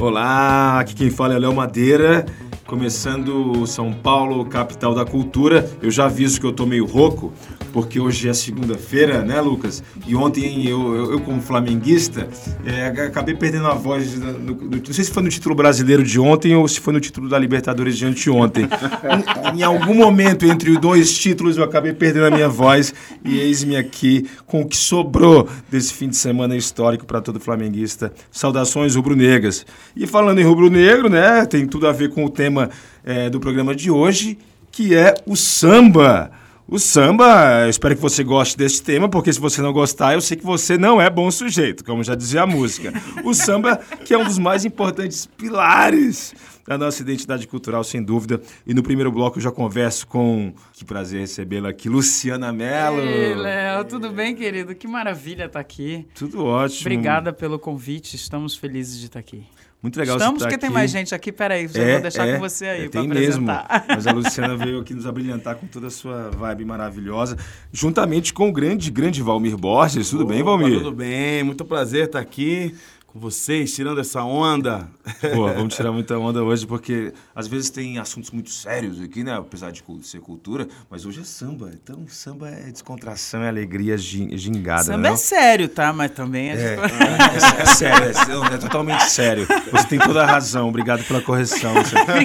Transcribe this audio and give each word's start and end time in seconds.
Olá, 0.00 0.80
aqui 0.80 0.94
quem 0.94 1.10
fala 1.10 1.34
é 1.34 1.38
Léo 1.38 1.54
Madeira, 1.54 2.26
começando 2.66 3.66
São 3.66 3.92
Paulo, 3.92 4.44
capital 4.44 4.94
da 4.94 5.04
cultura. 5.04 5.70
Eu 5.80 5.90
já 5.90 6.04
aviso 6.04 6.38
que 6.40 6.46
eu 6.46 6.52
tô 6.52 6.66
meio 6.66 6.84
rouco, 6.84 7.32
porque 7.74 7.98
hoje 7.98 8.28
é 8.28 8.32
segunda-feira, 8.32 9.22
né, 9.22 9.40
Lucas? 9.40 9.82
E 10.06 10.14
ontem 10.14 10.64
eu, 10.64 10.94
eu, 10.94 11.10
eu 11.10 11.20
como 11.20 11.42
flamenguista, 11.42 12.28
é, 12.64 12.86
acabei 12.86 13.34
perdendo 13.34 13.66
a 13.66 13.74
voz. 13.74 14.16
No, 14.16 14.32
no, 14.32 14.54
não 14.54 14.92
sei 14.92 15.02
se 15.02 15.10
foi 15.10 15.24
no 15.24 15.28
título 15.28 15.56
brasileiro 15.56 16.04
de 16.04 16.20
ontem 16.20 16.54
ou 16.54 16.68
se 16.68 16.78
foi 16.78 16.92
no 16.92 17.00
título 17.00 17.28
da 17.28 17.36
Libertadores 17.36 17.98
de 17.98 18.06
anteontem. 18.06 18.68
em, 19.52 19.58
em 19.58 19.62
algum 19.64 19.92
momento 19.92 20.46
entre 20.46 20.70
os 20.70 20.78
dois 20.78 21.18
títulos 21.18 21.56
eu 21.56 21.64
acabei 21.64 21.92
perdendo 21.92 22.26
a 22.26 22.30
minha 22.30 22.48
voz 22.48 22.94
e 23.24 23.40
eis-me 23.40 23.74
aqui 23.74 24.24
com 24.46 24.60
o 24.60 24.68
que 24.68 24.76
sobrou 24.76 25.48
desse 25.68 25.92
fim 25.92 26.08
de 26.08 26.16
semana 26.16 26.56
histórico 26.56 27.04
para 27.04 27.20
todo 27.20 27.40
flamenguista. 27.40 28.12
Saudações 28.30 28.94
rubro-negras. 28.94 29.66
E 29.96 30.06
falando 30.06 30.38
em 30.38 30.44
rubro-negro, 30.44 31.10
né, 31.10 31.44
tem 31.44 31.66
tudo 31.66 31.88
a 31.88 31.92
ver 31.92 32.10
com 32.10 32.24
o 32.24 32.30
tema 32.30 32.70
é, 33.04 33.28
do 33.28 33.40
programa 33.40 33.74
de 33.74 33.90
hoje, 33.90 34.38
que 34.70 34.94
é 34.94 35.12
o 35.26 35.34
samba. 35.34 36.43
O 36.66 36.78
samba, 36.78 37.64
eu 37.64 37.70
espero 37.70 37.94
que 37.94 38.00
você 38.00 38.24
goste 38.24 38.56
desse 38.56 38.82
tema, 38.82 39.06
porque 39.06 39.30
se 39.30 39.38
você 39.38 39.60
não 39.60 39.70
gostar, 39.70 40.14
eu 40.14 40.20
sei 40.22 40.34
que 40.34 40.44
você 40.44 40.78
não 40.78 41.00
é 41.00 41.10
bom 41.10 41.30
sujeito, 41.30 41.84
como 41.84 42.02
já 42.02 42.14
dizia 42.14 42.42
a 42.42 42.46
música. 42.46 42.90
O 43.22 43.34
samba, 43.34 43.76
que 43.76 44.14
é 44.14 44.18
um 44.18 44.24
dos 44.24 44.38
mais 44.38 44.64
importantes 44.64 45.26
pilares 45.26 46.34
da 46.66 46.78
nossa 46.78 47.02
identidade 47.02 47.46
cultural, 47.46 47.84
sem 47.84 48.02
dúvida. 48.02 48.40
E 48.66 48.72
no 48.72 48.82
primeiro 48.82 49.12
bloco 49.12 49.38
eu 49.38 49.42
já 49.42 49.52
converso 49.52 50.06
com. 50.06 50.54
Que 50.72 50.86
prazer 50.86 51.20
recebê-la 51.20 51.68
aqui, 51.68 51.88
Luciana 51.88 52.50
Mello. 52.50 53.00
Ei, 53.00 53.34
Léo, 53.34 53.84
tudo 53.84 54.10
bem, 54.10 54.34
querido? 54.34 54.74
Que 54.74 54.88
maravilha 54.88 55.44
estar 55.44 55.60
aqui. 55.60 56.06
Tudo 56.14 56.46
ótimo. 56.46 56.80
Obrigada 56.80 57.30
pelo 57.30 57.58
convite, 57.58 58.16
estamos 58.16 58.56
felizes 58.56 58.98
de 58.98 59.06
estar 59.06 59.20
aqui. 59.20 59.44
Muito 59.84 59.98
legal 59.98 60.16
Estamos 60.16 60.40
você 60.40 60.48
porque 60.48 60.56
tem 60.58 60.70
mais 60.70 60.90
gente 60.90 61.14
aqui. 61.14 61.30
Peraí, 61.30 61.68
já 61.68 61.82
É, 61.82 61.92
vou 61.92 62.00
deixar 62.00 62.26
é, 62.26 62.32
com 62.32 62.40
você 62.40 62.64
aí 62.64 62.84
é, 62.86 62.88
para 62.88 63.00
tem 63.02 63.06
mesmo. 63.06 63.50
apresentar. 63.50 63.84
Mas 63.86 64.06
a 64.06 64.12
Luciana 64.16 64.56
veio 64.56 64.80
aqui 64.80 64.94
nos 64.94 65.06
abrilhantar 65.06 65.56
com 65.56 65.66
toda 65.66 65.88
a 65.88 65.90
sua 65.90 66.30
vibe 66.30 66.64
maravilhosa, 66.64 67.36
juntamente 67.70 68.32
com 68.32 68.48
o 68.48 68.52
grande, 68.52 68.90
grande 68.90 69.20
Valmir 69.20 69.58
Borges. 69.58 70.08
Tudo 70.08 70.24
bem, 70.24 70.42
Valmir? 70.42 70.78
Tudo 70.78 70.90
bem, 70.90 71.42
muito 71.44 71.66
prazer 71.66 72.06
estar 72.06 72.18
aqui 72.18 72.74
com 73.14 73.20
vocês, 73.20 73.72
tirando 73.72 74.00
essa 74.00 74.24
onda. 74.24 74.88
Pô, 75.34 75.46
vamos 75.54 75.74
tirar 75.76 75.92
muita 75.92 76.18
onda 76.18 76.42
hoje, 76.42 76.66
porque 76.66 77.12
às 77.34 77.46
vezes 77.46 77.70
tem 77.70 77.96
assuntos 77.98 78.32
muito 78.32 78.50
sérios 78.50 79.00
aqui, 79.00 79.22
né? 79.22 79.36
Apesar 79.38 79.70
de 79.70 79.84
ser 80.02 80.20
cultura, 80.20 80.66
mas 80.90 81.06
hoje 81.06 81.20
é 81.20 81.24
samba. 81.24 81.70
Então, 81.72 82.04
samba 82.08 82.48
é 82.50 82.70
descontração, 82.72 83.40
é 83.42 83.48
alegria 83.48 83.96
gin- 83.96 84.36
gingada, 84.36 84.82
Samba 84.82 84.98
né? 84.98 85.12
é 85.12 85.16
sério, 85.16 85.68
tá? 85.68 85.92
Mas 85.92 86.10
também 86.10 86.50
é. 86.50 86.54
É, 86.54 86.74
é, 86.74 87.62
é 87.62 87.66
sério, 87.66 88.04
é, 88.08 88.26
não, 88.34 88.44
é 88.46 88.58
totalmente 88.58 89.04
sério. 89.08 89.46
Você 89.70 89.86
tem 89.86 89.98
toda 90.00 90.24
a 90.24 90.26
razão, 90.26 90.68
obrigado 90.68 91.04
pela 91.04 91.20
correção. 91.22 91.72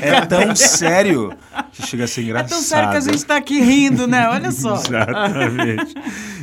É 0.02 0.26
tão 0.26 0.56
sério 0.56 1.32
que 1.72 1.86
chega 1.86 2.06
a 2.06 2.08
ser 2.08 2.22
É 2.22 2.24
engraçado. 2.24 2.50
tão 2.50 2.62
sério 2.62 2.90
que 2.90 2.98
a 2.98 3.02
gente 3.02 3.24
tá 3.26 3.36
aqui 3.38 3.62
rindo, 3.62 4.08
né? 4.08 4.28
Olha 4.28 4.52
só. 4.52 4.74
Exatamente. 4.82 5.94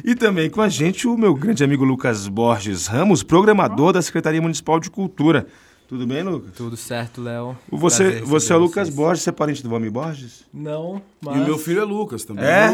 E 0.07 0.15
também 0.15 0.49
com 0.49 0.63
a 0.63 0.69
gente 0.69 1.09
o 1.09 1.19
meu 1.19 1.35
grande 1.35 1.65
amigo 1.65 1.83
Lucas 1.85 2.29
Borges 2.29 2.87
Ramos, 2.87 3.25
programador 3.25 3.93
da 3.93 4.01
Secretaria 4.01 4.41
Municipal 4.41 4.79
de 4.79 4.89
Cultura. 4.89 5.49
Tudo 5.89 6.07
bem, 6.07 6.23
Lucas? 6.23 6.53
Tudo 6.57 6.77
certo, 6.77 7.21
Léo. 7.21 7.57
O 7.69 7.77
Você, 7.77 8.05
Prazer 8.05 8.23
você 8.25 8.53
é 8.53 8.57
Lucas 8.57 8.87
vocês. 8.89 8.97
Borges, 8.97 9.23
você 9.25 9.31
é 9.31 9.33
parente 9.33 9.63
do 9.65 9.69
Valmir 9.69 9.91
Borges? 9.91 10.45
Não, 10.55 11.03
E 11.23 11.25
mas... 11.27 11.37
o 11.41 11.45
meu 11.45 11.59
filho 11.59 11.81
é 11.81 11.85
Lucas 11.85 12.25
também. 12.25 12.45
É? 12.45 12.69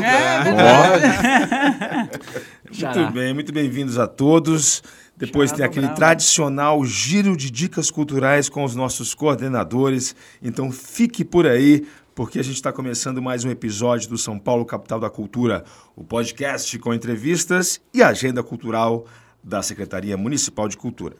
Xará. 2.71 3.01
Muito 3.01 3.13
bem, 3.15 3.33
muito 3.35 3.53
bem-vindos 3.53 3.99
a 3.99 4.07
todos. 4.07 4.83
Depois 5.17 5.51
Xará 5.51 5.57
tem 5.59 5.67
aquele 5.67 5.87
Bravo. 5.87 5.99
tradicional 6.01 6.85
giro 6.85 7.37
de 7.37 7.51
dicas 7.51 7.91
culturais 7.91 8.49
com 8.49 8.65
os 8.65 8.75
nossos 8.75 9.15
coordenadores. 9.15 10.17
Então 10.43 10.71
fique 10.73 11.23
por 11.25 11.47
aí, 11.47 11.87
porque 12.15 12.39
a 12.39 12.43
gente 12.43 12.57
está 12.57 12.73
começando 12.73 13.23
mais 13.23 13.45
um 13.45 13.51
episódio 13.51 14.09
do 14.09 14.19
São 14.19 14.39
Paulo 14.39 14.65
Capital 14.65 15.01
da 15.01 15.11
Cultura, 15.11 15.65
o 15.97 16.05
podcast 16.05 16.79
com 16.79 16.93
entrevistas 16.93 17.81
e 17.93 18.03
agenda 18.03 18.43
cultural 18.43 19.07
da 19.43 19.63
Secretaria 19.63 20.17
Municipal 20.17 20.69
de 20.69 20.77
Cultura. 20.77 21.17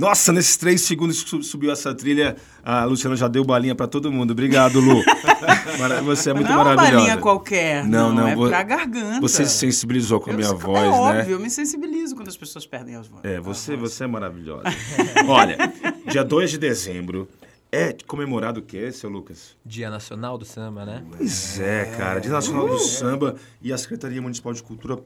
Nossa, 0.00 0.32
nesses 0.32 0.56
três 0.56 0.80
segundos 0.80 1.22
que 1.22 1.28
su- 1.28 1.42
subiu 1.42 1.70
essa 1.70 1.94
trilha, 1.94 2.34
a 2.64 2.84
Luciana 2.84 3.14
já 3.14 3.28
deu 3.28 3.44
balinha 3.44 3.74
para 3.74 3.86
todo 3.86 4.10
mundo. 4.10 4.30
Obrigado, 4.30 4.80
Lu. 4.80 5.02
Você 6.04 6.30
é 6.30 6.34
muito 6.34 6.48
não 6.48 6.54
é 6.54 6.56
uma 6.58 6.64
maravilhosa. 6.64 6.96
balinha 6.96 7.16
qualquer. 7.18 7.86
Não, 7.86 8.12
não, 8.12 8.26
É 8.28 8.34
vo- 8.34 8.48
pra 8.48 8.62
garganta. 8.62 9.20
Você 9.20 9.44
se 9.44 9.58
sensibilizou 9.58 10.18
com 10.18 10.30
a 10.30 10.32
minha 10.34 10.52
voz, 10.54 10.78
é 10.78 10.82
né? 10.82 10.88
óbvio, 11.20 11.32
eu 11.34 11.40
me 11.40 11.50
sensibilizo 11.50 12.14
quando 12.16 12.28
as 12.28 12.36
pessoas 12.36 12.66
perdem 12.66 12.96
as 12.96 13.06
vozes. 13.08 13.24
É, 13.26 13.38
você, 13.40 13.76
você 13.76 14.04
é 14.04 14.06
maravilhosa. 14.06 14.64
Olha, 15.28 15.56
dia 16.10 16.24
2 16.24 16.50
de 16.52 16.58
dezembro 16.58 17.28
é 17.70 17.94
comemorado 18.06 18.60
o 18.60 18.62
quê, 18.62 18.90
seu 18.90 19.08
Lucas? 19.10 19.54
Dia 19.64 19.90
Nacional 19.90 20.36
do 20.38 20.44
Samba, 20.44 20.84
né? 20.84 21.04
Pois 21.16 21.60
é, 21.60 21.84
cara. 21.96 22.20
Dia 22.20 22.32
Nacional 22.32 22.68
do 22.68 22.78
Samba 22.78 23.36
e 23.62 23.72
a 23.72 23.78
Secretaria 23.78 24.20
Municipal 24.20 24.52
de 24.52 24.62
Cultura 24.62 24.98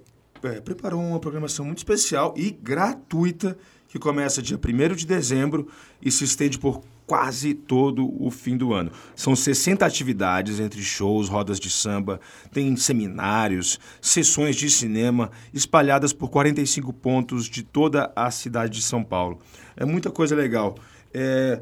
é, 0.46 0.60
preparou 0.60 1.00
uma 1.00 1.20
programação 1.20 1.64
muito 1.64 1.78
especial 1.78 2.34
e 2.36 2.50
gratuita 2.50 3.56
que 3.88 3.98
começa 3.98 4.42
dia 4.42 4.58
1 4.58 4.94
de 4.94 5.06
dezembro 5.06 5.68
e 6.02 6.10
se 6.10 6.24
estende 6.24 6.58
por 6.58 6.82
quase 7.06 7.54
todo 7.54 8.10
o 8.20 8.30
fim 8.30 8.56
do 8.56 8.72
ano. 8.72 8.90
São 9.14 9.36
60 9.36 9.84
atividades 9.84 10.58
entre 10.58 10.82
shows, 10.82 11.28
rodas 11.28 11.60
de 11.60 11.70
samba, 11.70 12.20
tem 12.52 12.74
seminários, 12.76 13.78
sessões 14.00 14.56
de 14.56 14.70
cinema 14.70 15.30
espalhadas 15.52 16.12
por 16.12 16.28
45 16.28 16.92
pontos 16.92 17.46
de 17.46 17.62
toda 17.62 18.12
a 18.16 18.30
cidade 18.30 18.78
de 18.78 18.82
São 18.82 19.04
Paulo. 19.04 19.38
É 19.76 19.84
muita 19.84 20.10
coisa 20.10 20.34
legal. 20.34 20.76
É, 21.12 21.60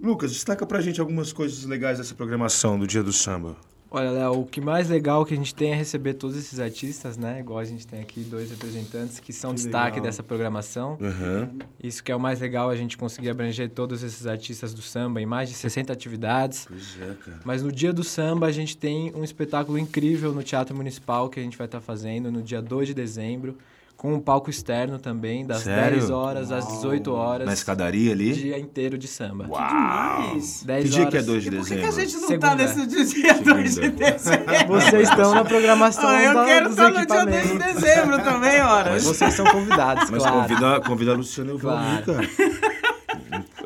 Lucas, 0.00 0.32
destaca 0.32 0.64
pra 0.66 0.80
gente 0.80 1.00
algumas 1.00 1.32
coisas 1.32 1.64
legais 1.64 1.98
dessa 1.98 2.14
programação 2.14 2.78
do 2.78 2.86
Dia 2.86 3.02
do 3.02 3.12
Samba. 3.12 3.56
Olha, 3.90 4.10
Léo, 4.10 4.40
o 4.40 4.46
que 4.46 4.60
mais 4.60 4.88
legal 4.88 5.24
que 5.24 5.32
a 5.32 5.36
gente 5.36 5.54
tem 5.54 5.70
é 5.72 5.74
receber 5.74 6.14
todos 6.14 6.36
esses 6.36 6.58
artistas, 6.58 7.16
né? 7.16 7.38
Igual 7.40 7.60
a 7.60 7.64
gente 7.64 7.86
tem 7.86 8.00
aqui 8.00 8.20
dois 8.20 8.50
representantes 8.50 9.20
que 9.20 9.32
são 9.32 9.50
Que 9.50 9.56
destaque 9.56 9.96
legal. 9.96 10.02
dessa 10.02 10.22
programação. 10.22 10.98
Aham. 11.00 11.50
Isso 11.82 12.02
que 12.02 12.10
é 12.10 12.16
o 12.16 12.20
mais 12.20 12.40
legal, 12.40 12.68
a 12.68 12.74
gente 12.76 12.98
conseguir 12.98 13.30
abranger 13.30 13.70
todos 13.70 14.02
esses 14.02 14.26
artistas 14.26 14.74
do 14.74 14.82
samba 14.82 15.20
em 15.22 15.26
mais 15.26 15.48
de 15.48 15.54
60 15.54 15.92
atividades. 15.92 16.66
Pois 16.68 16.96
é, 17.00 17.14
cara. 17.14 17.40
Mas 17.44 17.62
no 17.62 17.70
dia 17.70 17.92
do 17.92 18.02
samba, 18.02 18.46
a 18.46 18.52
gente 18.52 18.76
tem 18.76 19.12
um 19.14 19.22
espetáculo 19.22 19.78
incrível 19.78 20.32
no 20.32 20.42
Teatro 20.42 20.74
Municipal 20.76 21.28
que 21.30 21.38
a 21.38 21.42
gente 21.42 21.56
vai 21.56 21.66
estar 21.66 21.80
fazendo 21.80 22.30
no 22.30 22.42
dia 22.42 22.60
2 22.60 22.88
de 22.88 22.94
dezembro, 22.94 23.56
com 23.96 24.12
um 24.14 24.20
palco 24.20 24.50
externo 24.50 24.98
também, 24.98 25.46
das 25.46 25.62
Sério? 25.62 25.98
10 25.98 26.10
horas 26.10 26.52
às 26.52 26.66
18 26.68 27.12
horas. 27.14 27.46
Na 27.46 27.54
escadaria 27.54 28.12
ali? 28.12 28.34
Dia 28.34 28.58
inteiro 28.58 28.98
de 28.98 29.08
samba. 29.08 29.44
Demais. 29.44 30.62
10 30.64 30.84
Que 30.84 30.90
dia 30.90 31.06
que 31.06 31.16
é 31.16 31.20
horas. 31.20 31.26
2 31.26 31.42
de 31.42 31.48
E 31.48 31.52
por 31.52 31.64
que, 31.66 31.74
dezembro? 31.74 31.88
a 31.88 32.00
gente 32.04 32.14
não 32.14 32.28
Segunda. 32.28 32.46
tá 32.48 32.54
nesse 32.54 32.86
dia 32.86 33.34
2 33.34 33.74
de 33.76 33.90
dezembro? 33.90 34.66
Vocês 34.68 35.08
estão 35.08 35.34
na 35.34 35.44
programação 35.44 36.08
Ah, 36.08 36.22
eu 36.22 36.34
da- 36.34 36.44
quero 36.44 36.64
dos 36.68 36.78
estar 36.78 36.90
no 36.90 37.06
dia 37.06 37.24
2 37.24 37.48
de 37.52 37.58
dezembro 37.58 38.18
também, 38.22 38.60
ora. 38.62 38.90
Mas 38.90 39.04
vocês 39.04 39.32
são 39.34 39.46
convidados, 39.46 40.10
Mas 40.10 40.22
claro. 40.22 40.42
convida, 40.42 40.80
convida 40.82 41.12
a 41.12 41.14
Luciana 41.16 41.50
e 41.50 41.54
o 41.54 41.58
Valmir, 41.58 42.04
Claro. 42.04 42.20
cara. 42.28 42.76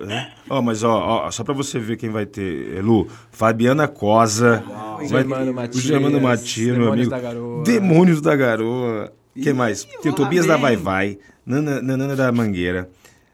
É. 0.09 0.29
Ó, 0.49 0.62
mas 0.62 0.83
ó, 0.83 1.27
ó, 1.27 1.31
só 1.31 1.45
pra 1.45 1.53
você 1.53 1.79
ver 1.79 1.99
quem 1.99 2.09
vai 2.09 2.25
ter, 2.25 2.79
é, 2.79 2.81
Lu, 2.81 3.07
Fabiana 3.31 3.87
Cosa, 3.87 4.65
O 4.95 4.97
vai- 4.97 5.07
Germano 5.09 5.53
Matias. 5.53 5.77
o 5.85 5.87
Germano 5.87 6.21
Matias, 6.21 6.69
meu 6.77 6.85
Demônios 6.87 7.07
amigo. 7.07 7.11
da 7.11 7.21
Garoa. 7.21 7.62
Demônios 7.65 8.21
da 8.23 8.35
Garoa. 8.37 9.12
Quem 9.41 9.53
mais? 9.53 9.84
Tem 9.84 9.99
o 10.05 10.09
lá 10.11 10.17
Tobias 10.17 10.47
da 10.47 10.56
Vai. 10.56 10.77
Vai, 10.77 11.19
Nana, 11.45 11.81
Nanana 11.83 12.17
da 12.17 12.31
Mangueira, 12.31 12.91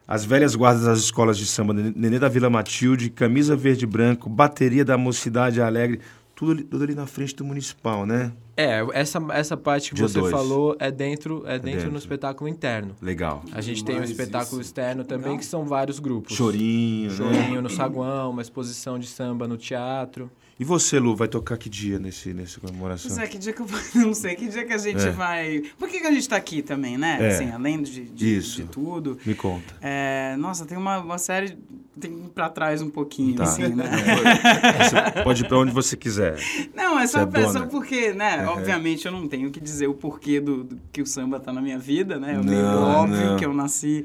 as 0.07 0.25
velhas 0.25 0.55
guardas 0.55 0.85
das 0.85 1.01
escolas 1.01 1.37
de 1.37 1.47
samba, 1.47 1.73
Nenê 1.75 2.19
da 2.19 2.29
Vila 2.29 2.49
Matilde, 2.49 3.11
Camisa 3.11 3.57
Verde 3.57 3.85
e 3.85 3.87
Branco, 3.87 4.29
Bateria 4.29 4.85
da 4.85 4.97
Mocidade 4.97 5.61
Alegre, 5.61 6.01
tudo 6.35 6.53
ali, 6.53 6.65
tudo 6.65 6.85
ali 6.85 6.95
na 6.95 7.07
frente 7.07 7.35
do 7.35 7.45
municipal, 7.45 8.05
né? 8.07 8.33
É, 8.57 8.87
essa, 8.93 9.19
essa 9.33 9.57
parte 9.57 9.91
que 9.91 9.97
Dia 9.97 10.07
você 10.07 10.21
dois. 10.21 10.31
falou 10.31 10.77
é 10.79 10.91
dentro, 10.91 11.43
é 11.47 11.59
dentro, 11.59 11.71
dentro. 11.79 11.93
no 11.93 11.99
espetáculo 11.99 12.49
interno. 12.49 12.95
Legal. 13.03 13.43
A 13.53 13.61
gente 13.61 13.85
tem 13.85 13.99
um 13.99 14.05
espetáculo 14.05 14.61
isso. 14.61 14.69
externo 14.69 15.03
também, 15.05 15.37
que 15.39 15.45
são 15.45 15.65
vários 15.65 15.99
grupos. 15.99 16.37
Chorinho, 16.37 17.11
né? 17.11 17.17
Chorinho 17.17 17.63
no 17.63 17.71
saguão, 17.71 18.31
uma 18.31 18.43
exposição 18.43 18.99
de 18.99 19.07
samba 19.07 19.49
no 19.49 19.57
teatro. 19.57 20.31
E 20.59 20.65
você, 20.65 20.99
Lu, 20.99 21.15
vai 21.15 21.29
tocar 21.29 21.59
que 21.59 21.69
dia 21.69 21.99
nesse, 21.99 22.33
nessa 22.33 22.59
comemoração? 22.59 23.11
Pois 23.11 23.19
é, 23.23 23.27
que 23.27 23.37
dia 23.37 23.53
que 23.53 23.61
eu 23.61 23.67
não 23.95 24.15
sei, 24.15 24.35
que 24.35 24.49
dia 24.49 24.65
que 24.65 24.73
a 24.73 24.79
gente 24.79 25.07
É. 25.07 25.11
vai. 25.11 25.63
Por 25.79 25.87
que, 25.87 26.01
que 26.01 26.07
a 26.07 26.11
gente 26.11 26.27
tá 26.27 26.37
aqui 26.37 26.63
também, 26.63 26.97
né? 26.97 27.19
É. 27.21 27.29
Assim, 27.29 27.51
além 27.51 27.83
de, 27.83 28.05
de, 28.07 28.37
Isso. 28.39 28.63
de 28.63 28.69
tudo. 28.69 29.19
Me 29.27 29.35
conta. 29.35 29.75
É, 29.83 30.35
nossa, 30.39 30.65
tem 30.65 30.79
uma, 30.79 30.99
uma 30.99 31.19
série. 31.19 31.59
Tem 32.01 32.11
que 32.11 32.27
ir 32.27 32.29
pra 32.31 32.49
trás 32.49 32.81
um 32.81 32.89
pouquinho, 32.89 33.35
Tá. 33.37 33.45
assim, 33.45 33.69
né? 33.69 33.85
Você 35.15 35.23
pode 35.23 35.43
ir 35.45 35.49
pra 35.49 35.59
onde 35.59 35.73
você 35.73 35.97
quiser. 35.97 36.39
Não, 36.75 36.99
é 36.99 37.07
só, 37.07 37.21
é 37.21 37.29
é 37.35 37.49
só 37.49 37.67
porque, 37.67 38.13
né? 38.13 38.47
Obviamente 38.49 39.07
eu 39.07 39.13
não 39.13 39.27
tenho 39.29 39.51
que 39.51 39.61
dizer 39.61 39.87
o 39.89 39.95
porquê 39.95 40.41
do, 40.41 40.65
do 40.65 40.79
que 40.93 41.01
o 41.03 41.07
samba 41.07 41.41
tá 41.41 41.53
na 41.53 41.61
minha 41.63 41.79
vida, 41.79 42.19
né? 42.19 42.33
É 42.35 42.43
meio 42.43 42.63
Não, 42.63 42.83
óbvio 43.03 43.25
não. 43.27 43.37
que 43.37 43.45
eu 43.47 43.53
nasci 43.55 44.05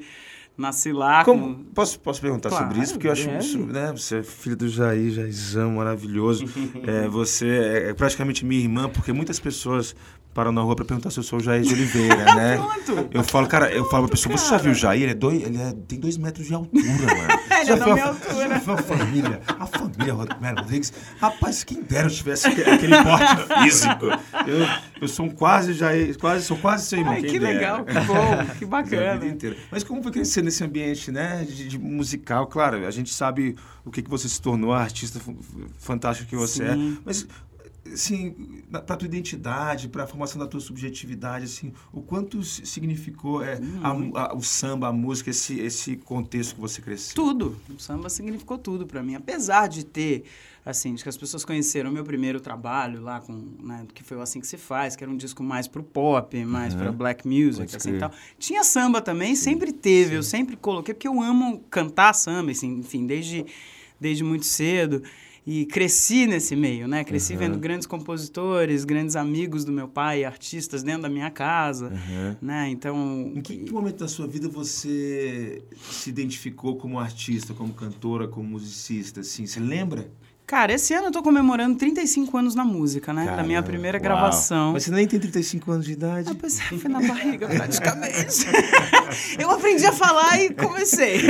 nasci 0.58 0.92
lá. 0.92 1.24
Como- 1.26 1.56
com- 1.56 1.64
posso, 1.74 2.00
posso 2.00 2.22
perguntar 2.22 2.50
Claro, 2.50 2.66
sobre 2.68 2.84
isso? 2.84 2.94
Porque 2.94 3.08
eu 3.08 3.12
acho 3.12 3.30
isso, 3.32 3.58
né? 3.60 3.92
Você 3.96 4.18
é 4.18 4.24
filho 4.24 4.56
do 4.56 4.68
Jair, 4.70 5.12
Jairzão, 5.12 5.72
maravilhoso. 5.74 6.46
É, 6.86 7.08
você 7.08 7.48
é, 7.48 7.90
é 7.90 7.94
praticamente 7.94 8.46
minha 8.46 8.62
irmã, 8.62 8.90
porque 8.90 9.12
muitas 9.14 9.40
pessoas 9.40 9.96
param 10.34 10.52
na 10.54 10.62
rua 10.62 10.78
pra 10.78 10.86
perguntar 10.86 11.12
se 11.12 11.20
eu 11.20 11.24
sou 11.24 11.40
o 11.40 11.42
Jair 11.44 11.62
de 11.62 11.74
Oliveira, 11.74 12.24
né? 12.36 12.56
Pronto. 12.86 13.10
Eu 13.12 13.24
falo, 13.24 13.48
cara, 13.48 13.70
eu 13.72 13.84
falo 13.90 14.08
pra 14.08 14.12
pessoa, 14.16 14.38
você 14.38 14.50
já 14.50 14.58
viu 14.58 14.72
o 14.72 14.76
Jair? 14.76 15.02
Ele, 15.04 15.12
é 15.12 15.16
dois, 15.16 15.44
ele 15.44 15.58
é- 15.58 15.74
tem 15.88 16.00
dois 16.00 16.18
metros 16.18 16.48
de 16.48 16.54
altura, 16.54 16.84
mano. 16.86 17.42
Ele 17.62 17.66
Já 17.68 17.76
é 17.76 17.78
da 17.80 17.94
minha 17.94 18.06
altura. 18.06 18.48
já 18.50 18.56
a 18.74 18.78
família, 18.78 19.42
a 19.60 19.68
família 19.68 20.14
Romero 20.16 20.62
Rodrigues. 20.62 20.92
Rapaz, 21.20 21.64
quem 21.64 21.84
dera 21.84 22.08
eu 22.08 22.10
tivesse 22.12 22.48
aquele 22.48 22.96
porte 23.04 23.62
físico. 23.64 24.06
Eu, 24.48 24.66
eu 25.02 25.08
sou 25.08 25.28
um 25.28 25.30
quase 25.30 25.74
Jair, 25.74 26.18
quase, 26.18 26.44
sou 26.46 26.58
quase 26.58 26.88
seu 26.88 26.98
irmão. 26.98 27.14
Ai, 27.14 27.22
que 27.22 27.38
dera. 27.40 27.54
legal, 27.54 27.86
que 27.86 27.94
bom, 28.00 28.46
que 28.58 28.66
bacana. 28.66 29.22
Mas 29.70 29.84
como 29.84 30.02
foi 30.02 30.12
crescer 30.12 30.41
nesse 30.42 30.64
ambiente, 30.64 31.12
né, 31.12 31.44
de, 31.44 31.68
de 31.68 31.78
musical? 31.80 32.48
Claro, 32.48 32.86
a 32.86 32.92
gente 32.92 33.14
sabe 33.14 33.56
o 33.86 33.92
que, 33.92 34.02
que 34.02 34.10
você 34.10 34.28
se 34.30 34.42
tornou, 34.42 34.74
a 34.74 34.82
artista 34.82 35.20
f- 35.20 35.32
f- 35.32 35.66
fantástica 35.78 36.30
que 36.30 36.36
você 36.36 36.64
Sim. 36.66 36.96
é. 36.96 37.00
Mas, 37.06 37.28
assim, 37.94 38.62
para 38.70 38.96
tua 38.98 39.06
identidade, 39.06 39.88
para 39.90 40.04
a 40.04 40.08
formação 40.08 40.40
da 40.40 40.48
tua 40.48 40.60
subjetividade, 40.60 41.46
assim, 41.46 41.74
o 41.92 42.02
quanto 42.02 42.44
si- 42.44 42.66
significou 42.66 43.44
é, 43.44 43.60
a 43.84 43.94
mu- 43.94 44.18
a- 44.18 44.34
o 44.36 44.42
samba, 44.42 44.88
a 44.88 44.94
música, 44.94 45.30
esse, 45.30 45.60
esse 45.60 45.96
contexto 45.98 46.56
que 46.56 46.62
você 46.62 46.82
cresceu? 46.82 47.16
Tudo. 47.16 47.58
O 47.70 47.80
samba 47.80 48.10
significou 48.10 48.58
tudo 48.58 48.86
pra 48.88 49.02
mim. 49.04 49.16
Apesar 49.16 49.68
de 49.68 49.86
ter, 49.86 50.24
assim, 50.66 50.94
de 50.96 51.04
que 51.04 51.10
as 51.10 51.18
pessoas 51.18 51.44
conheceram 51.44 51.90
o 51.90 51.94
meu 51.94 52.04
primeiro 52.04 52.40
trabalho 52.40 53.02
lá 53.02 53.20
com, 53.20 53.34
né, 53.62 53.86
que 53.94 54.04
foi 54.04 54.18
o 54.18 54.22
Assim 54.22 54.40
Que 54.40 54.48
Se 54.48 54.58
Faz, 54.58 54.96
que 54.96 55.04
era 55.04 55.12
um 55.12 55.18
disco 55.18 55.44
mais 55.44 55.68
pro 55.68 55.84
pop, 55.84 56.44
mais 56.46 56.74
pra 56.76 56.92
black 56.92 57.28
music, 57.28 57.72
Pode 57.72 57.76
assim, 57.78 57.98
tal. 58.00 58.12
Tinha 58.40 58.64
samba 58.64 59.02
também, 59.02 59.36
sempre 59.36 59.72
teve, 59.72 60.16
eu 60.16 60.24
sempre 60.24 60.56
coloquei, 60.56 60.94
porque 60.94 61.08
eu 61.08 61.22
amo 61.22 61.64
cantar 61.70 62.14
samba, 62.14 62.52
assim, 62.52 62.80
enfim, 62.80 63.06
desde, 63.06 63.46
desde 64.00 64.24
muito 64.24 64.46
cedo. 64.46 65.02
E 65.46 65.66
cresci 65.66 66.28
nesse 66.28 66.56
meio, 66.56 66.88
né? 66.88 67.04
Cresci 67.04 67.36
vendo 67.36 67.58
grandes 67.58 67.88
compositores, 67.88 68.86
grandes 68.86 69.16
amigos 69.16 69.66
do 69.66 69.72
meu 69.72 69.88
pai, 69.88 70.24
artistas 70.24 70.84
dentro 70.84 71.04
da 71.04 71.10
minha 71.10 71.32
casa, 71.32 71.92
né? 72.40 72.70
Então... 72.70 73.32
Em 73.36 73.42
que, 73.42 73.58
que 73.58 73.72
momento 73.72 73.98
da 73.98 74.08
sua 74.08 74.28
vida 74.28 74.48
você 74.48 75.64
se 75.90 76.10
identificou 76.12 76.76
como 76.76 77.00
artista, 77.00 77.56
como 77.56 77.74
cantora, 77.74 78.28
como 78.28 78.48
musicista, 78.50 79.22
assim? 79.22 79.48
Você 79.48 79.60
lembra? 79.60 80.12
Cara, 80.52 80.74
esse 80.74 80.94
ano 80.94 81.08
eu 81.08 81.12
tô 81.14 81.24
comemorando 81.24 81.78
35 81.78 82.38
anos 82.38 82.56
na 82.56 82.66
música, 82.66 83.14
né? 83.14 83.24
da 83.24 83.32
minha 83.38 83.62
Caramba, 83.62 83.68
primeira 83.68 83.98
uau. 83.98 84.04
gravação. 84.04 84.74
Mas 84.74 84.84
você 84.84 84.92
nem 84.92 85.08
tem 85.08 85.18
35 85.18 85.72
anos 85.72 85.86
de 85.86 85.94
idade. 85.94 86.28
Ah, 86.30 86.36
pois 86.38 86.60
é, 86.60 86.64
foi 86.78 86.92
na 86.92 87.00
barriga, 87.00 87.48
praticamente. 87.56 88.48
eu 89.40 89.50
aprendi 89.50 89.86
a 89.86 89.94
falar 89.94 90.42
e 90.42 90.54
comecei. 90.54 91.22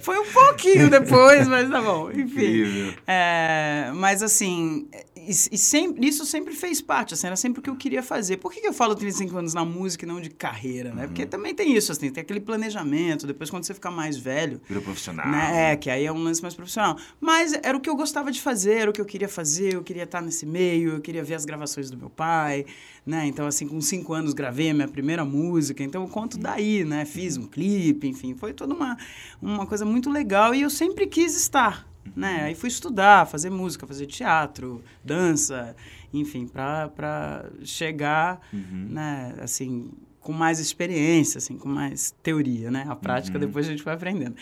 foi 0.00 0.18
um 0.18 0.26
pouquinho 0.30 0.90
depois, 0.90 1.48
mas 1.48 1.70
tá 1.70 1.80
bom. 1.80 2.10
Enfim. 2.10 2.20
Incrível. 2.24 2.92
É, 3.06 3.90
mas 3.94 4.22
assim, 4.22 4.86
e, 5.26 5.30
e 5.30 5.58
sempre, 5.58 6.06
isso 6.06 6.24
sempre 6.24 6.54
fez 6.54 6.80
parte, 6.80 7.14
assim, 7.14 7.26
era 7.26 7.36
sempre 7.36 7.60
o 7.60 7.62
que 7.62 7.70
eu 7.70 7.76
queria 7.76 8.02
fazer. 8.02 8.36
Por 8.38 8.52
que, 8.52 8.60
que 8.60 8.66
eu 8.66 8.72
falo 8.72 8.94
35 8.94 9.36
anos 9.36 9.54
na 9.54 9.64
música 9.64 10.04
e 10.04 10.08
não 10.08 10.20
de 10.20 10.30
carreira, 10.30 10.92
né? 10.94 11.06
Porque 11.06 11.26
também 11.26 11.54
tem 11.54 11.74
isso, 11.74 11.92
assim, 11.92 12.10
tem 12.10 12.22
aquele 12.22 12.40
planejamento, 12.40 13.26
depois 13.26 13.50
quando 13.50 13.64
você 13.64 13.74
ficar 13.74 13.90
mais 13.90 14.16
velho, 14.16 14.60
Virou 14.68 14.82
profissional. 14.82 15.28
né? 15.28 15.72
É, 15.72 15.76
que 15.76 15.90
aí 15.90 16.04
é 16.04 16.12
um 16.12 16.22
lance 16.22 16.40
mais 16.42 16.54
profissional. 16.54 16.96
Mas 17.20 17.52
era 17.62 17.76
o 17.76 17.80
que 17.80 17.88
eu 17.90 17.96
gostava 17.96 18.30
de 18.30 18.40
fazer, 18.40 18.78
era 18.78 18.90
o 18.90 18.92
que 18.92 19.00
eu 19.00 19.06
queria 19.06 19.28
fazer, 19.28 19.74
eu 19.74 19.82
queria 19.82 20.04
estar 20.04 20.20
nesse 20.20 20.46
meio, 20.46 20.94
eu 20.94 21.00
queria 21.00 21.24
ver 21.24 21.34
as 21.34 21.44
gravações 21.44 21.90
do 21.90 21.96
meu 21.96 22.10
pai, 22.10 22.64
né? 23.06 23.26
Então, 23.26 23.46
assim, 23.46 23.66
com 23.66 23.80
cinco 23.80 24.12
anos 24.12 24.32
gravei 24.34 24.70
a 24.70 24.74
minha 24.74 24.88
primeira 24.88 25.24
música, 25.24 25.82
então 25.82 26.02
eu 26.02 26.08
conto 26.08 26.38
daí, 26.38 26.84
né? 26.84 27.04
Fiz 27.04 27.36
um 27.36 27.46
clipe, 27.46 28.06
enfim, 28.08 28.34
foi 28.34 28.52
toda 28.52 28.74
uma, 28.74 28.96
uma 29.40 29.66
coisa 29.66 29.84
muito 29.84 30.10
legal 30.10 30.54
e 30.54 30.62
eu 30.62 30.70
sempre 30.70 31.06
quis 31.06 31.36
estar, 31.36 31.86
né? 32.16 32.44
Aí 32.44 32.54
fui 32.54 32.68
estudar, 32.68 33.26
fazer 33.26 33.50
música, 33.50 33.86
fazer 33.86 34.06
teatro, 34.06 34.82
dança, 35.04 35.74
enfim, 36.12 36.46
para 36.46 37.50
chegar, 37.64 38.40
né, 38.52 39.34
assim, 39.40 39.90
com 40.20 40.32
mais 40.32 40.58
experiência, 40.58 41.36
assim, 41.38 41.58
com 41.58 41.68
mais 41.68 42.14
teoria, 42.22 42.70
né? 42.70 42.86
A 42.88 42.96
prática 42.96 43.38
depois 43.38 43.66
a 43.66 43.70
gente 43.70 43.82
vai 43.84 43.94
aprendendo. 43.94 44.34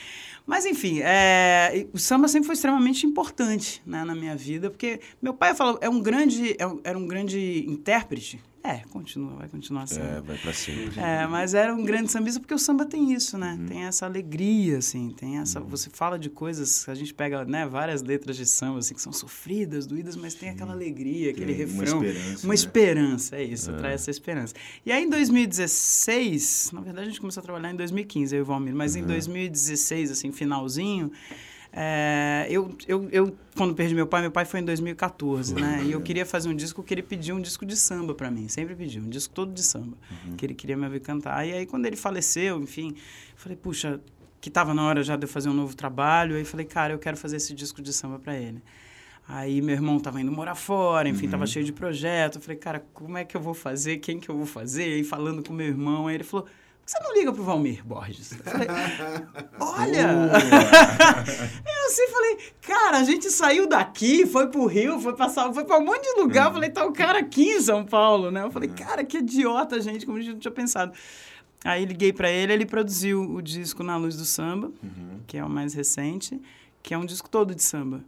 Mas, 0.47 0.65
enfim, 0.65 1.01
é, 1.03 1.87
o 1.93 1.99
samba 1.99 2.29
sempre 2.29 2.47
foi 2.47 2.55
extremamente 2.55 3.05
importante 3.07 3.83
né, 3.87 4.05
na 4.05 4.15
minha 4.15 4.37
vida, 4.37 4.71
porque 4.71 5.01
meu 5.21 5.35
pai 5.35 5.55
falou, 5.55 5.79
é 5.81 5.89
um 5.89 6.01
grande, 6.01 6.55
é 6.59 6.67
um- 6.67 6.81
era 6.85 6.97
um 6.99 7.07
grande 7.07 7.65
intérprete. 7.69 8.41
É, 8.65 8.79
continua, 8.91 9.35
vai 9.35 9.49
continuar 9.49 9.87
sendo. 9.89 10.05
É, 10.05 10.21
vai 10.21 10.39
pra 10.39 10.53
sempre. 10.53 11.01
É, 11.01 11.27
mas 11.27 11.53
era 11.53 11.75
um 11.75 11.83
grande 11.85 12.13
sambista 12.13 12.39
porque 12.39 12.55
o 12.55 12.59
samba 12.59 12.85
tem 12.87 13.13
isso, 13.13 13.37
né? 13.37 13.59
Tem 13.67 13.85
essa 13.85 14.07
alegria, 14.07 14.79
assim, 14.79 15.11
tem 15.11 15.39
essa... 15.39 15.59
Você 15.59 15.91
fala 15.91 16.17
de 16.17 16.31
coisas, 16.31 16.89
a 16.89 16.95
gente 16.95 17.13
pega, 17.13 17.45
né, 17.45 17.67
várias 17.67 18.03
letras 18.03 18.37
de 18.37 18.47
samba, 18.47 18.79
assim, 18.79 18.95
que 18.95 19.03
são 19.03 19.13
sofridas, 19.13 19.85
doídas, 19.85 20.15
mas 20.15 20.35
tem 20.35 20.51
aquela 20.51 20.73
alegria, 20.73 21.33
aquele 21.33 21.55
Tem 21.55 21.67
uma 21.67 21.83
refrão. 21.83 22.05
esperança, 22.05 22.47
Uma 22.47 22.49
né? 22.51 22.55
esperança, 22.55 23.37
é 23.37 23.43
isso, 23.43 23.73
traz 23.73 23.95
essa 23.95 24.11
esperança. 24.11 24.55
E 24.87 24.93
aí, 24.93 25.03
em 25.03 25.11
2016, 25.11 26.71
na 26.73 26.81
verdade, 26.83 27.07
a 27.09 27.11
gente 27.11 27.21
começou 27.21 27.41
a 27.41 27.45
trabalhar 27.45 27.73
em 27.73 27.77
2015, 27.77 28.35
eu 28.35 28.39
e 28.39 28.43
o 28.43 28.45
Valmir, 28.45 28.75
mas 28.77 28.95
em 28.95 29.03
2016, 29.03 30.13
assim, 30.13 30.31
finalzinho... 30.31 31.11
é, 31.75 32.47
eu, 32.51 32.77
eu, 32.87 33.09
eu, 33.11 33.37
quando 33.57 33.75
perdi 33.75 33.95
meu 33.95 34.07
pai, 34.07 34.21
meu 34.21 34.31
pai 34.31 34.45
foi 34.45 34.61
em 34.61 34.65
2014, 34.65 35.55
né? 35.55 35.83
E 35.85 35.93
eu 35.93 36.03
queria 36.03 36.27
fazer 36.27 36.51
um 36.51 36.55
disco 36.55 36.83
que 36.83 36.93
ele 36.93 37.03
pediu 37.03 37.35
um 37.35 37.41
disco 37.41 37.65
de 37.65 37.77
samba 37.77 38.15
pra 38.15 38.31
mim, 38.31 38.47
sempre 38.49 38.75
pediu, 38.75 39.03
um 39.03 39.09
disco 39.09 39.33
todo 39.33 39.53
de 39.53 39.63
samba, 39.63 39.97
que 40.37 40.45
ele 40.45 40.55
queria 40.55 40.77
me 40.77 40.85
ouvir 40.85 41.01
cantar. 41.01 41.47
E 41.47 41.53
aí, 41.53 41.67
quando 41.67 41.87
ele 41.87 41.97
faleceu, 41.97 42.61
enfim, 42.61 42.95
falei, 43.37 43.57
puxa, 43.57 44.01
que 44.39 44.51
tava 44.51 44.75
na 44.75 44.85
hora 44.85 45.03
já 45.03 45.17
de 45.17 45.25
eu 45.25 45.29
fazer 45.29 45.49
um 45.49 45.55
novo 45.55 45.75
trabalho, 45.75 46.37
aí 46.37 46.45
falei, 46.45 46.67
cara, 46.67 46.93
eu 46.93 46.99
quero 46.99 47.17
fazer 47.17 47.37
esse 47.37 47.55
disco 47.55 47.81
de 47.81 47.93
samba 47.93 48.19
pra 48.19 48.37
ele. 48.37 48.63
Aí 49.27 49.63
meu 49.63 49.75
irmão 49.75 49.99
tava 49.99 50.21
indo 50.21 50.33
morar 50.33 50.57
fora, 50.57 51.09
enfim, 51.09 51.29
tava 51.29 51.47
cheio 51.47 51.65
de 51.65 51.73
projeto. 51.73 52.37
Eu 52.37 52.43
falei, 52.43 52.57
cara, 52.57 52.85
como 52.93 53.17
é 53.17 53.25
que 53.25 53.37
eu 53.37 53.41
vou 53.41 53.55
fazer? 53.55 53.99
Quem 53.99 54.19
que 54.19 54.29
eu 54.29 54.37
vou 54.37 54.45
fazer? 54.45 54.83
Aí 54.83 55.05
falando 55.05 55.43
com 55.47 55.55
meu 55.55 55.69
irmão, 55.69 56.09
aí 56.09 56.17
ele 56.17 56.25
falou, 56.25 56.47
por 56.83 56.87
que 56.87 56.91
você 56.91 56.99
não 57.01 57.15
liga 57.15 57.33
pro 57.33 57.45
Valmir 57.45 57.85
Borges? 57.85 58.33
Eu 58.33 58.45
falei, 58.45 58.69
olha! 59.61 60.33
eu 61.65 61.87
assim 61.87 62.09
falei, 62.09 62.39
cara, 62.61 62.99
a 62.99 63.05
gente 63.05 63.31
saiu 63.31 63.69
daqui, 63.69 64.27
foi 64.27 64.49
pro 64.49 64.67
Rio, 64.67 64.99
foi 65.01 65.15
passar, 65.15 65.53
foi 65.53 65.65
pra 65.65 65.79
um 65.79 65.85
monte 65.85 66.03
de 66.03 66.21
lugar. 66.21 66.49
Eu 66.49 66.53
falei, 66.53 66.71
tá 66.71 66.85
o 66.85 66.93
cara 66.93 67.21
aqui 67.21 67.51
em 67.53 67.61
São 67.61 67.85
Paulo, 67.85 68.31
né? 68.31 68.43
Eu 68.43 68.51
falei, 68.51 68.69
cara, 68.69 69.05
que 69.05 69.19
idiota, 69.19 69.81
gente, 69.81 70.05
como 70.05 70.19
a 70.19 70.21
gente 70.21 70.33
não 70.33 70.41
tinha 70.41 70.53
pensado. 70.53 70.93
Aí 71.65 71.85
liguei 71.85 72.13
pra 72.13 72.29
ele, 72.29 72.53
ele 72.53 72.67
produziu 72.67 73.23
o 73.23 73.41
disco 73.41 73.85
Na 73.85 73.97
Luz 73.97 74.17
do 74.17 74.25
Samba, 74.25 74.73
que 75.29 75.39
é 75.39 75.45
o 75.45 75.49
mais 75.49 75.75
recente, 75.75 76.41
que 76.83 76.93
é 76.93 76.99
um 76.99 77.07
disco 77.07 77.31
todo 77.31 77.55
de 77.55 77.63
samba. 77.63 78.03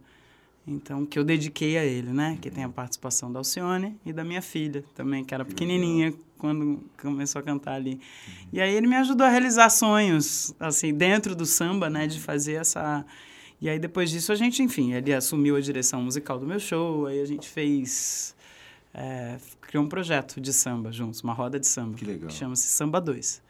Então, 0.67 1.05
que 1.05 1.19
eu 1.19 1.23
dediquei 1.23 1.77
a 1.77 1.85
ele, 1.85 2.11
né? 2.11 2.37
Que 2.41 2.49
tem 2.49 2.63
a 2.63 2.69
participação 2.69 3.31
da 3.31 3.39
Alcione 3.39 3.95
e 4.05 4.11
da 4.11 4.23
minha 4.23 4.41
filha 4.41 4.83
também, 4.95 5.23
que 5.23 5.33
era 5.33 5.45
pequenininha 5.45 6.13
quando 6.37 6.83
começou 6.99 7.39
a 7.39 7.43
cantar 7.43 7.73
ali. 7.75 7.99
E 8.51 8.59
aí 8.59 8.73
ele 8.73 8.87
me 8.87 8.95
ajudou 8.95 9.25
a 9.25 9.29
realizar 9.29 9.69
sonhos, 9.69 10.55
assim, 10.59 10.93
dentro 10.93 11.35
do 11.35 11.45
samba, 11.45 11.89
né? 11.89 12.07
De 12.07 12.19
fazer 12.19 12.53
essa... 12.53 13.05
E 13.61 13.69
aí 13.69 13.79
depois 13.79 14.09
disso 14.09 14.31
a 14.31 14.35
gente, 14.35 14.61
enfim, 14.61 14.93
ele 14.93 15.13
assumiu 15.13 15.55
a 15.55 15.61
direção 15.61 16.01
musical 16.01 16.39
do 16.39 16.45
meu 16.45 16.59
show, 16.59 17.05
aí 17.05 17.21
a 17.21 17.25
gente 17.25 17.47
fez... 17.47 18.35
é, 18.93 19.37
criou 19.61 19.83
um 19.83 19.89
projeto 19.89 20.39
de 20.39 20.53
samba 20.53 20.91
juntos, 20.91 21.21
uma 21.21 21.33
roda 21.33 21.59
de 21.59 21.67
samba. 21.67 21.97
Que 21.97 22.05
legal. 22.05 22.29
Que 22.29 22.33
chama-se 22.33 22.67
Samba 22.67 22.99
2. 23.01 23.41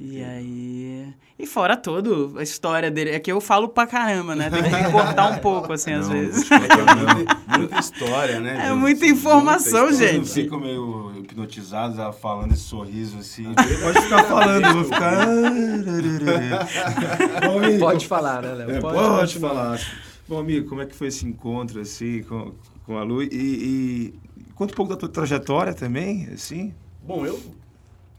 E 0.00 0.24
aí. 0.24 1.12
E 1.38 1.46
fora 1.46 1.76
toda 1.76 2.40
a 2.40 2.42
história 2.42 2.90
dele. 2.90 3.10
É 3.10 3.20
que 3.20 3.30
eu 3.30 3.38
falo 3.40 3.68
pra 3.68 3.86
caramba, 3.86 4.34
né? 4.34 4.48
Tem 4.48 4.62
que 4.62 4.90
cortar 4.90 5.30
um 5.30 5.38
pouco, 5.38 5.72
assim, 5.74 5.92
às 5.92 6.08
Não, 6.08 6.14
vezes. 6.14 6.48
muita, 6.48 7.58
muita 7.58 7.80
história, 7.80 8.40
né? 8.40 8.68
É 8.68 8.72
muita 8.72 9.04
informação, 9.04 9.88
Muita 9.88 10.04
Eu 10.04 10.08
gente. 10.14 10.30
fico 10.32 10.58
meio 10.58 11.12
hipnotizado 11.18 12.00
ela 12.00 12.12
falando 12.12 12.52
esse 12.52 12.62
sorriso 12.62 13.18
assim. 13.18 13.44
Pode 13.82 14.00
ficar 14.00 14.24
falando, 14.24 14.64
eu 14.66 14.74
vou 14.74 14.84
ficar. 14.84 15.26
Bom, 17.46 17.78
Pode 17.78 18.06
falar, 18.06 18.42
né, 18.42 18.54
Léo? 18.54 18.70
É, 18.70 18.80
pode, 18.80 19.38
falar. 19.38 19.78
Bom, 20.26 20.38
amigo, 20.38 20.68
como 20.68 20.80
é 20.80 20.86
que 20.86 20.94
foi 20.94 21.08
esse 21.08 21.26
encontro 21.26 21.80
assim 21.80 22.22
com, 22.22 22.52
com 22.86 22.96
a 22.96 23.02
Lu? 23.02 23.22
E, 23.22 23.28
e 23.32 24.14
conta 24.54 24.72
um 24.72 24.76
pouco 24.76 24.92
da 24.92 24.98
tua 24.98 25.08
trajetória 25.08 25.74
também, 25.74 26.28
assim. 26.32 26.72
Bom, 27.02 27.26
eu, 27.26 27.38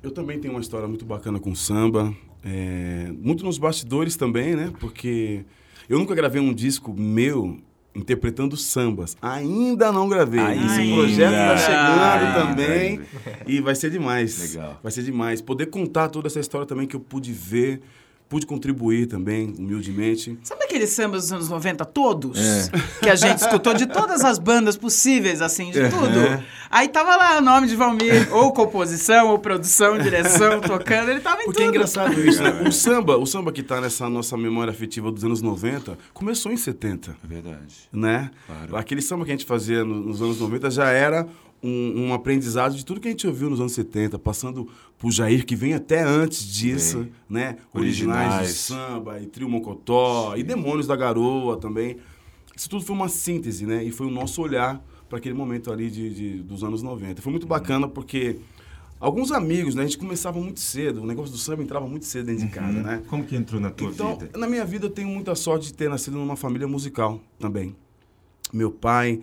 eu 0.06 0.12
também 0.12 0.40
tenho 0.40 0.54
uma 0.54 0.62
história 0.62 0.88
muito 0.88 1.06
bacana 1.06 1.40
com 1.40 1.54
samba. 1.56 2.14
é, 2.44 3.12
muito 3.22 3.44
nos 3.44 3.58
bastidores 3.58 4.16
também, 4.16 4.56
né? 4.56 4.72
Porque 4.80 5.44
eu 5.90 5.98
nunca 5.98 6.14
gravei 6.14 6.40
um 6.42 6.54
disco 6.54 6.94
meu 6.94 7.60
interpretando 7.96 8.56
sambas. 8.58 9.16
Ainda 9.22 9.92
não 9.92 10.08
gravei. 10.10 10.40
Ainda. 10.40 10.66
Esse 10.66 10.94
projeto 10.94 11.32
tá 11.32 11.58
chegando 11.58 12.02
Ainda. 12.02 12.48
também. 12.48 13.00
E 13.48 13.62
vai 13.62 13.74
ser 13.74 13.90
demais. 13.90 14.54
Legal. 14.54 14.80
Vai 14.84 14.92
ser 14.92 15.02
demais. 15.04 15.42
Poder 15.42 15.68
contar 15.68 16.10
toda 16.10 16.28
essa 16.28 16.40
história 16.40 16.68
também 16.68 16.86
que 16.88 16.96
eu 16.96 17.00
pude 17.00 17.32
ver 17.32 17.82
pude 18.28 18.46
contribuir 18.46 19.06
também, 19.08 19.54
humildemente. 19.58 20.38
Sabe 20.44 20.64
aqueles 20.64 20.90
sambas 20.90 21.24
dos 21.24 21.32
anos 21.34 21.50
90 21.50 21.86
todos? 21.86 22.38
É. 22.40 22.70
Que 23.02 23.10
a 23.10 23.16
gente 23.16 23.38
escutou 23.40 23.74
de 23.74 23.86
todas 23.86 24.24
as 24.26 24.40
bandas 24.40 24.76
possíveis, 24.76 25.42
assim, 25.42 25.72
de 25.72 25.90
tudo. 25.90 26.44
Aí 26.70 26.88
tava 26.88 27.16
lá 27.16 27.38
o 27.38 27.42
nome 27.42 27.68
de 27.68 27.76
Valmir, 27.76 28.28
ou 28.34 28.52
composição, 28.52 29.30
ou 29.30 29.40
produção, 29.40 29.98
direção, 29.98 30.60
tocando, 30.60 31.10
ele 31.12 31.20
tava 31.20 31.42
em 31.42 31.46
Porque 31.46 31.62
é 31.62 31.66
tudo. 31.66 31.76
engraçado 31.76 32.20
isso, 32.20 32.42
né? 32.42 32.64
O 32.68 32.72
samba, 32.72 33.18
o 33.18 33.26
samba 33.26 33.52
que 33.52 33.62
tá 33.64 33.80
nessa 33.80 34.10
nossa 34.10 34.36
memória 34.36 34.72
afetiva 34.72 35.12
dos 35.12 35.24
anos 35.24 35.42
90, 35.42 35.98
começou 36.14 36.52
em 36.52 36.58
70, 36.58 37.16
É 37.24 37.28
verdade. 37.28 37.76
né? 37.94 38.32
Claro. 38.48 38.76
Aquele 38.76 39.02
samba 39.02 39.24
que 39.24 39.32
a 39.32 39.34
gente 39.36 39.46
fazia 39.46 39.86
no- 39.86 40.02
nos 40.02 40.22
anos 40.22 40.40
90 40.40 40.70
já 40.72 40.90
era 40.90 41.28
um, 41.66 42.06
um 42.08 42.14
aprendizado 42.14 42.76
de 42.76 42.86
tudo 42.86 43.00
que 43.00 43.08
a 43.08 43.12
gente 43.12 43.26
ouviu 43.28 43.50
nos 43.50 43.60
anos 43.60 43.72
70, 43.74 44.20
passando 44.20 44.68
por 44.98 45.12
Jair, 45.12 45.46
que 45.46 45.56
vem 45.56 45.74
até 45.74 46.02
antes 46.04 46.46
disso, 46.46 47.00
Vem. 47.00 47.12
né? 47.30 47.58
Originais. 47.74 48.28
Originais 48.28 48.48
de 48.48 48.54
samba, 48.54 49.20
e 49.22 49.26
Trio 49.26 49.50
Mocotó, 49.50 50.36
e 50.38 50.44
Demônios 50.44 50.88
da 50.88 50.96
Garoa 50.96 51.58
também. 51.58 51.98
Isso 52.56 52.70
tudo 52.70 52.86
foi 52.86 52.96
uma 52.96 53.10
síntese, 53.10 53.66
né? 53.66 53.84
E 53.84 53.92
foi 53.92 54.08
o 54.08 54.12
nosso 54.12 54.42
olhar 54.42 54.82
para 55.10 55.18
aquele 55.18 55.36
momento 55.36 55.72
ali 55.72 55.90
de, 55.90 56.14
de- 56.14 56.44
dos 56.44 56.64
anos 56.64 56.82
90. 56.82 57.22
Foi 57.22 57.32
muito 57.32 57.46
bacana 57.46 57.88
porque 57.88 58.38
alguns 59.00 59.32
amigos, 59.32 59.76
né? 59.76 59.84
A 59.84 59.86
gente 59.86 59.98
começava 59.98 60.40
muito 60.40 60.60
cedo, 60.60 61.02
o 61.04 61.06
negócio 61.06 61.32
do 61.32 61.38
samba 61.38 61.62
entrava 61.64 61.88
muito 61.88 62.06
cedo 62.06 62.28
dentro 62.28 62.46
de 62.46 62.52
casa, 62.52 62.82
né? 62.82 63.02
Como 63.08 63.24
que 63.26 63.36
entrou 63.36 63.60
na 63.60 63.70
tua 63.72 63.90
Então, 63.92 64.18
vida? 64.18 64.38
na 64.38 64.48
minha 64.48 64.64
vida, 64.66 64.86
eu 64.86 64.90
tenho 64.90 65.08
muita 65.10 65.36
sorte 65.36 65.68
de 65.68 65.74
ter 65.74 65.90
nascido 65.90 66.18
numa 66.18 66.36
família 66.36 66.68
musical 66.68 67.20
também. 67.40 67.76
Meu 68.54 68.72
pai 68.72 69.20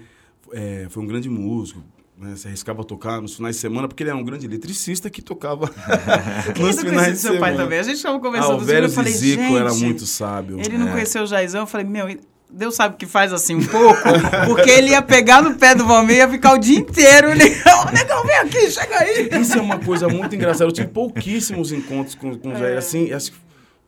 eh, 0.53 0.87
foi 0.91 1.03
um 1.03 1.07
grande 1.07 1.31
músico, 1.31 1.83
né? 2.19 2.35
Se 2.37 2.47
arriscava 2.47 2.83
a 2.83 2.85
tocar 2.85 3.21
nos 3.21 3.35
finais 3.37 3.57
de 3.57 3.61
semana, 3.63 3.89
porque 3.89 4.03
ele 4.03 4.11
era 4.11 4.19
um 4.19 4.25
grande 4.25 4.47
eletricista 4.47 5.09
que 5.11 5.21
tocava 5.23 5.71
nos 6.59 6.81
finais 6.81 7.13
de 7.15 7.19
seu 7.19 7.39
pai 7.39 7.51
semana. 7.51 7.65
também. 7.65 7.79
A 7.79 7.83
gente 7.83 7.97
estava 7.97 8.17
Ah, 8.17 8.21
conversando 8.21 8.57
o 8.57 8.59
sobre 8.61 8.75
velho 8.75 8.87
eu 8.87 8.91
falei, 8.91 9.13
Zizico 9.13 9.57
era 9.57 9.75
muito 9.75 10.07
sábio. 10.07 10.61
Ele 10.61 10.79
não 10.79 10.89
É. 10.89 10.93
conheceu 10.93 11.23
o 11.23 11.27
Jaizão, 11.27 11.63
eu 11.63 11.67
falei, 11.67 11.87
meu, 11.87 12.17
Deus 12.55 12.75
sabe 12.75 12.97
que 12.97 13.07
faz 13.07 13.33
assim 13.33 13.55
um 13.57 13.65
pouco, 13.67 14.03
porque 14.47 14.71
ele 14.71 14.91
ia 14.91 15.01
pegar 15.01 15.41
no 15.41 15.55
pé 15.55 15.75
do 15.75 15.87
Valmir 15.87 16.17
e 16.17 16.19
ia 16.19 16.29
ficar 16.29 16.53
o 16.53 16.59
dia 16.59 16.79
inteiro. 16.79 17.31
Ele, 17.31 17.45
ô, 17.65 17.91
negão, 17.93 18.23
vem 18.27 18.37
aqui, 18.37 18.71
chega 18.71 18.99
aí. 18.99 19.29
Isso 19.41 19.57
é 19.59 19.61
uma 19.63 19.79
coisa 19.79 20.07
muito 20.07 20.35
engraçada. 20.37 20.65
Eu 20.65 20.73
tive 20.73 20.89
pouquíssimos 20.89 21.73
encontros 21.73 22.15
com, 22.15 22.37
com 22.39 22.51
o 22.51 22.53
É. 22.53 22.59
Jair, 22.59 22.77
assim, 22.79 23.11
acho 23.13 23.33
que 23.33 23.39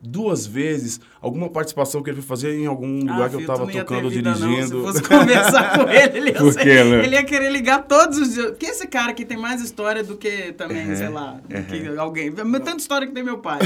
duas 0.07 0.47
vezes, 0.47 1.01
alguma 1.21 1.49
participação 1.49 2.03
que 2.03 2.11
ele 2.11 2.21
foi 2.21 2.27
fazer 2.29 2.55
em 2.59 2.67
algum 2.67 3.01
lugar 3.01 3.23
Ah, 3.23 3.29
que 3.29 3.35
eu 3.37 3.41
filho, 3.41 3.47
tava 3.47 3.61
tu 3.61 3.67
não 3.67 3.71
ia 3.71 3.81
ter 3.81 3.85
tocando 3.87 4.05
ou 4.05 4.11
vida, 4.11 4.31
não. 4.35 4.49
dirigindo. 4.49 4.67
Se 4.67 4.83
fosse 4.87 5.03
conversar 5.03 5.79
com 5.79 5.89
ele, 5.91 6.19
ele 6.19 6.31
ia, 6.31 6.35
Por 6.39 6.53
ser- 6.53 6.65
Léo? 6.85 7.03
ele 7.05 7.15
ia 7.17 7.25
querer 7.25 7.51
ligar 7.51 7.85
todos 7.85 8.19
os 8.19 8.35
dias. 8.35 8.51
Porque 8.51 8.67
esse 8.67 8.87
cara 8.87 9.11
aqui 9.13 9.25
tem 9.25 9.37
mais 9.37 9.61
história 9.63 10.03
do 10.05 10.17
que 10.17 10.53
também, 10.53 10.95
sei 10.97 11.09
lá, 11.09 11.41
do 11.49 11.63
que 11.65 11.99
alguém. 11.99 12.33
Tanta 12.33 12.77
história 12.77 13.07
que 13.07 13.13
tem 13.13 13.23
meu 13.23 13.39
pai. 13.39 13.59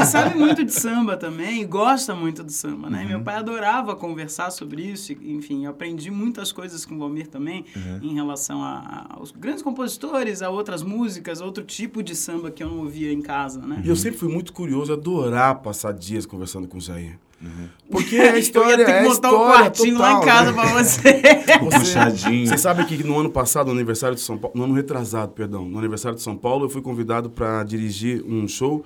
E 0.00 0.04
sabe 0.06 0.36
muito 0.38 0.64
de 0.64 0.72
samba 0.72 1.16
também, 1.16 1.62
e 1.62 1.64
gosta 1.64 2.14
muito 2.14 2.42
do 2.42 2.52
samba, 2.52 2.88
né? 2.90 3.04
Meu 3.08 3.20
pai 3.20 3.36
adorava 3.36 3.94
conversar 3.96 4.50
sobre 4.50 4.82
isso, 4.82 5.12
enfim, 5.22 5.64
eu 5.64 5.70
aprendi 5.70 6.10
muitas 6.10 6.52
coisas 6.52 6.84
com 6.84 6.94
o 6.94 6.98
Valmir 6.98 7.26
também, 7.28 7.64
em 8.02 8.14
relação 8.14 8.62
a- 8.62 9.06
a- 9.10 9.16
aos 9.18 9.30
grandes 9.32 9.62
compositores, 9.62 10.42
a 10.42 10.50
outras 10.50 10.82
músicas, 10.82 11.40
outro 11.40 11.62
tipo 11.64 12.02
de 12.02 12.14
samba 12.14 12.50
que 12.50 12.62
eu 12.62 12.68
não 12.68 12.78
ouvia 12.78 13.12
em 13.12 13.20
casa, 13.20 13.60
né? 13.60 13.80
E 13.84 13.88
eu 13.88 13.96
sempre 13.96 14.18
fui 14.18 14.28
muito 14.32 14.52
curioso, 14.52 14.92
adorar 14.92 15.61
passar 15.62 15.92
dias 15.92 16.26
conversando 16.26 16.68
com 16.68 16.78
o 16.78 16.80
Jair. 16.80 17.18
Uhum. 17.40 17.68
Porque 17.90 18.16
a 18.20 18.38
história 18.38 18.74
eu 18.74 18.78
ia 18.80 18.84
ter 18.86 18.92
é 18.92 19.00
que 19.00 19.06
a 19.06 19.08
montar 19.08 19.28
um 19.28 19.32
história 19.32 19.62
quartinho 19.62 19.98
lá 19.98 20.10
em 20.10 20.14
total, 20.14 20.26
casa 20.26 20.52
né? 20.52 20.62
pra 20.62 20.72
você. 20.72 21.22
Você, 21.62 21.78
Puxadinho. 21.78 22.46
você 22.46 22.58
sabe 22.58 22.84
que 22.84 23.02
no 23.02 23.18
ano 23.18 23.30
passado, 23.30 23.66
no 23.66 23.72
aniversário 23.72 24.14
de 24.14 24.20
São 24.20 24.36
Paulo, 24.36 24.56
no 24.56 24.64
ano 24.64 24.74
retrasado, 24.74 25.32
perdão, 25.32 25.64
no 25.64 25.78
aniversário 25.78 26.16
de 26.16 26.22
São 26.22 26.36
Paulo, 26.36 26.64
eu 26.66 26.70
fui 26.70 26.82
convidado 26.82 27.30
para 27.30 27.62
dirigir 27.62 28.22
um 28.26 28.46
show 28.46 28.84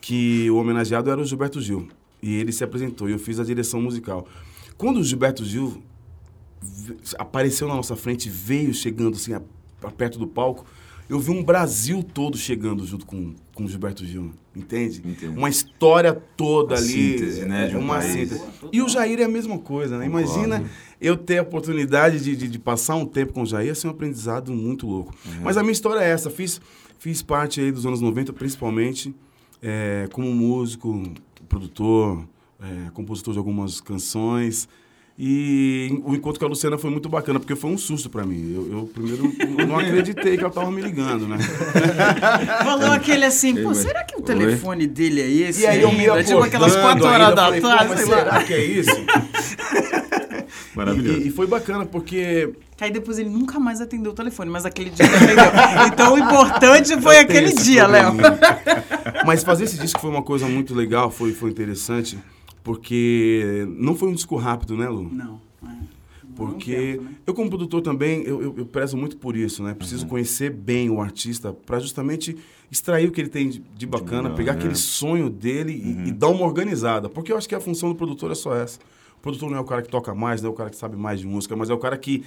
que 0.00 0.50
o 0.50 0.56
homenageado 0.56 1.10
era 1.10 1.20
o 1.20 1.24
Gilberto 1.24 1.60
Gil. 1.60 1.88
E 2.22 2.34
ele 2.36 2.52
se 2.52 2.64
apresentou 2.64 3.08
e 3.08 3.12
eu 3.12 3.18
fiz 3.18 3.38
a 3.38 3.44
direção 3.44 3.80
musical. 3.80 4.26
Quando 4.76 4.98
o 4.98 5.04
Gilberto 5.04 5.44
Gil 5.44 5.82
apareceu 7.18 7.68
na 7.68 7.74
nossa 7.74 7.96
frente, 7.96 8.28
veio 8.28 8.72
chegando 8.74 9.14
assim, 9.14 9.32
a, 9.34 9.42
a 9.82 9.90
perto 9.90 10.18
do 10.18 10.26
palco, 10.26 10.64
eu 11.08 11.18
vi 11.18 11.30
um 11.30 11.42
Brasil 11.42 12.02
todo 12.02 12.36
chegando 12.36 12.84
junto 12.84 13.06
com, 13.06 13.34
com 13.54 13.64
o 13.64 13.68
Gilberto 13.68 14.04
Gil, 14.04 14.32
entende? 14.54 15.02
Entendo. 15.04 15.38
Uma 15.38 15.48
história 15.48 16.12
toda 16.36 16.74
Uma 16.74 16.82
ali. 16.82 16.88
síntese, 16.92 17.44
né, 17.46 17.70
um 17.74 17.78
uma 17.80 17.98
país. 17.98 18.12
síntese. 18.12 18.42
E 18.72 18.82
o 18.82 18.88
Jair 18.88 19.20
é 19.20 19.24
a 19.24 19.28
mesma 19.28 19.58
coisa, 19.58 19.96
né? 19.96 20.04
Concordo. 20.06 20.28
Imagina 20.28 20.70
eu 21.00 21.16
ter 21.16 21.38
a 21.38 21.42
oportunidade 21.42 22.20
de, 22.20 22.36
de, 22.36 22.48
de 22.48 22.58
passar 22.58 22.96
um 22.96 23.06
tempo 23.06 23.32
com 23.32 23.42
o 23.42 23.46
Jair, 23.46 23.74
ser 23.74 23.86
um 23.86 23.90
aprendizado 23.90 24.52
muito 24.52 24.86
louco. 24.86 25.14
Uhum. 25.24 25.42
Mas 25.44 25.56
a 25.56 25.62
minha 25.62 25.72
história 25.72 26.00
é 26.00 26.10
essa, 26.10 26.28
fiz, 26.28 26.60
fiz 26.98 27.22
parte 27.22 27.60
aí 27.60 27.72
dos 27.72 27.86
anos 27.86 28.00
90, 28.00 28.32
principalmente, 28.32 29.14
é, 29.62 30.08
como 30.12 30.30
músico, 30.34 31.10
produtor, 31.48 32.28
é, 32.60 32.90
compositor 32.90 33.32
de 33.32 33.38
algumas 33.38 33.80
canções. 33.80 34.68
E 35.20 36.00
o 36.04 36.14
encontro 36.14 36.38
com 36.38 36.46
a 36.46 36.48
Luciana 36.48 36.78
foi 36.78 36.90
muito 36.90 37.08
bacana, 37.08 37.40
porque 37.40 37.56
foi 37.56 37.70
um 37.70 37.76
susto 37.76 38.08
pra 38.08 38.24
mim. 38.24 38.54
Eu, 38.54 38.78
eu 38.78 38.86
primeiro 38.86 39.32
eu 39.58 39.66
não 39.66 39.76
acreditei 39.80 40.36
que 40.36 40.44
ela 40.44 40.52
tava 40.52 40.70
me 40.70 40.80
ligando, 40.80 41.26
né? 41.26 41.38
Falou 42.62 42.92
aquele 42.92 43.24
assim, 43.24 43.60
pô, 43.60 43.74
será 43.74 44.04
que 44.04 44.14
o 44.14 44.18
Oi? 44.18 44.24
telefone 44.24 44.86
dele 44.86 45.20
é 45.20 45.28
esse? 45.28 45.62
E 45.62 45.66
aí 45.66 45.82
eu 45.82 45.90
me 45.90 46.08
ainda? 46.08 46.22
Tipo 46.22 46.38
aquelas 46.38 46.76
acordando 46.76 47.00
quatro 47.00 47.06
horas 47.06 47.28
ainda, 47.28 47.34
da 47.34 47.44
falei, 47.46 47.60
tarde, 47.60 47.96
sei 47.96 48.06
lá. 48.06 48.18
será 48.18 48.44
que 48.44 48.54
é 48.54 48.64
isso? 48.64 48.90
Maravilhoso. 50.76 51.18
E, 51.18 51.26
e 51.26 51.30
foi 51.32 51.48
bacana, 51.48 51.84
porque 51.84 52.52
Que 52.76 52.84
Aí 52.84 52.92
depois 52.92 53.18
ele 53.18 53.28
nunca 53.28 53.58
mais 53.58 53.80
atendeu 53.80 54.12
o 54.12 54.14
telefone, 54.14 54.48
mas 54.48 54.64
aquele 54.64 54.90
dia 54.90 55.04
ele 55.04 55.40
atendeu. 55.40 55.86
Então 55.88 56.14
o 56.14 56.18
importante 56.18 57.00
foi 57.00 57.18
aquele 57.18 57.52
dia, 57.52 57.88
Léo. 57.88 58.12
Mas 59.26 59.42
fazer 59.42 59.64
esse 59.64 59.76
disco 59.78 60.00
foi 60.00 60.10
uma 60.10 60.22
coisa 60.22 60.46
muito 60.46 60.76
legal, 60.76 61.10
foi, 61.10 61.32
foi 61.32 61.50
interessante, 61.50 62.16
porque 62.72 63.66
não 63.78 63.94
foi 63.94 64.08
um 64.10 64.12
disco 64.12 64.36
rápido, 64.36 64.76
né, 64.76 64.88
Lu? 64.88 65.08
Não. 65.10 65.40
é. 65.66 65.98
Porque 66.36 67.00
né? 67.02 67.14
eu, 67.26 67.34
como 67.34 67.48
produtor 67.48 67.80
também, 67.80 68.22
eu, 68.22 68.40
eu, 68.42 68.54
eu 68.58 68.66
prezo 68.66 68.96
muito 68.96 69.16
por 69.16 69.34
isso, 69.36 69.62
né? 69.62 69.74
Preciso 69.74 70.04
Uhum. 70.04 70.10
conhecer 70.10 70.50
bem 70.50 70.88
o 70.90 71.00
artista 71.00 71.52
para 71.52 71.80
justamente 71.80 72.36
extrair 72.70 73.08
o 73.08 73.10
que 73.12 73.20
ele 73.20 73.30
tem 73.30 73.48
de, 73.48 73.58
de 73.58 73.86
bacana, 73.86 74.24
melhor, 74.24 74.36
pegar 74.36 74.52
né? 74.52 74.58
aquele 74.58 74.76
sonho 74.76 75.28
dele 75.30 75.72
e- 75.72 76.08
e, 76.10 76.12
dar 76.12 76.28
uma 76.28 76.44
organizada. 76.44 77.08
Porque 77.08 77.32
eu 77.32 77.36
acho 77.38 77.48
que 77.48 77.54
a 77.54 77.60
função 77.60 77.88
do 77.88 77.94
produtor 77.96 78.30
é 78.30 78.34
só 78.36 78.54
essa. 78.54 78.78
O 79.16 79.20
produtor 79.20 79.50
não 79.50 79.56
é 79.56 79.60
o 79.60 79.64
cara 79.64 79.82
que 79.82 79.88
toca 79.88 80.14
mais, 80.14 80.40
não 80.40 80.50
é 80.50 80.52
o 80.52 80.56
cara 80.56 80.70
que 80.70 80.76
sabe 80.76 80.96
mais 80.96 81.18
de 81.18 81.26
música, 81.26 81.56
mas 81.56 81.70
é 81.70 81.74
o 81.74 81.78
cara 81.78 81.96
que 81.98 82.22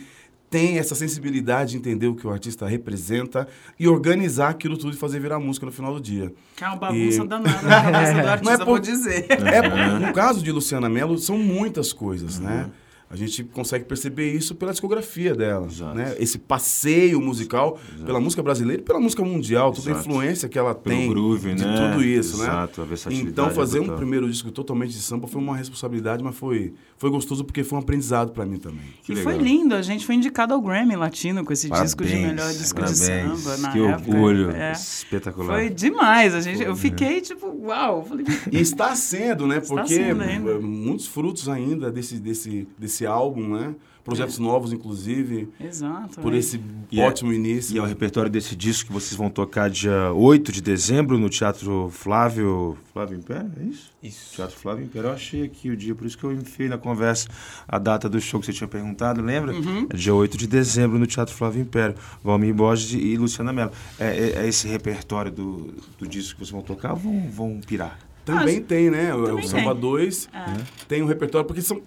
tem 0.52 0.78
essa 0.78 0.94
sensibilidade 0.94 1.72
de 1.72 1.78
entender 1.78 2.08
o 2.08 2.14
que 2.16 2.28
o 2.28 2.30
artista 2.30 2.68
representa 2.68 3.48
e 3.80 3.88
organizar 3.88 4.50
aquilo 4.50 4.78
tudo 4.78 4.94
e 4.94 4.98
fazer 4.98 5.20
virar 5.20 5.40
música 5.40 5.66
no 5.66 5.72
final 5.72 5.94
do 5.94 6.02
dia. 6.02 6.32
Que 6.58 6.64
é 6.66 6.68
uma 6.68 6.76
bagunça 6.76 7.24
E- 7.24 7.28
danada 7.28 7.62
na 7.62 7.82
cabeça 7.92 8.14
do 8.14 8.28
artista, 8.28 8.44
Não 8.44 8.52
é 8.52 8.58
por- 8.58 8.66
vou 8.66 8.80
dizer. 8.80 9.26
É, 9.32 9.98
no 10.00 10.12
caso 10.14 10.44
de 10.44 10.52
Luciana 10.52 10.90
Mello, 10.90 11.18
são 11.18 11.38
muitas 11.38 11.94
coisas, 11.94 12.38
né? 12.38 12.70
A 13.12 13.16
gente 13.16 13.44
consegue 13.44 13.84
perceber 13.86 14.32
isso 14.34 14.56
pela 14.56 14.72
discografia 14.72 15.36
dela, 15.36 15.68
Exato. 15.68 15.96
né? 15.96 16.16
Esse 16.18 16.38
passeio 16.40 17.20
musical 17.22 17.78
pela 18.06 18.20
música 18.20 18.42
brasileira 18.42 18.82
e 18.82 18.86
pela 18.86 19.00
música 19.00 19.24
mundial, 19.24 19.74
toda 19.74 19.90
a 19.90 19.92
Exato. 19.92 20.08
influência 20.10 20.48
que 20.48 20.58
ela 20.58 20.74
Pelo 20.74 20.96
tem 20.96 21.10
groove, 21.10 21.54
de 21.54 21.66
né? 21.66 21.92
tudo 21.92 22.04
isso, 22.04 22.38
né? 22.38 22.44
Exato, 22.46 22.82
a 22.82 22.86
versatilidade 22.86 23.30
Então 23.32 23.50
fazer 23.52 23.80
um 23.80 23.84
total. 23.84 23.98
primeiro 23.98 24.30
disco 24.30 24.50
totalmente 24.52 24.92
de 24.92 25.02
samba 25.02 25.28
foi 25.28 25.42
uma 25.42 25.58
responsabilidade, 25.58 26.24
mas 26.24 26.36
foi, 26.36 26.74
foi 26.98 27.10
gostoso 27.10 27.44
porque 27.44 27.64
foi 27.64 27.78
um 27.78 27.82
aprendizado 27.82 28.32
para 28.32 28.46
mim 28.46 28.58
também. 28.58 28.80
Que 29.04 29.12
E 29.12 29.16
legal. 29.16 29.34
foi 29.34 29.42
lindo, 29.44 29.76
a 29.76 29.82
gente 29.82 30.06
foi 30.06 30.16
indicado 30.16 30.54
ao 30.54 30.62
Grammy 30.62 30.96
Latino 30.96 31.44
com 31.44 31.52
esse 31.52 31.70
disco 31.70 32.04
de 32.04 32.12
Parabéns, 32.12 32.34
melhor 32.36 32.52
disco 32.54 32.76
parabéns. 32.80 33.00
de 33.00 33.06
samba 33.06 33.58
na 33.58 33.72
Que 33.72 33.80
época. 33.82 34.12
orgulho. 34.12 34.52
É. 34.52 34.72
Espetacular. 34.72 35.54
Foi 35.60 35.70
demais, 35.70 36.34
a 36.34 36.40
gente, 36.42 36.62
eu 36.64 36.76
fiquei 36.76 37.20
tipo, 37.22 37.48
uau, 37.66 38.06
falei, 38.06 38.26
E 38.52 38.60
está 38.60 38.96
sendo, 38.96 39.46
né? 39.48 39.58
Está 39.58 39.76
Porque 39.76 39.96
sendo 39.96 40.22
ainda. 40.22 40.60
muitos 40.60 41.08
frutos 41.08 41.50
ainda 41.50 41.92
desse, 41.92 42.16
desse, 42.20 42.68
desse 42.78 43.01
álbum, 43.06 43.56
né? 43.58 43.76
Projetos 44.04 44.40
novos, 44.40 44.74
inclusive, 44.74 45.48
exato. 45.60 46.20
por 46.22 46.34
é. 46.34 46.38
esse 46.38 46.60
E 46.92 47.00
é- 47.00 47.06
ótimo 47.08 47.32
início. 47.32 47.76
E 47.76 47.78
é 47.78 47.82
o 47.84 47.86
repertório 47.86 48.32
desse 48.32 48.56
disco 48.56 48.88
que 48.88 48.92
vocês 48.94 49.14
vão 49.16 49.30
tocar 49.30 49.70
dia 49.70 50.12
8 50.12 50.52
de 50.52 50.60
dezembro 50.60 51.20
no 51.20 51.30
Teatro 51.30 51.88
Flávio. 51.92 52.76
Flávio 52.92 53.20
Império? 53.20 53.52
É 53.62 53.64
isso? 53.64 53.92
Isso. 54.02 54.36
Teatro 54.36 54.58
Flávio 54.58 54.86
Império. 54.86 55.10
Eu 55.10 55.14
achei 55.14 55.44
aqui 55.44 55.70
o 55.70 55.78
dia, 55.78 55.94
por 55.94 56.08
isso 56.08 56.18
que 56.18 56.24
eu 56.24 56.32
enfiei 56.34 56.68
na 56.68 56.80
conversa 56.80 57.30
a 57.68 57.78
data 57.78 58.10
do 58.10 58.20
show 58.20 58.40
que 58.40 58.48
você 58.48 58.54
tinha 58.54 58.68
perguntado, 58.68 59.22
lembra? 59.22 59.54
Uhum. 59.54 59.86
É 59.88 59.96
dia 59.96 60.16
8 60.16 60.36
de 60.36 60.48
dezembro 60.48 60.98
no 60.98 61.06
Teatro 61.06 61.36
Flávio 61.36 61.62
Império. 61.62 61.94
Valmir 62.24 62.56
Borges 62.56 63.00
e 63.00 63.16
Luciana 63.18 63.54
Mello. 63.54 63.72
É, 64.00 64.08
é- 64.08 64.32
é 64.44 64.48
esse 64.48 64.68
repertório 64.68 65.32
do, 65.32 65.76
do 66.00 66.08
disco 66.08 66.34
que 66.34 66.40
vocês 66.40 66.50
vão 66.50 66.64
tocar 66.64 66.94
ou 66.94 66.98
vão, 66.98 67.30
vão 67.32 67.62
pirar? 67.66 68.00
Também 68.26 68.62
tem, 68.64 68.90
né? 68.90 69.14
O, 69.14 69.26
Também 69.26 69.46
o 69.46 69.48
Samba 69.48 69.72
tem. 69.74 69.82
2 69.82 70.28
É. 70.34 70.54
tem 70.88 71.04
um 71.04 71.08
repertório, 71.08 71.46
porque 71.48 71.62
são, 71.62 71.82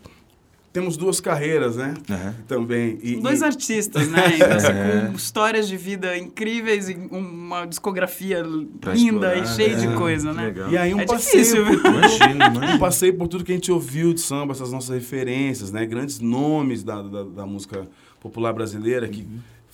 temos 0.75 0.97
duas 0.97 1.21
carreiras, 1.21 1.77
né? 1.77 1.95
Aham. 2.11 2.35
Também. 2.49 2.99
E, 3.01 3.17
Dois 3.21 3.41
e- 3.41 3.45
artistas, 3.45 4.09
né? 4.09 4.25
Então, 4.35 4.57
assim, 4.57 4.67
É. 4.73 5.07
com 5.09 5.17
histórias 5.17 5.69
de 5.69 5.77
vida 5.77 6.19
incríveis 6.19 6.89
e 6.89 6.95
uma 7.13 7.65
discografia 7.65 8.43
Pra 8.81 8.93
linda 8.93 9.35
e 9.37 9.41
explorar, 9.43 9.47
cheia 9.55 9.77
de 9.77 9.87
é, 9.87 9.95
coisa, 9.95 10.31
que 10.31 10.37
né? 10.37 10.45
legal. 10.47 10.71
e 10.71 10.77
aí 10.77 10.93
um 10.93 10.99
É 11.01 11.07
passeio 11.07 11.45
difícil, 11.45 11.65
viu? 11.65 11.81
Imagina, 11.81 12.49
Um 12.75 12.79
passeio 12.79 13.15
por 13.17 13.29
tudo 13.29 13.45
que 13.45 13.53
a 13.53 13.55
gente 13.55 13.71
ouviu 13.71 14.13
de 14.13 14.21
samba, 14.21 14.53
essas 14.53 14.73
nossas 14.73 14.91
referências, 14.95 15.71
né? 15.71 15.87
Grandes 15.87 16.19
nomes 16.19 16.83
da, 16.83 17.01
da, 17.01 17.23
da 17.23 17.47
música 17.47 17.87
popular 18.21 18.53
brasileira 18.53 19.07
que 19.09 19.27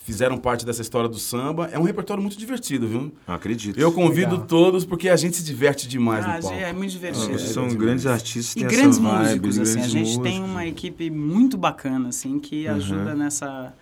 fizeram 0.03 0.37
parte 0.37 0.65
dessa 0.65 0.81
história 0.81 1.07
do 1.07 1.17
samba. 1.19 1.69
É 1.71 1.77
um 1.79 1.83
repertório 1.83 2.21
muito 2.21 2.37
divertido, 2.37 2.87
viu? 2.87 3.11
Acredito. 3.27 3.79
Eu 3.79 3.91
convido 3.91 4.31
Legal. 4.31 4.47
todos 4.47 4.83
porque 4.85 5.09
a 5.09 5.15
gente 5.15 5.37
se 5.37 5.43
diverte 5.43 5.87
demais 5.87 6.25
Ah, 6.25 6.35
no 6.37 6.41
palco. 6.43 6.57
é 6.57 6.73
muito 6.73 6.91
divertido. 6.91 7.35
Ah, 7.35 7.39
São 7.39 7.67
grandes 7.69 8.05
artistas, 8.05 8.55
E 8.55 8.65
têm 8.65 8.67
grandes 8.77 8.97
vibe, 8.97 9.45
músicos, 9.47 9.59
assim, 9.59 9.79
a 9.79 9.87
gente 9.87 10.13
tem 10.21 10.39
músicos. 10.39 10.49
uma 10.49 10.65
equipe 10.65 11.09
muito 11.09 11.57
bacana, 11.57 12.09
assim, 12.09 12.39
que 12.39 12.67
Uhum. 12.67 12.75
ajuda 12.75 13.15
nessa, 13.15 13.73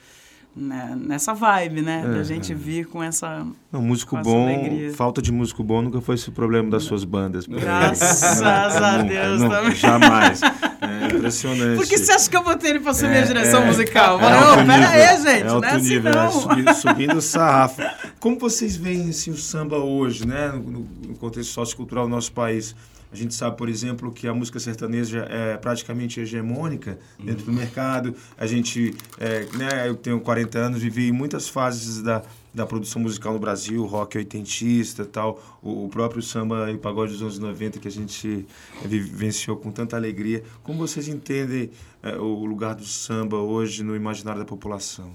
né, 0.55 0.97
nessa 0.99 1.33
vibe, 1.33 1.81
né? 1.81 2.03
É, 2.05 2.09
da 2.17 2.23
gente 2.23 2.53
vir 2.53 2.85
com 2.87 3.01
essa... 3.01 3.45
Não, 3.71 3.81
músico 3.81 4.17
bom, 4.17 4.47
alegria. 4.47 4.93
falta 4.93 5.21
de 5.21 5.31
músico 5.31 5.63
bom 5.63 5.81
nunca 5.81 6.01
foi 6.01 6.15
esse 6.15 6.31
problema 6.31 6.69
das 6.69 6.83
suas 6.83 7.03
bandas. 7.03 7.45
aí. 7.49 7.59
Graças 7.59 8.41
Não, 8.41 8.47
a 8.85 8.97
Deus 9.03 9.41
nunca, 9.41 9.55
também. 9.57 9.75
Jamais. 9.75 10.41
É 10.41 11.15
impressionante. 11.15 11.77
Por 11.77 11.87
que 11.87 11.97
você 11.97 12.11
acha 12.11 12.29
que 12.29 12.35
eu 12.35 12.43
botei 12.43 12.71
ele 12.71 12.79
pra 12.79 12.93
minha 12.93 13.09
É, 13.19 13.21
direção 13.21 13.63
é, 13.63 13.65
musical? 13.65 14.19
é 14.19 14.25
ô, 14.25 14.65
pera 14.65 14.89
aí, 14.89 15.17
gente, 15.17 15.29
é 15.29 15.43
não 15.43 15.55
alto 15.55 15.65
é 15.65 15.71
assim 15.71 15.89
nível, 15.89 16.11
não. 16.13 16.25
é 16.25 16.31
subindo, 16.31 16.73
subindo 16.73 17.17
o 17.17 17.21
sarrafo. 17.21 17.81
Como 18.19 18.39
vocês 18.39 18.75
veem 18.75 19.09
assim, 19.09 19.31
o 19.31 19.37
samba 19.37 19.77
hoje, 19.77 20.25
né, 20.27 20.49
no, 20.53 20.87
no 21.07 21.15
contexto 21.15 21.51
sociocultural 21.51 22.05
do 22.05 22.11
nosso 22.11 22.31
país? 22.31 22.75
A 23.11 23.15
gente 23.15 23.33
sabe, 23.33 23.57
por 23.57 23.67
exemplo, 23.67 24.11
que 24.11 24.27
a 24.27 24.33
música 24.33 24.59
sertaneja 24.59 25.25
é 25.29 25.57
praticamente 25.57 26.19
hegemônica 26.19 26.99
dentro 27.17 27.45
do 27.45 27.51
mercado. 27.51 28.15
A 28.37 28.45
gente, 28.45 28.95
é, 29.17 29.45
né, 29.57 29.87
eu 29.87 29.95
tenho 29.95 30.19
40 30.19 30.59
anos, 30.59 30.81
vivi 30.81 31.11
muitas 31.11 31.49
fases 31.49 32.03
da, 32.03 32.21
da 32.53 32.67
produção 32.67 33.01
musical 33.01 33.33
no 33.33 33.39
Brasil, 33.39 33.83
rock 33.85 34.17
oitentista 34.17 35.01
e 35.01 35.05
tal, 35.07 35.41
o, 35.61 35.85
o 35.85 35.89
próprio 35.89 36.21
samba 36.21 36.71
e 36.71 36.77
pagode 36.77 37.13
dos 37.13 37.21
anos 37.21 37.39
90 37.39 37.79
que 37.79 37.87
a 37.87 37.91
gente 37.91 38.45
vivenciou 38.85 39.57
com 39.57 39.71
tanta 39.71 39.95
alegria. 39.95 40.43
Como 40.61 40.77
vocês 40.77 41.07
entendem 41.07 41.71
é, 42.03 42.15
o 42.15 42.45
lugar 42.45 42.75
do 42.75 42.85
samba 42.85 43.37
hoje 43.37 43.83
no 43.83 43.95
imaginário 43.95 44.39
da 44.39 44.45
população? 44.45 45.11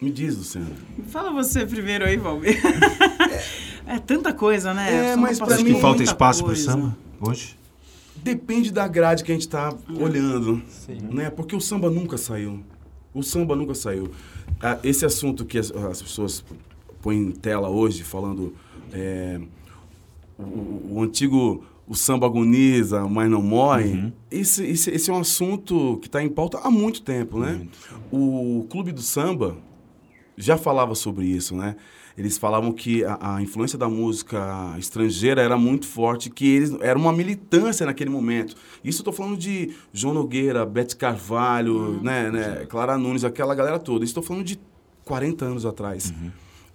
Me 0.00 0.10
diz, 0.10 0.36
Luciano. 0.36 0.76
Fala 1.08 1.32
você 1.32 1.64
primeiro 1.64 2.04
aí, 2.04 2.16
Valmir. 2.16 2.60
É 3.86 3.98
tanta 3.98 4.32
coisa, 4.32 4.74
né? 4.74 5.12
É, 5.12 5.16
mas 5.16 5.40
Acho 5.40 5.64
mim, 5.64 5.74
que 5.74 5.80
falta 5.80 6.02
espaço 6.02 6.42
para 6.44 6.52
o 6.52 6.56
samba 6.56 6.96
hoje? 7.20 7.56
Depende 8.16 8.72
da 8.72 8.88
grade 8.88 9.22
que 9.22 9.30
a 9.30 9.34
gente 9.34 9.42
está 9.46 9.72
olhando, 10.00 10.60
Sim. 10.68 10.98
né? 11.10 11.30
Porque 11.30 11.54
o 11.54 11.60
samba 11.60 11.88
nunca 11.90 12.16
saiu. 12.18 12.60
O 13.14 13.22
samba 13.22 13.54
nunca 13.54 13.74
saiu. 13.74 14.10
Ah, 14.60 14.78
esse 14.82 15.04
assunto 15.06 15.44
que 15.44 15.58
as, 15.58 15.70
as 15.70 16.02
pessoas 16.02 16.44
põem 17.00 17.18
em 17.18 17.30
tela 17.30 17.68
hoje, 17.68 18.02
falando 18.02 18.52
é, 18.92 19.40
o, 20.38 20.96
o- 20.96 21.02
antigo 21.02 21.64
o 21.86 21.94
samba 21.94 22.26
agoniza, 22.26 23.06
mas 23.06 23.30
não 23.30 23.40
morre, 23.40 24.12
esse, 24.28 24.64
esse, 24.66 24.90
esse 24.90 25.08
é 25.08 25.12
um 25.14 25.20
assunto 25.20 25.98
que 26.00 26.08
está 26.08 26.20
em 26.20 26.28
pauta 26.28 26.58
há 26.58 26.68
muito 26.70 27.00
tempo, 27.02 27.38
né? 27.38 27.64
O 28.10 28.66
Clube 28.68 28.90
do 28.90 29.00
Samba 29.02 29.56
já 30.36 30.56
falava 30.58 30.96
sobre 30.96 31.26
isso, 31.26 31.54
né? 31.54 31.76
Eles 32.16 32.38
falavam 32.38 32.72
que 32.72 33.04
a, 33.04 33.36
a 33.36 33.42
influência 33.42 33.78
da 33.78 33.88
música 33.88 34.74
estrangeira 34.78 35.42
era 35.42 35.56
muito 35.58 35.86
forte, 35.86 36.30
que 36.30 36.46
eles 36.46 36.74
era 36.80 36.98
uma 36.98 37.12
militância 37.12 37.84
naquele 37.84 38.08
momento. 38.08 38.56
Isso 38.82 39.00
eu 39.02 39.04
tô 39.04 39.12
falando 39.12 39.36
de 39.36 39.74
João 39.92 40.14
Nogueira, 40.14 40.64
Bete 40.64 40.96
Carvalho, 40.96 42.00
né, 42.02 42.30
né, 42.30 42.66
Clara 42.68 42.96
Nunes, 42.96 43.22
aquela 43.22 43.54
galera 43.54 43.78
toda. 43.78 44.04
Isso 44.04 44.12
estou 44.12 44.22
falando 44.22 44.44
de 44.44 44.58
40 45.04 45.44
anos 45.44 45.66
atrás. 45.66 46.12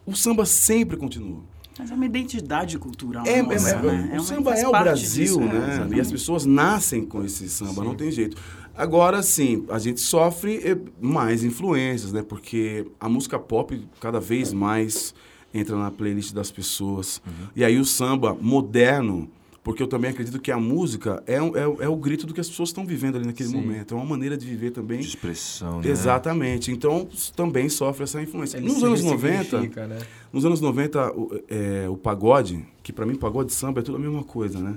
O 0.05 0.15
samba 0.15 0.45
sempre 0.45 0.95
continua. 0.95 1.41
Mas 1.79 1.89
é 1.89 1.95
uma 1.95 2.05
identidade 2.05 2.77
cultural. 2.77 3.25
É, 3.25 3.39
é- 3.39 3.41
nossa, 3.41 3.69
é- 3.71 3.81
né? 3.81 4.09
o 4.11 4.13
uma- 4.15 4.19
samba 4.23 4.53
é 4.55 4.67
o 4.67 4.71
Brasil, 4.71 5.39
disso, 5.39 5.41
é, 5.41 5.45
né? 5.45 5.67
exatamente. 5.69 5.97
e 5.97 6.01
as 6.01 6.11
pessoas 6.11 6.45
nascem 6.45 7.05
com 7.05 7.23
esse 7.23 7.49
samba, 7.49 7.83
não 7.83 7.95
tem 7.95 8.11
jeito. 8.11 8.37
Agora, 8.75 9.23
sim, 9.23 9.65
a 9.69 9.79
gente 9.79 9.99
sofre 9.99 10.57
eh, 10.63 10.77
mais 10.99 11.43
influências, 11.43 12.11
né? 12.13 12.21
Porque 12.21 12.85
a 12.99 13.09
música 13.09 13.39
pop 13.39 13.81
cada 13.99 14.19
vez 14.19 14.53
mais 14.53 15.13
entra 15.53 15.75
na 15.75 15.91
playlist 15.91 16.33
das 16.33 16.49
pessoas. 16.51 17.21
Uhum. 17.25 17.47
E 17.55 17.63
aí 17.63 17.77
o 17.77 17.85
samba 17.85 18.35
moderno, 18.39 19.29
porque 19.63 19.83
eu 19.83 19.87
também 19.87 20.09
acredito 20.09 20.39
que 20.39 20.51
a 20.51 20.57
música 20.57 21.21
é, 21.27 21.35
é, 21.35 21.41
o- 21.41 21.81
é 21.81 21.87
o 21.87 21.95
grito 21.95 22.25
do 22.25 22.33
que 22.33 22.41
as 22.41 22.49
pessoas 22.49 22.69
estão 22.69 22.85
vivendo 22.85 23.17
ali 23.17 23.25
naquele 23.27 23.49
Sim. 23.49 23.55
momento. 23.57 23.93
É 23.93 23.97
uma 23.97 24.05
maneira 24.05 24.35
de 24.37 24.45
viver 24.45 24.71
também. 24.71 24.99
De 24.99 25.07
expressão, 25.07 25.81
né? 25.81 25.87
Exatamente. 25.89 26.71
Então, 26.71 27.07
também 27.35 27.69
sofre 27.69 28.03
essa 28.03 28.21
influência. 28.21 28.57
Ele 28.57 28.67
Nos 28.67 28.83
anos 28.83 29.03
90, 29.03 29.37
ressignifica, 29.37 29.87
né? 29.87 29.99
nos 30.33 30.45
anos 30.45 30.61
90, 30.61 31.11
o, 31.11 31.39
é, 31.47 31.87
o 31.89 31.95
pagode, 31.97 32.65
que 32.81 32.91
pra 32.91 33.05
mim 33.05 33.15
pagode 33.15 33.51
e 33.51 33.55
samba 33.55 33.81
é 33.81 33.83
tudo 33.83 33.97
a 33.97 33.99
mesma 33.99 34.23
coisa, 34.23 34.59
né? 34.59 34.75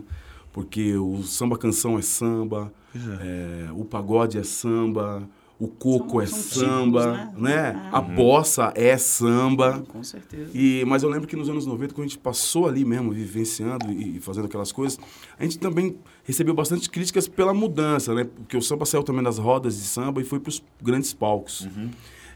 Porque 0.53 0.95
o 0.97 1.23
samba 1.25 1.57
canção 1.59 1.99
é 1.99 2.03
samba, 2.03 2.73
é. 2.95 3.69
é, 3.69 3.73
o 3.73 3.85
pagode 3.85 4.39
é 4.39 4.43
samba, 4.45 5.27
o 5.59 5.69
coco 5.69 6.11
São- 6.15 6.21
é 6.21 6.27
são 6.27 6.67
samba, 6.67 7.27
tipos, 7.27 7.43
né? 7.43 7.73
né? 7.73 7.89
A 7.93 8.01
bossa 8.01 8.73
é 8.75 8.97
samba. 8.99 9.85
Com 9.89 10.03
certeza. 10.03 10.51
E, 10.53 10.85
mas 10.87 11.03
eu 11.03 11.09
lembro 11.09 11.29
que 11.29 11.37
nos 11.37 11.49
anos 11.49 11.65
90, 11.65 11.95
quando 11.95 12.05
a 12.07 12.09
gente 12.09 12.19
passou 12.19 12.67
ali 12.67 12.85
mesmo, 12.85 13.13
vivenciando 13.13 13.91
e, 13.93 14.17
e 14.17 14.21
fazendo 14.21 14.47
aquelas 14.47 14.73
coisas, 14.73 14.99
a 15.39 15.43
gente 15.45 15.59
também 15.59 15.97
recebeu 16.25 16.55
bastante 16.55 16.91
críticas 16.91 17.29
pela 17.29 17.55
mudança, 17.55 18.13
né? 18.15 18.25
Porque 18.25 18.57
o 18.57 18.63
samba 18.63 18.85
saiu 18.85 19.03
também 19.05 19.23
das 19.23 19.39
rodas 19.39 19.77
de 19.77 19.83
samba 19.85 20.21
e 20.21 20.25
foi 20.25 20.41
para 20.41 20.51
os 20.51 20.63
grandes 20.83 21.13
palcos. 21.15 21.69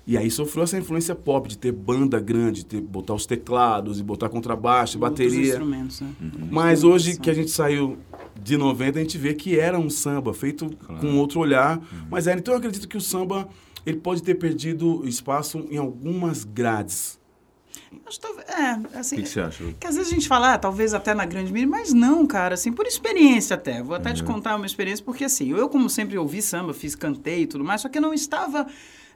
E 0.06 0.16
aí 0.16 0.30
sofreu 0.30 0.64
essa 0.64 0.78
influência 0.78 1.14
pop 1.14 1.46
de 1.48 1.58
ter 1.58 1.70
banda 1.70 2.18
grande, 2.18 2.60
de 2.60 2.66
ter, 2.66 2.80
botar 2.80 3.12
os 3.12 3.26
teclados 3.26 4.00
e 4.00 4.02
botar 4.02 4.30
contrabaixo, 4.30 4.98
Outros 4.98 5.26
bateria. 5.26 5.50
instrumentos, 5.50 6.00
né? 6.00 6.08
Mas 6.50 6.82
hoje 6.82 7.18
que 7.18 7.28
a 7.28 7.34
gente 7.34 7.50
saiu 7.50 7.98
de 8.42 8.56
90, 8.56 8.98
a 8.98 9.02
gente 9.02 9.18
vê 9.18 9.34
que 9.34 9.58
era 9.58 9.78
um 9.78 9.90
samba 9.90 10.32
feito 10.32 10.70
com 11.00 11.18
outro 11.18 11.40
olhar. 11.40 11.80
Mas 12.10 12.26
era, 12.26 12.38
então 12.38 12.54
eu 12.54 12.58
acredito 12.58 12.88
que 12.88 12.96
o 12.96 13.00
samba 13.00 13.48
ele 13.84 13.98
pode 13.98 14.22
ter 14.22 14.34
perdido 14.34 15.06
espaço 15.06 15.66
em 15.70 15.76
algumas 15.76 16.44
grades. 16.44 17.18
Acho 18.06 18.20
é, 18.48 18.98
assim, 18.98 19.16
O 19.16 19.18
que, 19.18 19.24
que 19.24 19.28
você 19.28 19.40
acha? 19.40 19.64
Que 19.78 19.86
às 19.86 19.96
vezes 19.96 20.12
a 20.12 20.14
gente 20.14 20.28
fala, 20.28 20.54
ah, 20.54 20.58
talvez 20.58 20.92
até 20.92 21.14
na 21.14 21.24
grande 21.24 21.52
mídia, 21.52 21.68
mas 21.68 21.92
não, 21.92 22.26
cara, 22.26 22.54
assim, 22.54 22.72
por 22.72 22.86
experiência 22.86 23.54
até. 23.54 23.82
Vou 23.82 23.94
até 23.94 24.12
te 24.12 24.22
contar 24.22 24.56
uma 24.56 24.66
experiência, 24.66 25.04
porque 25.04 25.24
assim, 25.24 25.50
eu 25.50 25.68
como 25.68 25.88
sempre 25.88 26.18
ouvi 26.18 26.42
samba, 26.42 26.74
fiz 26.74 26.94
cantei 26.94 27.42
e 27.42 27.46
tudo 27.46 27.64
mais, 27.64 27.80
só 27.80 27.88
que 27.88 27.98
eu 27.98 28.02
não 28.02 28.12
estava 28.12 28.66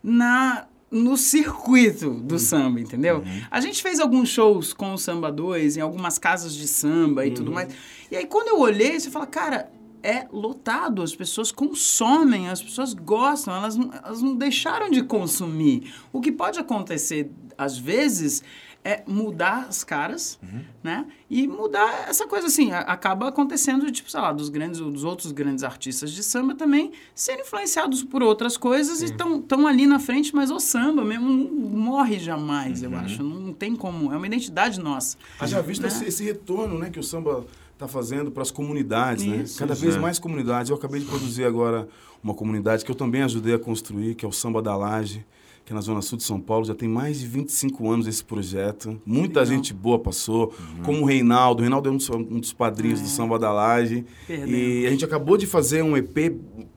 na 0.03 0.67
no 0.93 1.17
circuito 1.17 2.11
do 2.11 2.39
samba, 2.39 2.79
entendeu? 2.81 3.25
A 3.51 3.61
gente 3.61 3.83
fez 3.83 3.99
alguns 3.99 4.29
shows 4.29 4.73
com 4.75 4.93
o 4.93 4.99
Samba 4.99 5.33
2, 5.33 5.79
em 5.79 5.81
algumas 5.81 6.19
casas 6.19 6.53
de 6.55 6.69
samba 6.69 7.25
e 7.27 7.31
tudo 7.31 7.51
mais. 7.51 7.73
E 8.11 8.17
aí 8.17 8.27
quando 8.27 8.49
eu 8.49 8.61
olhei, 8.61 9.01
você 9.01 9.11
fala, 9.11 9.27
cara, 9.27 9.73
é 10.03 10.27
lotado, 10.31 11.01
as 11.03 11.15
pessoas 11.15 11.51
consomem, 11.51 12.49
as 12.49 12.61
pessoas 12.61 12.93
gostam, 12.93 13.55
elas, 13.55 13.77
não- 13.77 13.91
elas 14.05 14.21
não 14.21 14.37
deixaram 14.37 14.91
de 14.91 15.03
consumir. 15.03 15.93
O 16.13 16.21
que 16.21 16.31
pode 16.31 16.59
acontecer, 16.59 17.31
às 17.57 17.79
vezes, 17.79 18.43
é 18.85 19.03
mudar 19.07 19.67
as 19.69 19.85
caras, 19.85 20.39
né? 20.83 21.07
E 21.31 21.47
mudar 21.47 22.09
essa 22.09 22.27
coisa 22.27 22.49
assim, 22.49 22.73
acaba 22.73 23.29
acontecendo, 23.29 23.91
tipo, 23.93 24.11
sei 24.11 24.21
lá, 24.21 24.33
dos 24.33 24.49
grandes, 24.49 24.81
dos 24.81 25.05
outros 25.05 25.31
grandes 25.31 25.63
artistas 25.63 26.11
de 26.11 26.23
samba 26.23 26.55
também 26.55 26.93
serem 27.15 27.43
influenciados 27.43 28.03
por 28.03 28.23
outras 28.23 28.57
coisas 28.57 29.01
e 29.01 29.07
estão 29.07 29.67
ali 29.67 29.87
na 29.87 29.99
frente, 29.99 30.35
mas 30.35 30.51
o 30.51 30.59
samba 30.59 31.05
mesmo 31.05 31.29
não 31.29 31.51
morre 31.51 32.19
jamais, 32.19 32.83
eu 32.83 32.95
acho. 32.97 33.23
Não 33.23 33.53
tem 33.53 33.77
como, 33.77 34.13
é 34.13 34.17
uma 34.17 34.27
identidade 34.27 34.81
nossa. 34.81 35.17
Haja 35.39 35.63
visto 35.63 35.83
Né? 35.83 35.89
esse, 35.89 36.05
esse 36.05 36.25
retorno 36.25 36.79
né, 36.79 36.91
que 36.91 36.99
o 36.99 37.03
samba 37.03 37.47
está 37.73 37.87
fazendo 37.87 38.31
para 38.31 38.43
as 38.43 38.51
comunidades, 38.51 39.25
né? 39.25 39.39
Isso. 39.39 39.59
Cada 39.59 39.75
vez 39.75 39.97
é. 39.97 39.99
mais 39.99 40.19
comunidades. 40.19 40.71
Eu 40.71 40.77
acabei 40.77 41.01
de 41.01 41.07
produzir 41.07 41.45
agora 41.45 41.89
uma 42.23 42.35
comunidade 42.35 42.85
que 42.85 42.91
eu 42.91 42.95
também 42.95 43.23
ajudei 43.23 43.55
a 43.55 43.59
construir, 43.59 44.15
que 44.15 44.25
é 44.25 44.29
o 44.29 44.33
Samba 44.33 44.63
da 44.63 44.77
Laje, 44.77 45.25
que 45.65 45.73
é 45.73 45.75
na 45.75 45.81
Zona 45.81 46.03
Sul 46.03 46.19
de 46.19 46.25
São 46.25 46.41
Paulo. 46.41 46.65
Já 46.65 46.75
tem 46.75 46.89
mais 46.89 47.21
de 47.21 47.27
25 47.27 47.91
anos 47.91 48.07
esse 48.07 48.25
projeto. 48.25 49.01
Muita 49.07 49.41
Legal. 49.41 49.57
gente 49.57 49.73
boa 49.73 49.99
passou, 49.99 50.53
como 50.85 51.03
o 51.03 51.05
Reinaldo. 51.05 51.61
O 51.61 51.63
Reinaldo 51.63 51.89
é 51.89 51.93
um 51.93 51.97
dos, 51.97 52.11
um 52.11 52.41
dos 52.41 52.53
padrinhos 52.53 53.01
do 53.01 53.09
Samba 53.09 53.39
da 53.39 53.53
Laje. 53.53 54.05
Perdemos. 54.27 54.53
E 54.53 54.87
a 54.87 54.91
gente 54.91 55.05
acabou 55.05 55.37
de 55.37 55.47
fazer 55.47 55.83
um 55.83 55.97
EP 55.97 56.35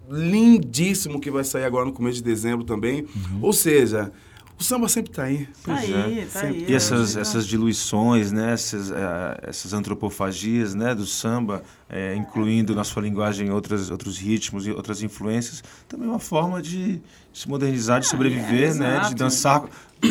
lindíssimo 0.09 1.19
que 1.19 1.31
vai 1.31 1.43
sair 1.43 1.63
agora 1.63 1.85
no 1.85 1.93
começo 1.93 2.17
de 2.17 2.23
dezembro 2.23 2.63
também. 2.63 3.05
Ou 3.41 3.51
seja, 3.51 4.11
o 4.57 4.63
samba 4.63 4.87
sempre 4.87 5.11
está 5.11 5.23
aí. 5.23 5.45
Tá 5.45 5.51
Pois 5.65 5.79
aí, 5.79 6.19
é. 6.19 6.25
tá 6.25 6.39
Sempre. 6.39 6.57
aí. 6.57 6.65
E 6.69 6.73
essas, 6.73 7.17
é, 7.17 7.21
essas 7.21 7.45
diluições, 7.45 8.31
né? 8.31 8.53
essas, 8.53 8.89
eh, 8.89 9.39
essas 9.43 9.73
antropofagias 9.73 10.73
né? 10.73 10.95
do 10.95 11.05
samba, 11.05 11.61
eh, 11.89 12.15
incluindo 12.15 12.73
na 12.73 12.85
sua 12.85 13.01
linguagem 13.01 13.51
outras, 13.51 13.91
outros 13.91 14.17
ritmos 14.17 14.65
e 14.65 14.71
outras 14.71 15.03
influências, 15.03 15.61
também 15.89 16.07
é 16.07 16.11
uma 16.11 16.19
forma 16.19 16.61
de 16.61 17.01
se 17.33 17.49
modernizar, 17.49 17.99
de 17.99 18.07
sobreviver, 18.07 18.71
é, 18.71 18.73
né? 18.75 18.99
de 19.09 19.15
dançar 19.15 19.63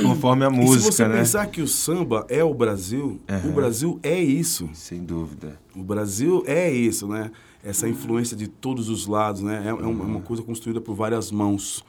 conforme 0.03 0.45
a 0.45 0.49
e 0.49 0.51
se 0.51 0.61
música. 0.61 0.93
você 0.93 1.09
né? 1.09 1.19
pensar 1.19 1.47
que 1.47 1.63
o 1.63 1.69
samba 1.69 2.27
é 2.29 2.45
o 2.45 2.53
Brasil, 2.53 3.19
o 3.45 3.53
Brasil 3.53 3.99
é 4.03 4.21
isso. 4.21 4.69
Sem 4.75 5.03
dúvida. 5.03 5.59
O 5.75 5.83
Brasil 5.83 6.45
é 6.47 6.71
isso, 6.71 7.09
né? 7.09 7.31
Essa 7.63 7.89
influência 7.89 8.37
de 8.37 8.47
todos 8.47 8.91
os 8.91 9.07
lados, 9.07 9.41
né? 9.41 9.63
É, 9.65 9.69
é 9.69 9.73
uma, 9.73 10.05
é 10.05 10.07
uma 10.07 10.21
coisa 10.21 10.43
construída 10.43 10.83
por 10.83 10.95
várias 10.95 11.31
mãos. 11.31 11.83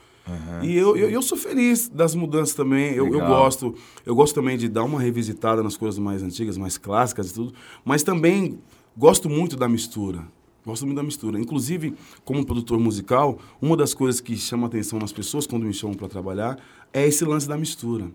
E 0.64 0.76
eu, 0.76 0.98
eu, 0.98 1.10
eu 1.10 1.22
sou 1.22 1.38
feliz 1.38 1.88
das 1.88 2.16
mudanças 2.16 2.56
também. 2.56 2.94
Eu, 2.94 3.06
eu 3.14 3.20
gosto. 3.20 3.76
Eu 4.06 4.16
gosto 4.16 4.34
também 4.34 4.58
de 4.58 4.68
dar 4.68 4.84
uma 4.84 5.00
revisitada 5.00 5.62
nas 5.62 5.78
coisas 5.78 6.00
mais 6.00 6.24
antigas, 6.24 6.58
mais 6.58 6.78
clássicas 6.78 7.30
e 7.30 7.34
tudo. 7.34 7.54
Mas 7.84 8.04
também 8.04 8.60
gosto 8.98 9.30
muito 9.30 9.56
da 9.56 9.70
mistura. 9.70 10.26
Gosto 10.66 10.86
muito 10.86 10.98
da 10.98 11.04
mistura. 11.04 11.40
Inclusive, 11.40 11.94
como 12.24 12.44
produtor 12.44 12.80
musical, 12.80 13.38
uma 13.62 13.78
das 13.78 13.94
coisas 13.94 14.20
que 14.20 14.36
chama 14.36 14.66
atenção 14.66 14.98
nas 14.98 15.12
pessoas 15.12 15.46
quando 15.46 15.64
me 15.64 15.74
chamam 15.74 15.96
para 15.96 16.08
trabalhar 16.08 16.58
é 16.92 17.08
esse 17.08 17.24
lance 17.24 17.48
da 17.48 17.56
mistura. 17.56 18.08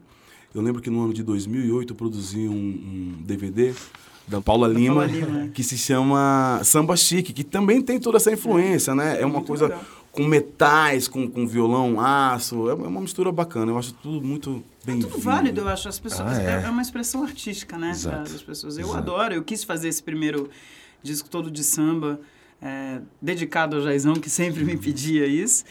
Eu 0.52 0.60
lembro 0.60 0.82
que 0.82 0.90
no 0.90 1.04
ano 1.04 1.14
de 1.14 1.22
2008 1.22 1.92
eu 1.92 1.96
produzi 1.96 2.48
um, 2.48 2.52
um 2.52 3.22
DVD 3.22 3.72
da 4.26 4.40
Paula 4.40 4.66
Lima, 4.66 5.06
Paula 5.06 5.06
Lima, 5.06 5.44
é. 5.44 5.48
que 5.48 5.62
se 5.62 5.78
chama 5.78 6.60
Samba 6.64 6.96
Chique, 6.96 7.32
que 7.32 7.44
também 7.44 7.80
tem 7.80 8.00
toda 8.00 8.16
essa 8.16 8.32
influência, 8.32 8.94
né? 8.94 9.20
É 9.20 9.26
uma 9.26 9.34
Muito 9.34 9.46
coisa 9.46 9.66
legal. 9.66 9.80
Com 10.12 10.24
metais, 10.26 11.06
com, 11.06 11.28
com 11.28 11.46
violão, 11.46 12.00
aço. 12.00 12.68
É 12.68 12.74
uma 12.74 13.00
mistura 13.00 13.30
bacana. 13.30 13.70
Eu 13.72 13.78
acho 13.78 13.92
tudo 13.94 14.26
muito 14.26 14.62
bem 14.84 14.98
É 14.98 15.02
tudo 15.02 15.18
válido, 15.18 15.60
eu 15.60 15.68
acho. 15.68 15.88
As 15.88 15.98
pessoas, 15.98 16.38
Ah, 16.38 16.42
é. 16.42 16.62
é. 16.64 16.68
uma 16.70 16.82
expressão 16.82 17.22
artística, 17.22 17.78
né? 17.78 17.90
Exato. 17.90 18.32
Das 18.32 18.42
pessoas. 18.42 18.76
Eu 18.76 18.84
Exato. 18.86 18.98
adoro, 18.98 19.34
eu 19.34 19.42
quis 19.42 19.62
fazer 19.64 19.88
esse 19.88 20.02
primeiro 20.02 20.50
disco 21.02 21.28
todo 21.30 21.50
de 21.50 21.62
samba, 21.62 22.20
é, 22.60 23.00
dedicado 23.22 23.76
ao 23.76 23.82
Jaizão, 23.82 24.14
que 24.14 24.28
sempre 24.28 24.64
me 24.64 24.76
pedia 24.76 25.26
isso. 25.26 25.64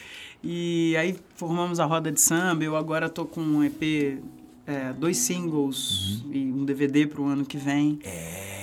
E 0.44 0.96
aí 0.98 1.16
formamos 1.36 1.80
a 1.80 1.86
roda 1.86 2.12
de 2.12 2.22
samba. 2.22 2.64
Eu 2.64 2.76
agora 2.76 3.10
tô 3.10 3.26
com 3.26 3.42
um 3.42 3.64
EP, 3.64 4.20
é, 4.66 4.94
dois 4.94 5.18
singles 5.18 6.24
Uhum. 6.26 6.32
e 6.34 6.52
um 6.52 6.64
DVD 6.66 7.06
pro 7.06 7.26
ano 7.26 7.44
que 7.46 7.58
vem. 7.58 8.00
É, 8.04 8.59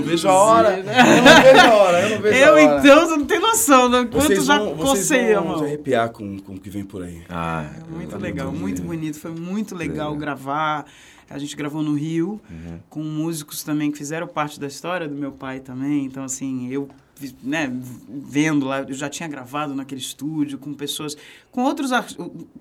não 0.00 0.06
vejo 0.06 0.28
a 0.28 0.32
hora. 0.32 0.78
Eu 0.78 0.84
não 0.84 1.42
vejo 1.42 1.66
a 1.66 1.74
hora, 1.74 2.00
eu 2.02 2.10
não 2.16 2.22
vejo 2.22 2.34
a 2.36 2.38
Eu, 2.48 2.52
hora. 2.52 2.62
então, 2.78 3.00
você 3.08 3.16
não 3.16 3.24
tem 3.26 3.38
noção 3.40 3.90
do 3.90 3.96
quanto 4.08 4.12
Vocês 4.26 4.44
já 4.44 4.58
vão, 4.58 4.74
vocês 4.74 4.88
cocei 5.00 5.34
a 5.34 5.40
vão 5.40 5.48
mão. 5.50 5.58
se 5.58 5.64
arrepiar 5.64 6.10
com, 6.10 6.38
com 6.38 6.54
o 6.54 6.58
que 6.60 6.70
vem 6.70 6.84
por 6.84 7.02
aí. 7.02 7.22
Ah, 7.28 7.68
Muito 7.90 8.14
eu- 8.14 8.20
legal, 8.20 8.46
eu- 8.46 8.52
muito 8.52 8.82
bonito. 8.82 9.18
Foi 9.18 9.30
muito 9.30 9.74
legal 9.74 10.14
gravar. 10.16 10.84
A 11.30 11.38
gente 11.38 11.54
gravou 11.54 11.82
no 11.82 11.94
Rio, 11.94 12.40
Uhum. 12.50 12.78
com 12.88 13.00
músicos 13.02 13.62
também 13.62 13.90
que 13.90 13.98
fizeram 13.98 14.26
parte 14.26 14.58
da 14.58 14.66
história 14.66 15.06
do 15.06 15.14
meu 15.14 15.30
pai 15.32 15.60
também. 15.60 16.06
Então, 16.06 16.24
assim, 16.24 16.68
eu, 16.72 16.88
né, 17.42 17.72
vendo 18.08 18.66
lá, 18.66 18.80
eu 18.80 18.94
já 18.94 19.08
tinha 19.08 19.28
gravado 19.28 19.74
naquele 19.74 20.00
estúdio 20.00 20.58
com 20.58 20.72
pessoas, 20.74 21.16
com 21.50 21.62
outros, 21.62 21.90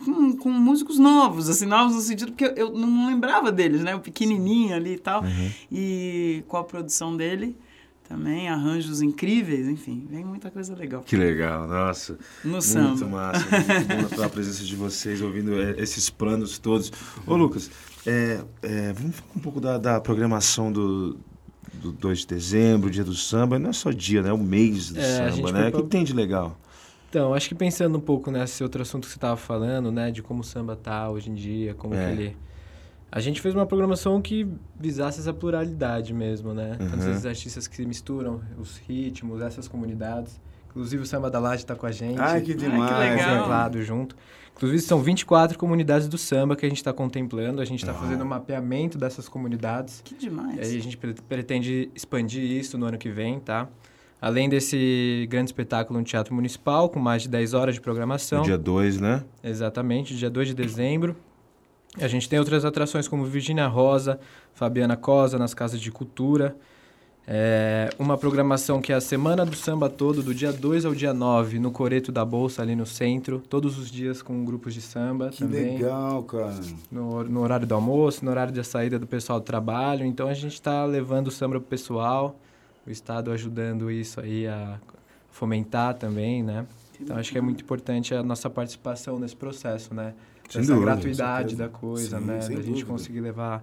com, 0.03 0.35
com 0.35 0.49
músicos 0.49 0.97
novos, 0.97 1.49
assim, 1.49 1.65
novos 1.65 1.95
no 1.95 2.01
sentido, 2.01 2.31
porque 2.31 2.59
eu 2.59 2.71
não 2.71 3.07
lembrava 3.07 3.51
deles, 3.51 3.81
né? 3.81 3.95
O 3.95 3.99
pequenininho 3.99 4.75
ali 4.75 4.93
e 4.93 4.99
tal. 4.99 5.23
Uhum. 5.23 5.51
E 5.71 6.43
com 6.47 6.57
a 6.57 6.63
produção 6.63 7.15
dele 7.15 7.55
também, 8.07 8.47
arranjos 8.47 9.01
incríveis, 9.01 9.67
enfim, 9.67 10.07
vem 10.09 10.23
muita 10.23 10.49
coisa 10.49 10.73
legal. 10.73 11.03
Que 11.03 11.17
legal, 11.17 11.67
nossa. 11.67 12.17
No 12.43 12.51
Muito 12.51 12.63
samba. 12.63 13.05
massa, 13.05 13.45
muito 13.99 14.15
bom 14.15 14.23
a 14.23 14.29
presença 14.29 14.63
de 14.63 14.75
vocês, 14.77 15.21
ouvindo 15.21 15.61
é, 15.61 15.75
esses 15.77 16.09
planos 16.09 16.57
todos. 16.57 16.91
Ô, 17.25 17.35
Lucas, 17.35 17.69
é, 18.05 18.39
é, 18.61 18.93
vamos 18.93 19.17
falar 19.17 19.31
um 19.35 19.39
pouco 19.39 19.59
da, 19.59 19.77
da 19.77 19.99
programação 19.99 20.71
do, 20.71 21.17
do 21.77 21.91
2 21.91 22.19
de 22.19 22.27
dezembro, 22.27 22.89
dia 22.89 23.03
do 23.03 23.13
samba. 23.13 23.57
Não 23.57 23.69
é 23.69 23.73
só 23.73 23.91
dia, 23.91 24.21
né? 24.21 24.29
É 24.29 24.33
o 24.33 24.37
mês 24.37 24.91
do 24.91 24.99
É, 24.99 25.31
samba, 25.31 25.51
né? 25.51 25.69
O 25.69 25.71
que 25.71 25.83
tem 25.83 26.03
de 26.03 26.13
legal? 26.13 26.57
Então, 27.09 27.33
acho 27.33 27.47
que 27.47 27.55
pensando 27.55 27.97
um 27.97 28.01
pouco 28.01 28.29
nesse 28.29 28.61
outro 28.63 28.81
assunto 28.81 29.05
que 29.05 29.11
você 29.11 29.17
estava 29.17 29.37
falando, 29.37 29.91
né, 29.91 30.11
de 30.11 30.21
como 30.21 30.41
o 30.41 30.43
samba 30.43 30.75
tá 30.75 31.09
hoje 31.09 31.29
em 31.29 31.35
dia, 31.35 31.73
como 31.73 31.93
É. 31.95 32.05
que 32.05 32.11
ele... 32.11 32.37
A 33.09 33.21
gente 33.21 33.39
fez 33.39 33.55
uma 33.55 33.65
programação 33.65 34.21
que 34.21 34.45
visasse 34.77 35.21
essa 35.21 35.33
pluralidade 35.33 36.13
mesmo, 36.13 36.53
né? 36.53 36.77
Uhum. 36.79 37.09
esses 37.09 37.25
artistas 37.25 37.65
que 37.65 37.85
misturam 37.85 38.41
os 38.59 38.77
ritmos, 38.77 39.41
essas 39.41 39.65
comunidades. 39.69 40.37
Inclusive 40.77 41.01
o 41.01 41.05
Samba 41.07 41.31
da 41.31 41.39
Laje 41.39 41.63
está 41.63 41.75
com 41.75 41.87
a 41.87 41.91
gente. 41.91 42.19
Ai, 42.19 42.39
que 42.41 42.53
demais. 42.53 42.91
que 42.93 42.99
legal. 42.99 43.35
Exemplado 43.35 43.81
junto. 43.81 44.15
Inclusive 44.55 44.79
são 44.81 45.01
24 45.01 45.57
comunidades 45.57 46.07
do 46.07 46.17
samba 46.19 46.55
que 46.55 46.65
a 46.65 46.69
gente 46.69 46.77
está 46.77 46.93
contemplando. 46.93 47.59
A 47.61 47.65
gente 47.65 47.79
está 47.79 47.93
Uau. 47.93 48.01
fazendo 48.03 48.23
um 48.23 48.27
mapeamento 48.27 48.95
dessas 48.97 49.27
comunidades. 49.27 50.01
Que 50.05 50.13
demais. 50.15 50.55
E 50.57 50.61
aí 50.61 50.77
a 50.77 50.81
gente 50.81 50.95
pre- 50.97 51.15
pretende 51.27 51.89
expandir 51.95 52.43
isso 52.43 52.77
no 52.77 52.85
ano 52.85 52.97
que 52.97 53.09
vem, 53.09 53.39
tá? 53.39 53.67
Além 54.21 54.47
desse 54.49 55.27
grande 55.29 55.49
espetáculo 55.49 55.97
no 55.99 56.05
Teatro 56.05 56.33
Municipal, 56.33 56.89
com 56.89 56.99
mais 56.99 57.23
de 57.23 57.29
10 57.29 57.53
horas 57.55 57.73
de 57.75 57.81
programação. 57.81 58.39
No 58.39 58.45
dia 58.45 58.57
2, 58.57 58.99
né? 58.99 59.23
Exatamente, 59.43 60.15
dia 60.15 60.29
2 60.29 60.47
de 60.49 60.53
dezembro. 60.53 61.15
A 61.99 62.07
gente 62.07 62.29
tem 62.29 62.37
outras 62.37 62.65
atrações 62.65 63.07
como 63.07 63.25
Virginia 63.25 63.67
Rosa, 63.67 64.19
Fabiana 64.53 64.95
Cosa 64.95 65.37
nas 65.39 65.53
Casas 65.55 65.79
de 65.79 65.91
Cultura. 65.91 66.55
É, 67.29 67.89
uma 67.99 68.17
programação 68.17 68.81
que 68.81 68.93
é 68.93 68.95
a 68.95 69.01
Semana 69.01 69.45
do 69.45 69.53
Samba 69.53 69.89
todo, 69.89 70.23
do 70.23 70.33
dia 70.33 70.53
2 70.53 70.85
ao 70.85 70.95
dia 70.95 71.13
9, 71.13 71.59
no 71.59 71.71
Coreto 71.71 72.09
da 72.09 72.23
Bolsa, 72.23 72.61
ali 72.61 72.73
no 72.73 72.85
centro. 72.85 73.39
Todos 73.49 73.77
os 73.77 73.91
dias 73.91 74.21
com 74.21 74.45
grupos 74.45 74.73
de 74.73 74.81
samba 74.81 75.29
Que 75.29 75.39
também. 75.39 75.77
legal, 75.77 76.23
cara. 76.23 76.55
No, 76.89 77.25
no 77.25 77.41
horário 77.41 77.67
do 77.67 77.75
almoço, 77.75 78.23
no 78.23 78.31
horário 78.31 78.53
da 78.53 78.63
saída 78.63 78.97
do 78.97 79.05
pessoal 79.05 79.41
do 79.41 79.43
trabalho. 79.43 80.05
Então 80.05 80.29
a 80.29 80.33
gente 80.33 80.53
está 80.53 80.85
levando 80.85 81.27
o 81.27 81.31
samba 81.31 81.59
pro 81.59 81.67
pessoal, 81.67 82.39
o 82.85 82.89
Estado 82.89 83.29
ajudando 83.31 83.91
isso 83.91 84.21
aí 84.21 84.47
a 84.47 84.79
fomentar 85.29 85.95
também, 85.95 86.41
né? 86.41 86.65
Então 87.01 87.17
acho 87.17 87.33
que 87.33 87.37
é 87.37 87.41
muito 87.41 87.61
importante 87.61 88.15
a 88.15 88.23
nossa 88.23 88.49
participação 88.49 89.19
nesse 89.19 89.35
processo, 89.35 89.93
né? 89.93 90.13
Essa 90.55 90.77
gratuidade 90.77 91.57
da 91.57 91.67
coisa, 91.67 92.19
Sim, 92.19 92.25
né? 92.25 92.37
Da 92.37 92.45
gente 92.47 92.65
dúvida. 92.67 92.85
conseguir 92.85 93.19
levar 93.19 93.61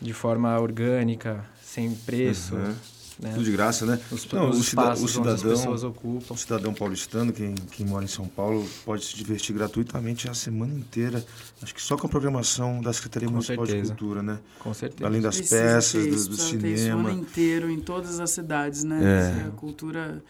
de 0.00 0.12
forma 0.12 0.58
orgânica, 0.58 1.44
sem 1.62 1.92
preço, 1.94 2.54
Uhum. 2.54 2.74
né? 3.20 3.32
Tudo 3.32 3.44
de 3.44 3.50
graça, 3.52 3.84
né? 3.84 3.98
Os, 4.12 4.26
Não, 4.30 4.48
os 4.50 4.60
o, 4.60 4.62
cida- 4.62 4.92
o 4.92 5.08
cidadão, 5.08 5.50
pessoas 5.50 5.82
ocupam. 5.82 6.34
o 6.34 6.36
cidadão 6.36 6.72
paulistano, 6.72 7.32
quem, 7.32 7.52
quem 7.72 7.84
mora 7.84 8.04
em 8.04 8.08
São 8.08 8.26
Paulo, 8.28 8.64
pode 8.84 9.04
se 9.04 9.16
divertir 9.16 9.52
gratuitamente 9.56 10.30
a 10.30 10.34
semana 10.34 10.72
inteira. 10.72 11.24
Acho 11.60 11.74
que 11.74 11.82
só 11.82 11.96
com 11.96 12.06
a 12.06 12.10
programação 12.10 12.80
da 12.80 12.92
Secretaria 12.92 13.26
Com 13.28 13.32
Municipal 13.34 13.66
certeza. 13.66 13.92
de 13.92 13.98
Cultura, 13.98 14.22
né? 14.22 14.38
Com 14.60 14.72
certeza. 14.72 15.04
Além 15.04 15.20
das 15.20 15.36
Precisa 15.36 15.60
peças, 15.62 15.92
ter 15.92 16.08
do, 16.10 16.14
isso, 16.14 16.28
do 16.30 16.36
precisa 16.36 16.58
ter 16.60 16.68
isso 16.68 16.74
o 16.74 16.78
cinema. 16.86 17.08
ano 17.10 17.18
inteiro, 17.18 17.68
em 17.70 17.80
todas 17.80 18.20
as 18.20 18.30
cidades, 18.30 18.84
né? 18.84 19.42
É. 19.44 19.48
A 19.48 19.50
cultura 19.50 20.22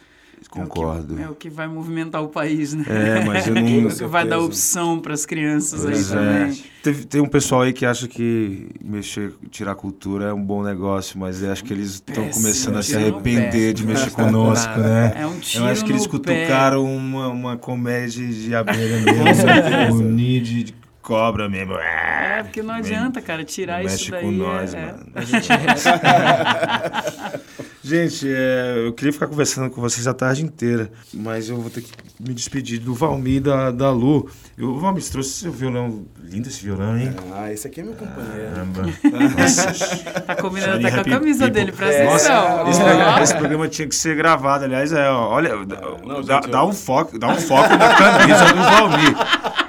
Concordo. 0.50 1.14
É 1.14 1.14
o, 1.14 1.16
que, 1.16 1.22
é 1.22 1.28
o 1.30 1.34
que 1.34 1.50
vai 1.50 1.66
movimentar 1.68 2.22
o 2.22 2.28
país, 2.28 2.74
né? 2.74 2.84
É, 2.88 3.24
mas 3.24 3.46
eu 3.46 3.54
não. 3.54 3.62
É 3.62 3.86
o 3.86 3.96
que 3.96 4.04
vai 4.04 4.26
dar 4.26 4.38
opção 4.40 4.98
para 5.00 5.14
as 5.14 5.24
crianças 5.26 5.84
aí 5.84 5.92
Pois 5.92 6.12
é. 6.12 6.14
também. 6.14 6.62
Teve- 6.82 7.04
tem 7.06 7.20
um 7.20 7.28
pessoal 7.28 7.62
aí 7.62 7.72
que 7.72 7.84
acha 7.84 8.06
que 8.08 8.68
mexer, 8.82 9.32
tirar 9.50 9.74
cultura 9.74 10.26
é 10.26 10.32
um 10.32 10.42
bom 10.42 10.62
negócio, 10.62 11.18
mas 11.18 11.42
eu 11.42 11.52
acho 11.52 11.64
que 11.64 11.72
eles 11.72 11.94
estão 11.94 12.28
começando 12.30 12.76
a 12.78 12.82
se 12.82 12.96
arrepender 12.96 13.72
de 13.74 13.86
mexer 13.86 14.10
conosco, 14.10 14.78
né? 14.78 15.12
É 15.16 15.26
um 15.26 15.38
tiro 15.38 15.64
Eu 15.64 15.68
acho 15.70 15.84
que 15.84 15.92
eles 15.92 16.06
pé. 16.06 16.10
cutucaram 16.10 16.84
uma, 16.84 17.28
uma 17.28 17.56
comédia 17.56 18.26
de 18.26 18.54
abelha 18.54 18.98
mesmo, 19.00 19.94
um 19.96 20.02
ninho 20.02 20.42
de 20.42 20.74
cobra 21.02 21.48
mesmo. 21.48 21.74
É, 21.74 22.42
porque 22.42 22.62
não 22.62 22.74
adianta, 22.74 23.20
cara, 23.22 23.44
tirar 23.44 23.78
Não 23.82 23.86
isso 23.86 23.94
mexe 23.96 24.10
daí. 24.10 24.22
com 24.22 24.30
nós, 24.30 24.74
é, 24.74 24.86
mano. 24.86 25.06
Gente, 27.82 28.26
é, 28.28 28.86
eu 28.86 28.92
queria 28.92 29.12
ficar 29.12 29.28
conversando 29.28 29.70
com 29.70 29.80
vocês 29.80 30.06
a 30.08 30.12
tarde 30.12 30.44
inteira, 30.44 30.90
mas 31.14 31.48
eu 31.48 31.56
vou 31.60 31.70
ter 31.70 31.82
que 31.82 31.90
me 32.20 32.34
despedir 32.34 32.80
do 32.80 32.92
Valmir 32.92 33.36
e 33.36 33.40
da, 33.40 33.70
da 33.70 33.90
Lu. 33.92 34.28
O 34.58 34.78
Valmir, 34.80 35.00
você 35.02 35.12
trouxe 35.12 35.30
seu 35.30 35.52
violão. 35.52 36.04
Lindo 36.20 36.48
esse 36.48 36.62
violão, 36.62 36.98
hein? 36.98 37.14
Ah, 37.32 37.50
esse 37.52 37.66
aqui 37.68 37.80
é 37.80 37.84
meu 37.84 37.94
companheiro. 37.94 38.50
Caramba. 38.50 38.82
Nossa. 39.40 39.96
Tá 40.22 40.34
combinando 40.36 40.86
até 40.86 40.90
com 40.90 41.00
a 41.00 41.04
camisa 41.04 41.44
People. 41.46 41.50
dele, 41.60 41.72
presta 41.72 42.04
Nossa, 42.04 42.32
atenção. 42.60 43.12
esse, 43.14 43.22
esse 43.22 43.34
programa 43.36 43.68
tinha 43.68 43.88
que 43.88 43.94
ser 43.94 44.14
gravado, 44.16 44.64
aliás, 44.64 44.92
é, 44.92 45.08
ó, 45.08 45.28
olha, 45.30 45.64
dá, 45.64 45.80
não, 46.04 46.20
dá- 46.22 46.34
gente, 46.42 46.50
dá 46.50 46.58
eu- 46.58 46.64
um 46.68 46.72
foco, 46.72 47.18
dá 47.18 47.28
um 47.28 47.36
foco 47.40 47.70
na 47.76 47.94
camisa 47.94 48.44
do 48.52 48.60
Valmir. 48.62 49.16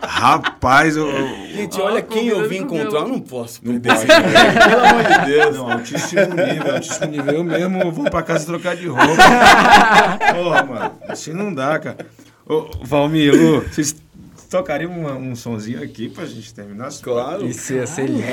Rapaz, 0.01 0.97
eu, 0.97 1.07
eu- 1.07 1.48
Gente, 1.61 1.81
olha 1.81 2.01
quem 2.01 2.27
eu 2.27 2.47
vim 2.47 2.57
encontrar. 2.57 2.99
Eu 3.01 3.07
não 3.07 3.19
posso 3.19 3.61
perder 3.61 3.91
esse 3.93 4.05
cara. 4.07 4.23
Pelo 4.69 4.85
amor 4.85 5.03
de 5.03 5.25
Deus. 5.31 5.55
Não, 5.57 5.71
altíssimo 5.71 6.21
nível, 6.35 6.73
altíssimo 6.75 7.07
nível. 7.07 7.33
Eu 7.33 7.43
mesmo 7.43 7.91
vou 7.91 8.09
pra 8.09 8.21
casa 8.23 8.45
trocar 8.45 8.75
de 8.75 8.87
roupa. 8.87 9.05
Porra, 10.35 10.63
mano, 10.63 10.91
assim 11.07 11.33
não 11.33 11.53
dá, 11.53 11.77
cara. 11.79 11.97
Ô, 12.45 12.67
Valmir, 12.83 13.33
Lu, 13.33 13.61
vocês 13.61 13.95
tocariam 14.49 14.91
uma- 14.91 15.13
um 15.13 15.35
sonzinho 15.35 15.83
aqui 15.83 16.09
pra 16.09 16.25
gente 16.25 16.53
terminar? 16.53 16.89
Claro. 17.01 17.45
Isso 17.45 17.73
ia 17.73 17.85
ser 17.85 18.01
É, 18.01 18.05
lindo? 18.05 18.23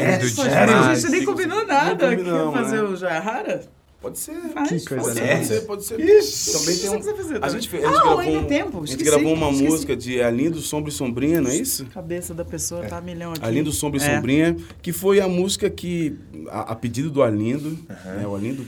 A 0.90 0.94
gente 0.94 1.10
nem 1.10 1.24
combinou 1.24 1.66
nada. 1.66 1.90
Não 1.90 1.96
Quer 1.98 2.16
combinamos, 2.16 2.54
fazer 2.54 2.76
né? 2.76 2.82
o 2.82 2.96
Joia 2.96 3.20
Rara? 3.20 3.62
Pode 4.00 4.18
ser. 4.18 4.34
Faz, 4.52 4.68
Que 4.68 4.88
coisa. 4.88 5.20
Pode 5.20 5.44
ser, 5.46 5.60
pode 5.62 5.84
ser. 5.84 5.98
Ixi. 5.98 6.52
Também 6.52 6.66
tem 6.78 6.90
Você 6.90 7.12
um... 7.12 7.16
fazer 7.16 7.44
A 7.44 7.48
gente, 7.48 7.68
fez, 7.68 7.82
a 7.84 7.86
gente 7.88 7.96
Ah, 7.96 8.02
gravou, 8.02 8.18
ainda 8.20 8.38
um- 8.38 8.42
é 8.42 8.44
tempo, 8.46 8.82
a 8.82 8.86
gente 8.86 9.02
gravou 9.04 9.32
uma 9.32 9.46
esqueci. 9.50 9.68
música 9.70 9.96
de 9.96 10.22
Alindo, 10.22 10.60
Sombra 10.60 10.90
e 10.90 10.92
Sombrinha, 10.92 11.40
não 11.40 11.50
é 11.50 11.56
isso? 11.56 11.84
A 11.84 11.94
cabeça 11.94 12.34
da 12.34 12.44
pessoa 12.44 12.84
tá 12.84 12.98
a 12.98 13.00
milhão 13.00 13.32
aqui. 13.32 13.44
Alindo, 13.44 13.72
Sombra 13.72 13.98
e 14.00 14.04
É. 14.04 14.14
Sombrinha, 14.14 14.56
que 14.82 14.92
foi 14.92 15.18
a 15.20 15.26
música 15.28 15.68
que, 15.70 16.14
a, 16.48 16.72
a 16.72 16.74
pedido 16.76 17.10
do 17.10 17.22
Arlindo, 17.22 17.70
né, 17.88 18.26
o 18.26 18.34
Arlindo, 18.34 18.64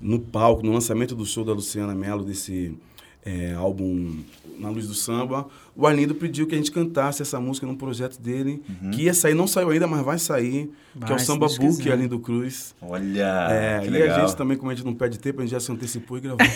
no 0.00 0.20
palco, 0.20 0.62
no 0.64 0.72
lançamento 0.72 1.14
do 1.14 1.24
show 1.24 1.44
da 1.44 1.52
Luciana 1.52 1.94
Mello, 1.94 2.22
desse 2.24 2.76
é, 3.24 3.54
álbum 3.54 4.18
Na 4.58 4.68
Luz 4.68 4.86
do 4.88 4.94
Samba, 4.94 5.46
o 5.76 5.86
Arlindo 5.86 6.14
pediu 6.14 6.46
que 6.46 6.54
a 6.54 6.58
gente 6.58 6.70
cantasse 6.70 7.22
essa 7.22 7.38
música 7.40 7.66
num 7.66 7.74
projeto 7.76 8.20
dele, 8.20 8.62
que 8.92 9.02
ia 9.04 9.14
sair, 9.14 9.34
não 9.34 9.46
saiu 9.46 9.70
ainda, 9.70 9.86
mas 9.86 10.04
vai 10.04 10.18
sair, 10.18 10.70
que 10.98 11.04
é 11.04 11.06
Vai, 11.08 11.16
o 11.16 11.20
Samba 11.20 11.46
Book. 11.48 11.90
Arlindo 11.90 12.18
Cruz. 12.20 12.74
Olha, 12.82 13.48
É, 13.50 13.80
que 13.80 13.86
e 13.86 13.90
legal. 13.90 14.16
a 14.18 14.20
gente 14.26 14.36
também, 14.36 14.56
como 14.56 14.70
a 14.70 14.74
gente 14.74 14.84
não 14.84 14.94
perde 14.94 15.18
tempo, 15.18 15.40
a 15.40 15.44
gente 15.44 15.52
já 15.52 15.60
se 15.60 15.70
antecipou 15.72 16.18
e 16.18 16.20
gravou. 16.20 16.38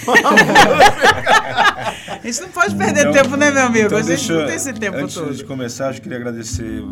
A 2.08 2.20
gente 2.26 2.40
não 2.40 2.48
pode 2.48 2.74
perder 2.74 3.12
tempo, 3.12 3.36
né, 3.36 3.50
meu 3.50 3.62
amigo? 3.66 3.86
Então 3.86 3.98
a 3.98 4.02
gente 4.02 4.08
deixa- 4.08 4.38
não 4.38 4.46
tem 4.46 4.56
esse 4.56 4.72
tempo 4.72 4.96
antes 4.98 5.14
todo. 5.14 5.34
de 5.34 5.44
começar, 5.44 5.94
eu 5.94 6.00
queria 6.00 6.16
agradecer 6.18 6.82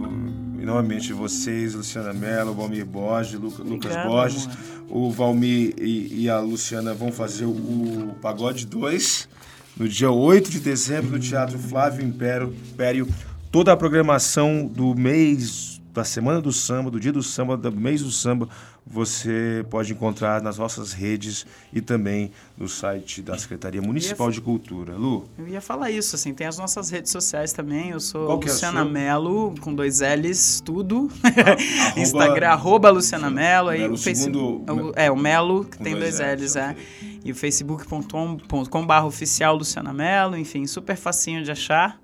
E 0.61 0.65
novamente 0.67 1.13
vocês, 1.13 1.75
Luciana 1.75 2.13
Mello, 2.13 2.55
Valmir 2.55 2.87
Borges, 2.87 3.35
Lu- 3.35 3.49
Lucas 3.49 3.61
Obrigada, 3.93 4.09
Borges. 4.09 4.47
amor. 4.47 4.57
O 4.89 5.11
Valmir 5.11 5.75
e, 5.79 6.23
e 6.23 6.31
a 6.31 6.39
Luciana 6.41 6.95
vão 6.95 7.11
fazer 7.13 7.45
o, 7.45 7.51
o 7.51 8.15
Pagode 8.23 8.65
2 8.67 9.29
no 9.77 9.89
dia 9.89 10.11
8 10.11 10.51
de 10.51 10.61
dezembro 10.61 11.11
no 11.13 11.19
Teatro 11.19 11.59
Flávio 11.59 12.05
Império. 12.07 12.55
Império. 12.73 13.09
Toda 13.51 13.73
a 13.73 13.77
programação 13.77 14.67
do 14.67 14.95
mês, 14.95 15.81
da 15.93 16.03
Semana 16.05 16.41
do 16.41 16.53
Samba, 16.53 16.91
do 16.91 16.99
Dia 16.99 17.13
do 17.13 17.23
Samba, 17.23 17.57
do 17.57 17.71
mês 17.71 18.03
do 18.03 18.11
Samba, 18.11 18.49
você 18.87 19.65
pode 19.71 19.93
encontrar 19.93 20.43
nas 20.43 20.59
nossas 20.59 20.93
redes 20.93 21.47
e 21.73 21.81
também 21.81 22.31
no 22.59 22.69
site 22.69 23.23
da 23.23 23.39
Secretaria 23.39 23.81
Municipal 23.81 24.31
de 24.31 24.41
Cultura. 24.41 24.95
Lu, 24.95 25.25
Eu 25.39 25.49
ia 25.49 25.61
falar 25.61 25.91
isso, 25.91 26.15
assim, 26.17 26.35
tem 26.35 26.47
as 26.47 26.59
nossas 26.59 26.91
redes 26.91 27.11
sociais 27.11 27.53
também. 27.53 27.91
Eu 27.91 28.01
sou 28.01 28.27
Qual 28.27 28.41
é 28.43 28.45
Luciana 28.47 28.83
sua? 28.83 28.91
Melo, 28.91 29.55
com 29.61 29.73
dois 29.75 30.01
L's, 30.01 30.61
tudo. 30.63 31.09
arroba- 31.25 32.01
Instagram, 32.01 32.49
arroba 32.49 32.91
Luciana 32.91 33.31
Melo. 33.31 33.69
Aí 33.71 33.89
o 33.89 33.97
Facebook. 33.97 34.65
segundo- 34.67 34.93
É, 34.97 35.11
o 35.11 35.17
Melo, 35.17 35.65
que 35.65 35.79
tem 35.79 35.95
dois 35.97 36.19
dois 36.19 36.21
Ls, 36.21 36.43
L's, 36.45 36.57
é. 36.57 36.77
E 37.25 37.33
o 37.33 37.35
facebook.com.br 37.35 39.05
oficial 39.07 39.57
Luciana 39.57 39.93
Melo, 39.93 40.37
enfim, 40.37 40.67
super 40.67 40.95
facinho 40.97 41.43
de 41.43 41.51
achar. 41.51 41.99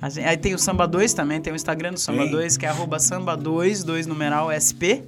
A 0.00 0.08
gente- 0.08 0.26
aí 0.26 0.36
tem 0.36 0.54
o 0.54 0.58
Samba 0.58 0.86
2 0.88 1.12
também, 1.12 1.40
tem 1.40 1.52
o 1.52 1.56
Instagram 1.56 1.92
do 1.92 2.00
Samba 2.00 2.22
Tem? 2.22 2.30
2, 2.30 2.56
que 2.56 2.64
é 2.64 2.70
arroba 2.70 2.96
samba2, 2.96 3.84
2 3.84 4.06
numeral 4.06 4.50
SP, 4.50 5.04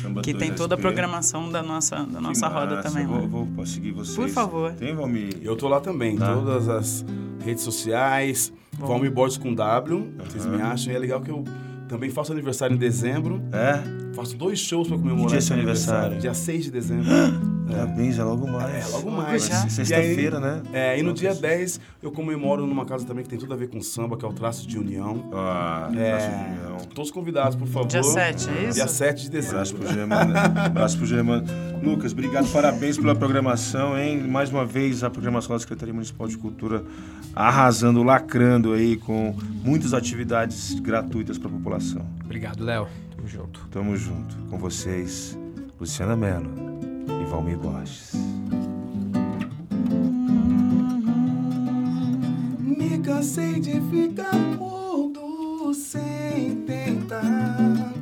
Samba 0.00 0.22
que 0.22 0.32
tem 0.32 0.48
2 0.50 0.56
toda 0.60 0.74
a 0.74 0.78
SP. 0.78 0.82
programação 0.82 1.50
da 1.50 1.62
nossa, 1.62 1.96
da 1.96 2.04
Que 2.04 2.20
nossa 2.20 2.46
roda 2.48 2.76
massa, 2.76 2.88
também. 2.88 3.06
Vou, 3.06 3.26
vou, 3.28 3.46
posso 3.48 3.72
seguir 3.72 3.90
vocês. 3.92 4.14
Por 4.16 4.28
favor. 4.28 4.72
Tem, 4.74 4.94
Valmir? 4.94 5.38
Eu 5.42 5.56
tô 5.56 5.66
lá 5.68 5.80
também, 5.80 6.16
Tá. 6.16 6.32
todas 6.32 6.68
as 6.68 7.04
redes 7.44 7.64
sociais, 7.64 8.52
Valmir 8.78 9.10
Borges 9.12 9.36
com 9.38 9.52
W, 9.54 10.12
vocês 10.28 10.46
me 10.46 10.62
acham. 10.62 10.92
E 10.92 10.96
é 10.96 10.98
legal 10.98 11.20
que 11.20 11.30
eu 11.30 11.44
também 11.88 12.10
faço 12.10 12.30
aniversário 12.32 12.74
em 12.76 12.78
dezembro, 12.78 13.42
É? 13.52 13.82
Faço 14.20 14.36
dois 14.36 14.58
shows 14.58 14.88
pra 14.88 14.96
comemorar 14.98 15.28
dia 15.28 15.36
é 15.36 15.38
esse 15.38 15.46
seu 15.48 15.56
aniversário? 15.56 16.18
Dia 16.18 16.34
6 16.34 16.64
de 16.64 16.70
dezembro. 16.70 17.06
Parabéns, 17.70 18.18
é 18.18 18.24
logo 18.24 18.48
mais. 18.50 18.74
É, 18.88 18.96
logo 18.96 19.10
mais. 19.12 19.42
Sexta-feira, 19.44 20.40
né? 20.40 20.62
É, 20.72 20.98
e 20.98 21.02
no 21.02 21.12
dia 21.12 21.32
10 21.34 21.80
eu 22.02 22.10
comemoro 22.10 22.66
numa 22.66 22.84
casa 22.84 23.06
também 23.06 23.22
que 23.22 23.30
tem 23.30 23.38
tudo 23.38 23.54
a 23.54 23.56
ver 23.56 23.68
com 23.68 23.80
samba, 23.80 24.16
que 24.16 24.24
é 24.24 24.28
o 24.28 24.32
Traço 24.32 24.66
de 24.66 24.76
União. 24.76 25.30
Ah, 25.32 25.88
É, 25.94 26.12
abraço 26.12 26.28
de 26.28 26.34
união. 26.34 26.76
todos 26.94 27.10
convidados, 27.12 27.54
por 27.56 27.68
favor. 27.68 27.86
Dia 27.88 28.02
7, 28.02 28.50
é 28.50 28.64
isso? 28.64 28.74
Dia 28.74 28.88
7 28.88 29.30
de 29.30 29.38
Abraço 29.38 29.74
dezembro. 29.74 29.86
pro 29.86 29.94
Germano. 29.94 30.34
Abraço 30.66 30.96
pro 30.98 31.06
Germano. 31.06 31.44
Lucas, 31.82 32.12
obrigado, 32.12 32.50
parabéns 32.52 32.98
pela 32.98 33.14
programação, 33.14 33.96
hein? 33.96 34.18
Mais 34.18 34.50
uma 34.50 34.66
vez, 34.66 35.04
a 35.04 35.08
programação 35.10 35.54
da 35.54 35.60
Secretaria 35.60 35.94
Municipal 35.94 36.26
de 36.26 36.36
Cultura 36.36 36.82
arrasando, 37.34 38.02
lacrando 38.02 38.72
aí 38.72 38.96
com 38.96 39.34
muitas 39.62 39.94
atividades 39.94 40.74
gratuitas 40.80 41.38
para 41.38 41.48
a 41.48 41.52
população. 41.52 42.04
Obrigado, 42.24 42.64
Léo. 42.64 42.86
Tamo 43.20 43.28
junto. 43.28 43.60
Tamo 43.70 43.96
junto 43.96 44.34
com 44.48 44.56
vocês, 44.56 45.38
Luciana 45.78 46.16
Mello 46.16 46.50
e 47.20 47.24
Valmir 47.26 47.58
Borges. 47.58 48.12
Me 52.60 52.98
cansei 53.00 53.60
de 53.60 53.78
ficar 53.90 54.34
mudo 54.58 55.74
sem 55.74 56.62
tentar, 56.64 57.92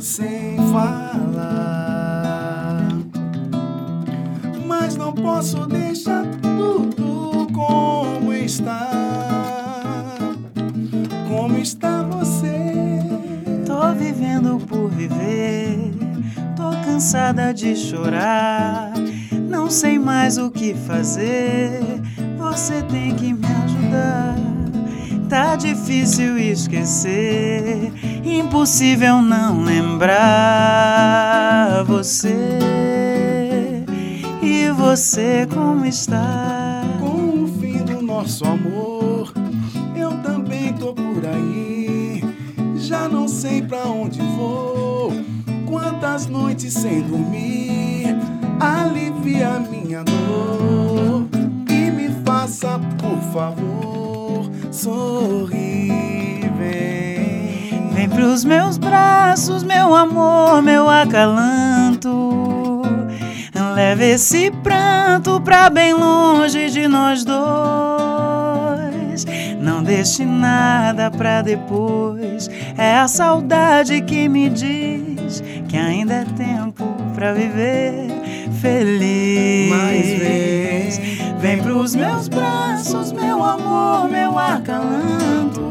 sem 0.00 0.56
falar. 0.72 2.08
Mas 4.66 4.96
não 4.96 5.12
posso 5.12 5.66
deixar 5.66 6.24
tudo 6.40 7.46
como 7.52 8.32
está. 8.32 8.87
Cansada 17.08 17.54
de 17.54 17.74
chorar. 17.74 18.92
Não 19.48 19.70
sei 19.70 19.98
mais 19.98 20.36
o 20.36 20.50
que 20.50 20.74
fazer, 20.74 21.80
você 22.36 22.82
tem 22.82 23.14
que 23.14 23.32
me 23.32 23.46
ajudar. 23.64 24.36
Tá 25.26 25.56
difícil 25.56 26.36
esquecer, 26.38 27.90
impossível 28.22 29.22
não 29.22 29.64
lembrar 29.64 30.12
você. 31.86 32.58
E 34.42 34.70
você 34.72 35.48
como 35.50 35.86
está? 35.86 36.57
Quantas 46.18 46.26
noites 46.26 46.72
sem 46.74 47.02
dormir, 47.02 48.16
alivia 48.58 49.60
minha 49.60 50.02
dor. 50.02 51.28
E 51.70 51.90
me 51.92 52.10
faça, 52.24 52.80
por 52.98 53.20
favor, 53.32 54.50
sorrir. 54.72 56.50
Vem. 56.58 57.90
Vem 57.92 58.08
pros 58.08 58.44
meus 58.44 58.78
braços, 58.78 59.62
meu 59.62 59.94
amor, 59.94 60.60
meu 60.60 60.90
acalanto. 60.90 62.82
Leva 63.76 64.04
esse 64.04 64.50
pranto 64.50 65.40
pra 65.40 65.70
bem 65.70 65.94
longe 65.94 66.68
de 66.68 66.88
nós 66.88 67.22
dois. 67.22 67.97
Não 69.88 69.94
deixe 69.94 70.22
nada 70.26 71.10
pra 71.10 71.40
depois. 71.40 72.50
É 72.76 72.98
a 72.98 73.08
saudade 73.08 74.02
que 74.02 74.28
me 74.28 74.50
diz 74.50 75.42
que 75.66 75.78
ainda 75.78 76.12
é 76.12 76.24
tempo 76.36 76.84
pra 77.14 77.32
viver 77.32 78.06
feliz. 78.60 79.70
Mas 79.70 80.06
vem, 80.18 81.38
Vem 81.38 81.62
pros 81.62 81.94
meus 81.94 82.28
braços, 82.28 83.12
meu 83.12 83.42
amor, 83.42 84.10
meu 84.10 84.38
acalanto. 84.38 85.70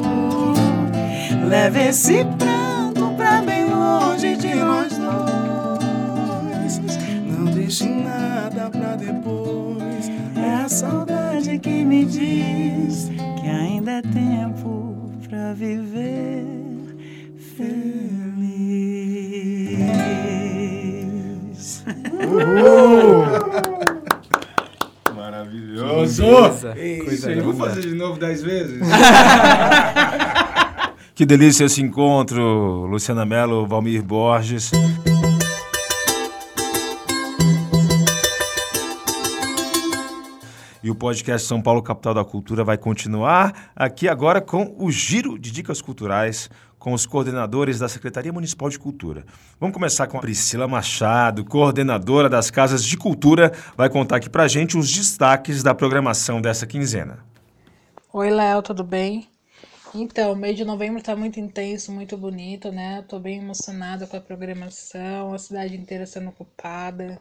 Leve 1.47 1.89
esse 1.89 2.25
pranto 2.39 3.13
pra 3.15 3.43
bem 3.43 3.69
longe 3.69 4.35
de 4.35 4.55
nós 4.55 4.97
dois. 4.97 6.81
Não 7.23 7.45
deixe 7.53 7.87
nada 7.87 8.67
pra 8.71 8.95
depois. 8.95 10.09
É 10.35 10.63
a 10.65 10.67
saudade 10.67 11.26
que 11.59 11.83
me 11.83 12.05
diz 12.05 13.09
que 13.41 13.47
ainda 13.47 13.91
é 13.93 14.01
tempo 14.01 15.11
pra 15.29 15.53
viver 15.53 16.45
feliz. 20.57 21.83
Maravilhoso! 25.15 26.23
Beleza. 26.23 26.73
Ei, 26.77 26.99
Coisa 26.99 27.31
Eu 27.31 27.43
vou 27.43 27.53
linda. 27.53 27.65
fazer 27.65 27.81
de 27.81 27.95
novo 27.95 28.19
dez 28.19 28.43
vezes. 28.43 28.81
que 31.15 31.25
delícia 31.25 31.65
esse 31.65 31.81
encontro, 31.81 32.85
Luciana 32.85 33.25
Mello, 33.25 33.65
Valmir 33.65 34.03
Borges. 34.03 34.71
E 40.87 40.89
o 40.89 40.95
podcast 40.95 41.45
São 41.45 41.61
Paulo 41.61 41.83
Capital 41.83 42.13
da 42.13 42.23
Cultura 42.23 42.63
vai 42.63 42.77
continuar 42.77 43.73
aqui 43.75 44.07
agora 44.07 44.39
com 44.39 44.73
o 44.79 44.89
giro 44.89 45.37
de 45.37 45.51
dicas 45.51 45.81
culturais 45.81 46.49
com 46.79 46.93
os 46.93 47.05
coordenadores 47.05 47.77
da 47.77 47.89
Secretaria 47.89 48.31
Municipal 48.31 48.69
de 48.69 48.79
Cultura. 48.79 49.25
Vamos 49.59 49.73
começar 49.73 50.07
com 50.07 50.17
a 50.17 50.21
Priscila 50.21 50.65
Machado, 50.65 51.43
coordenadora 51.43 52.29
das 52.29 52.49
Casas 52.49 52.85
de 52.85 52.95
Cultura, 52.95 53.51
vai 53.75 53.89
contar 53.89 54.15
aqui 54.15 54.29
pra 54.29 54.47
gente 54.47 54.77
os 54.77 54.89
destaques 54.89 55.61
da 55.61 55.75
programação 55.75 56.39
dessa 56.39 56.65
quinzena. 56.65 57.19
Oi, 58.13 58.29
Léo, 58.29 58.61
tudo 58.61 58.81
bem? 58.81 59.27
Então, 59.93 60.31
o 60.31 60.37
mês 60.37 60.55
de 60.55 60.63
novembro 60.63 61.03
tá 61.03 61.17
muito 61.17 61.37
intenso, 61.37 61.91
muito 61.91 62.15
bonito, 62.15 62.71
né? 62.71 63.03
Tô 63.09 63.19
bem 63.19 63.39
emocionada 63.39 64.07
com 64.07 64.15
a 64.15 64.21
programação, 64.21 65.33
a 65.33 65.37
cidade 65.37 65.75
inteira 65.75 66.05
sendo 66.05 66.29
ocupada. 66.29 67.19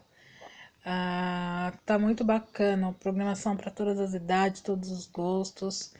Ah, 0.86 1.72
tá 1.84 1.98
muito 1.98 2.24
bacana, 2.24 2.94
programação 3.00 3.56
para 3.56 3.70
todas 3.72 3.98
as 3.98 4.14
idades, 4.14 4.60
todos 4.62 4.90
os 4.90 5.06
gostos. 5.06 5.92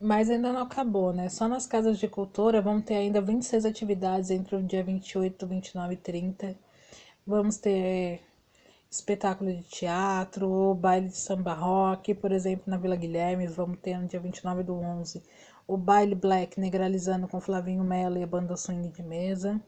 Mas 0.00 0.30
ainda 0.30 0.52
não 0.52 0.62
acabou, 0.62 1.12
né? 1.12 1.28
Só 1.28 1.48
nas 1.48 1.66
casas 1.66 1.98
de 1.98 2.08
cultura 2.08 2.60
vão 2.62 2.80
ter 2.80 2.94
ainda 2.96 3.20
26 3.20 3.64
atividades 3.66 4.30
entre 4.30 4.56
o 4.56 4.62
dia 4.62 4.82
28, 4.82 5.46
29 5.46 5.94
e 5.94 5.96
30. 5.98 6.56
Vamos 7.26 7.58
ter 7.58 8.22
espetáculo 8.90 9.52
de 9.52 9.62
teatro, 9.64 10.74
baile 10.74 11.08
de 11.08 11.16
samba 11.18 11.54
rock, 11.54 12.14
por 12.14 12.32
exemplo, 12.32 12.64
na 12.68 12.78
Vila 12.78 12.96
Guilhermes, 12.96 13.54
vamos 13.56 13.78
ter 13.80 13.98
no 13.98 14.08
dia 14.08 14.20
29 14.20 14.62
do 14.62 14.74
11 14.74 15.22
o 15.66 15.76
baile 15.76 16.14
black 16.14 16.60
negralizando 16.60 17.26
com 17.28 17.40
Flavinho 17.40 17.82
Mello 17.84 18.18
e 18.18 18.22
a 18.22 18.26
banda 18.26 18.56
swing 18.56 18.88
de 18.88 19.02
mesa. 19.02 19.60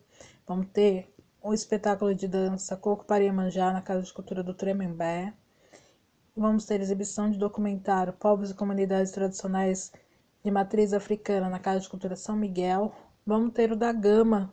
Vamos 0.46 0.68
ter 0.72 1.12
o 1.46 1.54
espetáculo 1.54 2.12
de 2.12 2.26
dança 2.26 2.76
Coco 2.76 3.04
para 3.04 3.22
Iemanjá 3.22 3.72
na 3.72 3.80
Casa 3.80 4.02
de 4.02 4.12
Cultura 4.12 4.42
do 4.42 4.52
Tremembé. 4.52 5.32
Vamos 6.36 6.64
ter 6.64 6.80
exibição 6.80 7.30
de 7.30 7.38
documentário 7.38 8.12
Povos 8.12 8.50
e 8.50 8.54
Comunidades 8.54 9.12
Tradicionais 9.12 9.92
de 10.42 10.50
Matriz 10.50 10.92
Africana 10.92 11.48
na 11.48 11.60
Casa 11.60 11.82
de 11.82 11.88
Cultura 11.88 12.16
São 12.16 12.34
Miguel. 12.34 12.92
vamos 13.24 13.52
ter 13.52 13.70
o 13.70 13.76
da 13.76 13.92
Gama, 13.92 14.52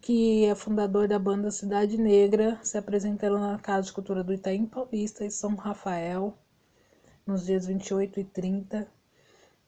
que 0.00 0.44
é 0.44 0.56
fundador 0.56 1.06
da 1.06 1.20
banda 1.20 1.52
Cidade 1.52 1.96
Negra, 1.96 2.58
se 2.64 2.76
apresentando 2.76 3.38
na 3.38 3.56
Casa 3.60 3.86
de 3.86 3.92
Cultura 3.92 4.24
do 4.24 4.34
Itaim 4.34 4.66
Paulista, 4.66 5.24
em 5.24 5.30
São 5.30 5.54
Rafael, 5.54 6.36
nos 7.24 7.46
dias 7.46 7.64
28 7.64 8.18
e 8.18 8.24
30. 8.24 8.88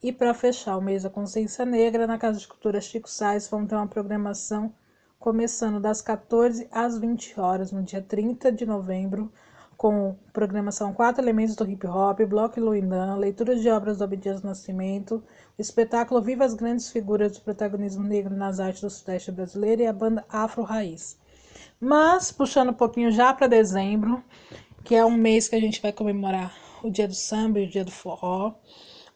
E 0.03 0.13
para 0.13 0.35
fechar 0.35 0.77
o 0.77 0.83
mês 0.83 1.05
da 1.05 1.11
Consciência 1.11 1.65
Negra, 1.65 2.09
na 2.09 2.19
Casa 2.19 2.41
de 2.41 2.49
Cultura 2.49 2.81
Chico 2.81 3.09
Sainz, 3.09 3.47
vamos 3.47 3.69
ter 3.69 3.77
uma 3.77 3.87
programação 3.87 4.75
começando 5.25 5.81
das 5.81 6.03
14 6.03 6.69
às 6.71 6.99
20 6.99 7.41
horas, 7.41 7.73
no 7.73 7.83
dia 7.83 8.03
30 8.03 8.53
de 8.53 8.67
novembro, 8.67 9.33
com 9.75 10.15
programação 10.35 10.93
Quatro 10.93 11.23
Elementos 11.25 11.57
do 11.57 11.67
Hip 11.67 11.87
Hop, 11.87 12.21
Bloco 12.29 12.61
Luindan, 12.61 13.17
leituras 13.17 13.63
de 13.63 13.71
obras 13.71 13.97
do 13.97 14.05
Abdias 14.05 14.43
Nascimento, 14.43 15.25
espetáculo 15.59 16.21
Viva 16.21 16.45
as 16.45 16.53
Grandes 16.53 16.91
Figuras 16.91 17.33
do 17.33 17.41
Protagonismo 17.41 18.05
Negro 18.05 18.37
nas 18.37 18.61
Artes 18.61 18.83
do 18.83 18.91
Sudeste 18.91 19.33
Brasileiro 19.33 19.81
e 19.81 19.87
a 19.87 19.95
banda 19.95 20.27
Afro 20.29 20.63
Raiz. 20.63 21.19
Mas, 21.81 22.31
puxando 22.31 22.69
um 22.69 22.75
pouquinho 22.75 23.11
já 23.11 23.33
para 23.33 23.47
dezembro, 23.47 24.23
que 24.85 24.95
é 24.95 25.07
um 25.07 25.17
mês 25.17 25.49
que 25.49 25.57
a 25.57 25.61
gente 25.61 25.81
vai 25.81 25.91
comemorar 25.91 26.55
o 26.83 26.91
Dia 26.91 27.09
do 27.09 27.15
Samba 27.15 27.61
e 27.61 27.65
o 27.65 27.71
Dia 27.71 27.83
do 27.87 27.91
Forró, 27.91 28.57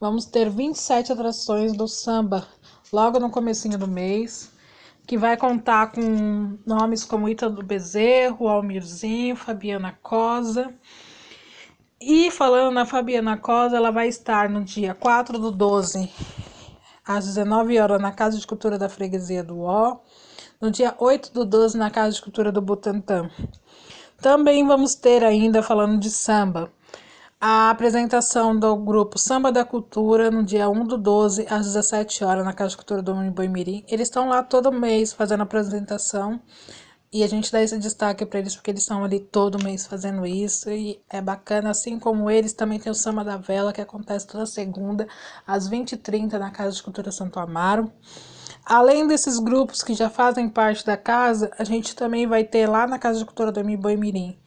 Vamos 0.00 0.26
ter 0.26 0.48
27 0.48 1.12
atrações 1.12 1.72
do 1.72 1.88
samba 1.88 2.46
logo 2.92 3.18
no 3.18 3.30
comecinho 3.30 3.76
do 3.76 3.88
mês, 3.88 4.48
que 5.08 5.16
vai 5.16 5.38
contar 5.38 5.90
com 5.90 6.58
nomes 6.66 7.02
como 7.02 7.30
Ítalo 7.30 7.62
Bezerro, 7.62 8.46
Almirzinho, 8.46 9.34
Fabiana 9.34 9.98
Cosa. 10.02 10.74
E 11.98 12.30
falando 12.30 12.74
na 12.74 12.84
Fabiana 12.84 13.38
Cosa, 13.38 13.78
ela 13.78 13.90
vai 13.90 14.06
estar 14.06 14.50
no 14.50 14.62
dia 14.62 14.94
4 14.94 15.38
do 15.38 15.50
12, 15.50 16.12
às 17.06 17.24
19 17.24 17.78
horas, 17.80 18.02
na 18.02 18.12
Casa 18.12 18.38
de 18.38 18.46
Cultura 18.46 18.76
da 18.76 18.90
Freguesia 18.90 19.42
do 19.42 19.62
Ó. 19.62 19.96
No 20.60 20.70
dia 20.70 20.94
8 20.98 21.32
do 21.32 21.46
12, 21.46 21.78
na 21.78 21.90
Casa 21.90 22.14
de 22.14 22.20
Cultura 22.20 22.52
do 22.52 22.60
Butantã. 22.60 23.30
Também 24.20 24.66
vamos 24.66 24.94
ter 24.94 25.24
ainda, 25.24 25.62
falando 25.62 25.98
de 25.98 26.10
samba, 26.10 26.70
a 27.40 27.70
apresentação 27.70 28.58
do 28.58 28.74
grupo 28.76 29.16
Samba 29.16 29.52
da 29.52 29.64
Cultura 29.64 30.28
no 30.28 30.42
dia 30.42 30.68
1 30.68 30.84
do 30.84 30.98
12 30.98 31.46
às 31.48 31.66
17 31.66 32.24
horas 32.24 32.44
na 32.44 32.52
Casa 32.52 32.70
de 32.70 32.76
Cultura 32.78 33.00
do 33.00 33.14
Boimirim. 33.30 33.84
Eles 33.86 34.08
estão 34.08 34.28
lá 34.28 34.42
todo 34.42 34.72
mês 34.72 35.12
fazendo 35.12 35.44
apresentação 35.44 36.40
e 37.12 37.22
a 37.22 37.28
gente 37.28 37.52
dá 37.52 37.62
esse 37.62 37.78
destaque 37.78 38.26
para 38.26 38.40
eles 38.40 38.56
porque 38.56 38.72
eles 38.72 38.82
estão 38.82 39.04
ali 39.04 39.20
todo 39.20 39.62
mês 39.62 39.86
fazendo 39.86 40.26
isso 40.26 40.68
e 40.68 41.00
é 41.08 41.20
bacana. 41.20 41.70
Assim 41.70 41.96
como 42.00 42.28
eles, 42.28 42.52
também 42.52 42.80
tem 42.80 42.90
o 42.90 42.94
Samba 42.94 43.22
da 43.22 43.36
Vela 43.36 43.72
que 43.72 43.80
acontece 43.80 44.26
toda 44.26 44.44
segunda 44.44 45.06
às 45.46 45.70
20h30 45.70 46.32
na 46.38 46.50
Casa 46.50 46.74
de 46.74 46.82
Cultura 46.82 47.12
Santo 47.12 47.38
Amaro. 47.38 47.92
Além 48.64 49.06
desses 49.06 49.38
grupos 49.38 49.80
que 49.80 49.94
já 49.94 50.10
fazem 50.10 50.48
parte 50.48 50.84
da 50.84 50.96
casa, 50.96 51.52
a 51.56 51.62
gente 51.62 51.94
também 51.94 52.26
vai 52.26 52.42
ter 52.42 52.66
lá 52.66 52.84
na 52.84 52.98
Casa 52.98 53.20
de 53.20 53.24
Cultura 53.24 53.52
do 53.52 53.62
Boimirim 53.78 54.37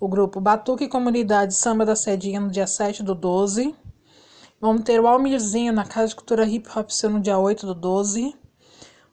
o 0.00 0.08
grupo 0.08 0.40
Batuque 0.40 0.88
Comunidade 0.88 1.54
Samba 1.54 1.84
da 1.84 1.94
Sedinha 1.94 2.40
no 2.40 2.50
dia 2.50 2.66
7 2.66 3.02
do 3.02 3.14
12. 3.14 3.74
Vamos 4.58 4.82
ter 4.82 4.98
o 4.98 5.06
Almirzinho 5.06 5.74
na 5.74 5.84
Casa 5.84 6.08
de 6.08 6.16
Cultura 6.16 6.46
Hip 6.46 6.66
Hop 6.74 6.88
no 7.10 7.20
dia 7.20 7.38
8 7.38 7.66
do 7.66 7.74
12. 7.74 8.34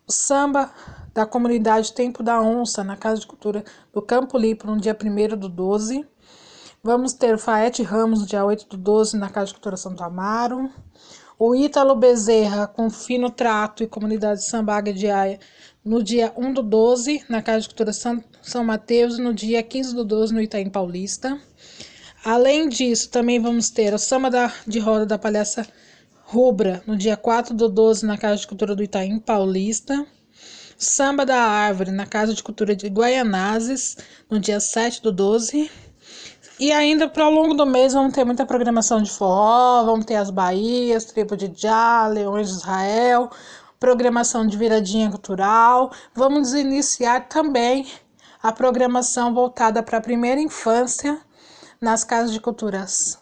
O 0.07 0.11
Samba 0.11 0.71
da 1.13 1.25
Comunidade 1.25 1.91
Tempo 1.91 2.23
da 2.23 2.41
Onça 2.41 2.85
na 2.85 2.95
Casa 2.95 3.19
de 3.19 3.27
Cultura 3.27 3.65
do 3.93 4.01
Campo 4.01 4.37
Limpo 4.37 4.65
no 4.65 4.79
dia 4.79 4.97
1 4.97 5.37
do 5.37 5.49
12. 5.49 6.07
Vamos 6.81 7.11
ter 7.11 7.35
o 7.35 7.39
Faete 7.39 7.83
Ramos 7.83 8.21
no 8.21 8.25
dia 8.25 8.45
8 8.45 8.69
do 8.69 8.77
12 8.77 9.17
na 9.17 9.29
Casa 9.29 9.47
de 9.47 9.55
Cultura 9.55 9.75
Santo 9.75 10.01
Amaro. 10.01 10.71
O 11.37 11.53
Ítalo 11.53 11.95
Bezerra 11.95 12.65
com 12.65 12.89
Fino 12.89 13.29
Trato 13.29 13.83
e 13.83 13.87
Comunidade 13.87 14.45
Sambaga 14.45 14.93
de 14.93 15.09
Aia 15.09 15.37
no 15.87 16.03
dia 16.03 16.33
1 16.35 16.53
do 16.53 16.61
12, 16.61 17.23
na 17.29 17.41
Casa 17.41 17.61
de 17.61 17.69
Cultura 17.69 17.93
São, 17.93 18.63
Mateus, 18.63 19.17
no 19.17 19.33
dia 19.33 19.63
15 19.63 19.95
do 19.95 20.03
12, 20.03 20.33
no 20.33 20.41
Itaim 20.41 20.69
Paulista. 20.69 21.39
Além 22.25 22.67
disso, 22.67 23.09
também 23.09 23.39
vamos 23.39 23.69
ter 23.69 23.93
o 23.93 23.97
Samba 23.97 24.29
da, 24.29 24.53
de 24.67 24.79
Roda 24.79 25.05
da 25.05 25.17
Palhaça 25.17 25.65
Rubra, 26.25 26.83
no 26.85 26.97
dia 26.97 27.15
4 27.15 27.55
do 27.55 27.69
12, 27.69 28.05
na 28.05 28.17
Casa 28.17 28.41
de 28.41 28.47
Cultura 28.47 28.75
do 28.75 28.83
Itaim 28.83 29.17
Paulista. 29.17 30.05
Samba 30.77 31.25
da 31.25 31.37
Árvore, 31.37 31.89
na 31.89 32.05
Casa 32.05 32.33
de 32.33 32.43
Cultura 32.43 32.75
de 32.75 32.87
Guaianazes, 32.89 33.97
no 34.29 34.41
dia 34.41 34.59
7 34.59 35.01
do 35.01 35.11
12. 35.11 35.71
E 36.59 36.71
ainda 36.71 37.07
para 37.07 37.27
o 37.27 37.31
longo 37.31 37.53
do 37.53 37.65
mês 37.65 37.93
vamos 37.93 38.13
ter 38.13 38.25
muita 38.25 38.45
programação 38.45 39.01
de 39.01 39.09
forró, 39.09 39.85
vamos 39.85 40.05
ter 40.05 40.15
as 40.15 40.29
Bahias, 40.29 41.05
Tribo 41.05 41.37
de 41.37 41.49
Já, 41.55 42.07
Leões 42.07 42.49
de 42.49 42.57
Israel, 42.57 43.29
programação 43.79 44.45
de 44.45 44.57
viradinha 44.57 45.09
cultural. 45.09 45.91
Vamos 46.13 46.53
iniciar 46.53 47.27
também 47.27 47.87
a 48.41 48.51
programação 48.51 49.33
voltada 49.33 49.81
para 49.81 49.97
a 49.97 50.01
primeira 50.01 50.39
infância 50.41 51.19
nas 51.81 52.03
casas 52.03 52.31
de 52.31 52.39
culturas 52.39 53.19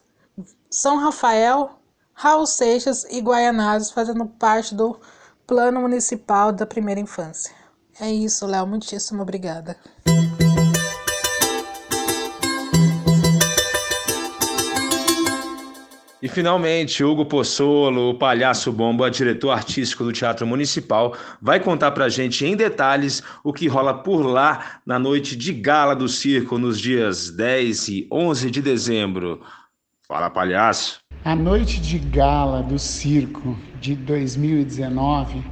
São 0.70 0.98
Rafael, 0.98 1.72
Raul 2.14 2.46
Seixas 2.46 3.04
e 3.06 3.20
Guaianazes, 3.20 3.92
fazendo 3.92 4.26
parte 4.26 4.74
do 4.74 5.00
Plano 5.46 5.82
Municipal 5.82 6.52
da 6.52 6.66
Primeira 6.66 7.00
Infância. 7.00 7.54
É 8.00 8.10
isso, 8.10 8.46
Léo. 8.46 8.66
Muitíssimo 8.66 9.22
obrigada. 9.22 9.78
E 16.26 16.28
finalmente, 16.28 17.04
Hugo 17.04 17.24
Pozzolo, 17.24 18.10
o 18.10 18.16
palhaço 18.16 18.72
bomba, 18.72 19.12
diretor 19.12 19.52
artístico 19.52 20.04
do 20.04 20.12
Teatro 20.12 20.48
Municipal, 20.48 21.16
vai 21.40 21.60
contar 21.60 21.92
pra 21.92 22.10
gente 22.10 22.44
em 22.44 22.56
detalhes 22.56 23.22
o 23.44 23.54
que 23.54 23.68
rola 23.68 23.94
por 23.94 24.24
lá 24.24 24.82
na 24.84 24.98
noite 24.98 25.36
de 25.36 25.54
gala 25.54 25.96
do 25.96 26.10
circo 26.10 26.58
nos 26.58 26.82
dias 26.82 27.30
10 27.30 27.88
e 27.90 28.08
11 28.12 28.50
de 28.50 28.60
dezembro. 28.60 29.40
Fala, 30.08 30.32
palhaço. 30.32 30.98
A 31.24 31.36
noite 31.36 31.80
de 31.80 32.00
gala 32.00 32.64
do 32.64 32.80
circo 32.80 33.56
de 33.80 33.96
2019 33.96 35.44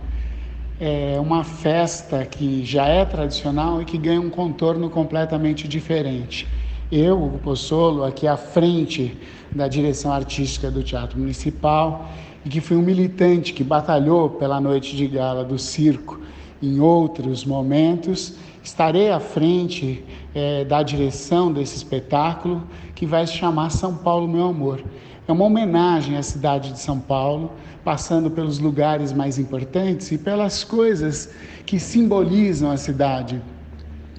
é 0.80 1.20
uma 1.20 1.44
festa 1.44 2.26
que 2.26 2.66
já 2.66 2.88
é 2.88 3.06
tradicional 3.06 3.80
e 3.80 3.86
que 3.86 4.00
ganha 4.00 4.20
um 4.20 4.32
contorno 4.32 4.90
completamente 4.90 5.68
diferente. 5.68 6.48
Eu, 6.92 7.22
Hugo 7.22 7.38
Pozzolo, 7.38 8.04
aqui 8.04 8.28
à 8.28 8.38
frente 8.38 9.16
da 9.56 9.68
direção 9.68 10.12
artística 10.12 10.72
do 10.72 10.84
Teatro 10.84 11.20
Municipal 11.20 12.10
e 12.46 12.50
que 12.50 12.60
fui 12.60 12.76
um 12.76 12.82
militante 12.82 13.54
que 13.54 13.64
batalhou 13.64 14.30
pela 14.30 14.60
noite 14.60 14.96
de 14.96 15.08
gala 15.08 15.44
do 15.44 15.58
circo 15.58 16.20
em 16.62 16.80
outros 16.80 17.46
momentos, 17.46 18.36
estarei 18.64 19.12
à 19.12 19.20
frente 19.20 20.04
é, 20.34 20.64
da 20.64 20.82
direção 20.82 21.52
desse 21.52 21.76
espetáculo 21.76 22.64
que 22.96 23.06
vai 23.06 23.28
se 23.28 23.34
chamar 23.34 23.70
São 23.70 23.96
Paulo 23.96 24.28
Meu 24.28 24.48
Amor. 24.48 24.82
É 25.28 25.32
uma 25.32 25.46
homenagem 25.46 26.18
à 26.18 26.24
cidade 26.24 26.72
de 26.72 26.80
São 26.80 27.00
Paulo, 27.00 27.52
passando 27.84 28.32
pelos 28.32 28.60
lugares 28.60 29.12
mais 29.14 29.38
importantes 29.38 30.12
e 30.12 30.18
pelas 30.18 30.64
coisas 30.64 31.34
que 31.66 31.80
simbolizam 31.80 32.72
a 32.72 32.78
cidade. 32.78 33.42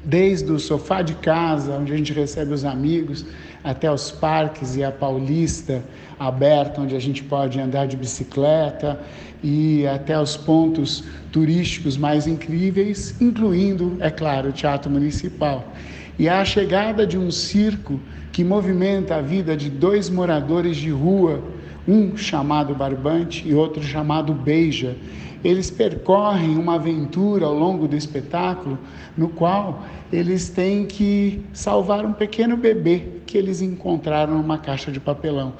Desde 0.04 0.52
o 0.52 0.58
sofá 0.58 1.00
de 1.00 1.14
casa, 1.14 1.78
onde 1.78 1.92
a 1.92 1.96
gente 1.96 2.12
recebe 2.12 2.52
os 2.52 2.64
amigos, 2.64 3.24
até 3.64 3.90
os 3.90 4.10
parques 4.10 4.76
e 4.76 4.84
a 4.84 4.92
Paulista 4.92 5.82
aberta, 6.18 6.82
onde 6.82 6.94
a 6.94 7.00
gente 7.00 7.24
pode 7.24 7.58
andar 7.58 7.86
de 7.86 7.96
bicicleta 7.96 9.00
e 9.42 9.86
até 9.86 10.20
os 10.20 10.36
pontos 10.36 11.04
turísticos 11.32 11.96
mais 11.96 12.26
incríveis, 12.26 13.20
incluindo, 13.20 13.96
é 14.00 14.10
claro, 14.10 14.50
o 14.50 14.52
Teatro 14.52 14.90
Municipal. 14.90 15.72
E 16.18 16.28
a 16.28 16.44
chegada 16.44 17.06
de 17.06 17.18
um 17.18 17.30
circo 17.30 17.98
que 18.30 18.44
movimenta 18.44 19.16
a 19.16 19.22
vida 19.22 19.56
de 19.56 19.70
dois 19.70 20.10
moradores 20.10 20.76
de 20.76 20.90
rua, 20.90 21.42
um 21.86 22.16
chamado 22.16 22.74
Barbante 22.74 23.46
e 23.46 23.54
outro 23.54 23.82
chamado 23.82 24.32
Beija. 24.32 24.96
Eles 25.42 25.70
percorrem 25.70 26.56
uma 26.56 26.76
aventura 26.76 27.44
ao 27.44 27.54
longo 27.54 27.86
do 27.86 27.94
espetáculo 27.94 28.78
no 29.16 29.28
qual 29.28 29.82
eles 30.12 30.48
têm 30.48 30.86
que 30.86 31.44
salvar 31.52 32.04
um 32.06 32.12
pequeno 32.12 32.56
bebê 32.56 33.02
que 33.26 33.36
eles 33.36 33.60
encontraram 33.60 34.38
numa 34.38 34.56
caixa 34.56 34.90
de 34.90 34.98
papelão. 34.98 35.52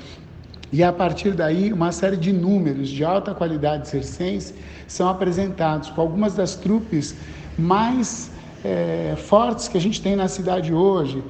E 0.73 0.83
a 0.83 0.93
partir 0.93 1.33
daí, 1.33 1.73
uma 1.73 1.93
série 1.93 2.17
de 2.17 2.33
números 2.33 2.89
de 2.89 3.05
alta 3.05 3.35
qualidade 3.35 3.89
circense 3.89 4.55
são 4.89 5.09
apresentados 5.09 5.91
com 5.91 6.01
algumas 6.01 6.35
das 6.35 6.57
trupes 6.57 7.15
mais 7.57 8.31
é, 8.65 9.15
fortes 9.17 9.69
que 9.69 9.77
a 9.77 9.81
gente 9.81 10.03
tem 10.03 10.17
na 10.17 10.27
cidade 10.27 10.73
hoje, 10.73 11.23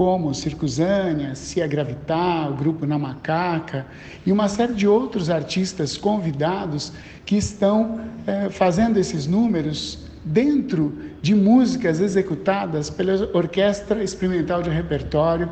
como 0.00 0.32
Circusânia, 0.32 1.34
Cia 1.34 1.66
Gravitar, 1.66 2.50
o 2.50 2.54
Grupo 2.54 2.86
Na 2.86 2.98
Macaca 2.98 3.84
e 4.24 4.32
uma 4.32 4.48
série 4.48 4.72
de 4.72 4.88
outros 4.88 5.28
artistas 5.28 5.98
convidados 5.98 6.90
que 7.26 7.36
estão 7.36 8.00
é, 8.26 8.48
fazendo 8.48 8.96
esses 8.96 9.26
números 9.26 10.06
dentro 10.24 10.98
de 11.20 11.34
músicas 11.34 12.00
executadas 12.00 12.88
pela 12.88 13.28
Orquestra 13.34 14.02
Experimental 14.02 14.62
de 14.62 14.70
Repertório 14.70 15.50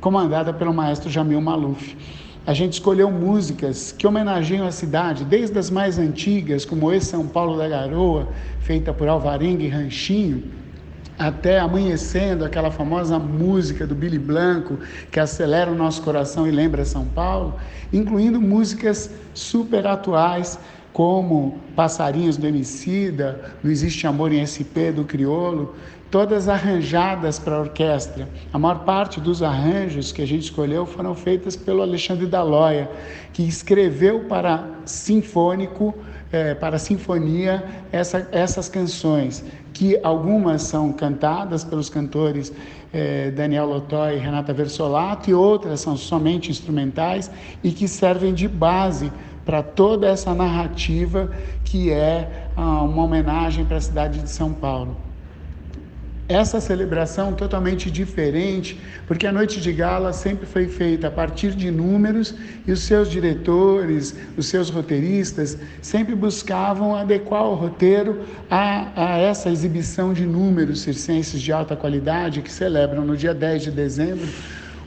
comandada 0.00 0.52
pelo 0.52 0.74
maestro 0.74 1.08
Jamil 1.08 1.40
Maluf. 1.40 1.96
A 2.44 2.52
gente 2.52 2.72
escolheu 2.72 3.08
músicas 3.08 3.92
que 3.92 4.04
homenageiam 4.04 4.66
a 4.66 4.72
cidade, 4.72 5.24
desde 5.24 5.56
as 5.56 5.70
mais 5.70 5.96
antigas, 5.96 6.64
como 6.64 6.92
esse 6.92 7.06
São 7.06 7.24
Paulo 7.24 7.56
da 7.56 7.68
Garoa, 7.68 8.26
feita 8.58 8.92
por 8.92 9.06
Alvarenga 9.06 9.62
e 9.62 9.68
Ranchinho, 9.68 10.58
até 11.20 11.58
amanhecendo, 11.58 12.46
aquela 12.46 12.70
famosa 12.70 13.18
música 13.18 13.86
do 13.86 13.94
Billy 13.94 14.18
Blanco, 14.18 14.78
que 15.10 15.20
acelera 15.20 15.70
o 15.70 15.74
nosso 15.74 16.00
coração 16.00 16.48
e 16.48 16.50
lembra 16.50 16.82
São 16.82 17.04
Paulo, 17.04 17.56
incluindo 17.92 18.40
músicas 18.40 19.10
super 19.34 19.86
atuais, 19.86 20.58
como 20.94 21.58
Passarinhos 21.76 22.38
do 22.38 22.46
Emicida, 22.46 23.52
Não 23.62 23.70
Existe 23.70 24.06
Amor 24.06 24.32
em 24.32 24.40
SP 24.40 24.90
do 24.96 25.04
Criolo, 25.04 25.74
todas 26.10 26.48
arranjadas 26.48 27.38
para 27.38 27.54
a 27.54 27.60
orquestra. 27.60 28.28
A 28.52 28.58
maior 28.58 28.80
parte 28.80 29.20
dos 29.20 29.42
arranjos 29.42 30.10
que 30.10 30.20
a 30.20 30.26
gente 30.26 30.42
escolheu 30.42 30.84
foram 30.84 31.14
feitas 31.14 31.54
pelo 31.54 31.82
Alexandre 31.82 32.26
Daloia, 32.26 32.90
que 33.32 33.42
escreveu 33.42 34.24
para 34.24 34.68
sinfônico, 34.84 35.94
é, 36.32 36.54
para 36.54 36.78
sinfonia, 36.78 37.64
essa, 37.92 38.28
essas 38.32 38.68
canções, 38.68 39.44
que 39.72 39.98
algumas 40.02 40.62
são 40.62 40.92
cantadas 40.92 41.62
pelos 41.62 41.88
cantores 41.88 42.52
é, 42.92 43.30
Daniel 43.30 43.66
Lotó 43.66 44.10
e 44.10 44.16
Renata 44.16 44.52
Versolato, 44.52 45.30
e 45.30 45.34
outras 45.34 45.80
são 45.80 45.96
somente 45.96 46.50
instrumentais 46.50 47.30
e 47.62 47.70
que 47.70 47.86
servem 47.86 48.34
de 48.34 48.48
base 48.48 49.12
para 49.44 49.62
toda 49.62 50.08
essa 50.08 50.34
narrativa 50.34 51.30
que 51.64 51.90
é 51.90 52.48
ah, 52.56 52.82
uma 52.82 53.04
homenagem 53.04 53.64
para 53.64 53.78
a 53.78 53.80
cidade 53.80 54.20
de 54.20 54.30
São 54.30 54.52
Paulo 54.52 55.09
essa 56.30 56.60
celebração 56.60 57.32
totalmente 57.32 57.90
diferente, 57.90 58.80
porque 59.04 59.26
a 59.26 59.32
noite 59.32 59.60
de 59.60 59.72
gala 59.72 60.12
sempre 60.12 60.46
foi 60.46 60.68
feita 60.68 61.08
a 61.08 61.10
partir 61.10 61.56
de 61.56 61.72
números 61.72 62.32
e 62.64 62.70
os 62.70 62.82
seus 62.84 63.10
diretores, 63.10 64.14
os 64.36 64.46
seus 64.46 64.70
roteiristas 64.70 65.58
sempre 65.82 66.14
buscavam 66.14 66.94
adequar 66.94 67.42
o 67.46 67.54
roteiro 67.54 68.20
a, 68.48 69.14
a 69.14 69.18
essa 69.18 69.50
exibição 69.50 70.12
de 70.12 70.24
números 70.24 70.82
circenses 70.82 71.42
de 71.42 71.52
alta 71.52 71.74
qualidade 71.74 72.42
que 72.42 72.52
celebram 72.52 73.04
no 73.04 73.16
dia 73.16 73.34
10 73.34 73.64
de 73.64 73.70
dezembro 73.72 74.28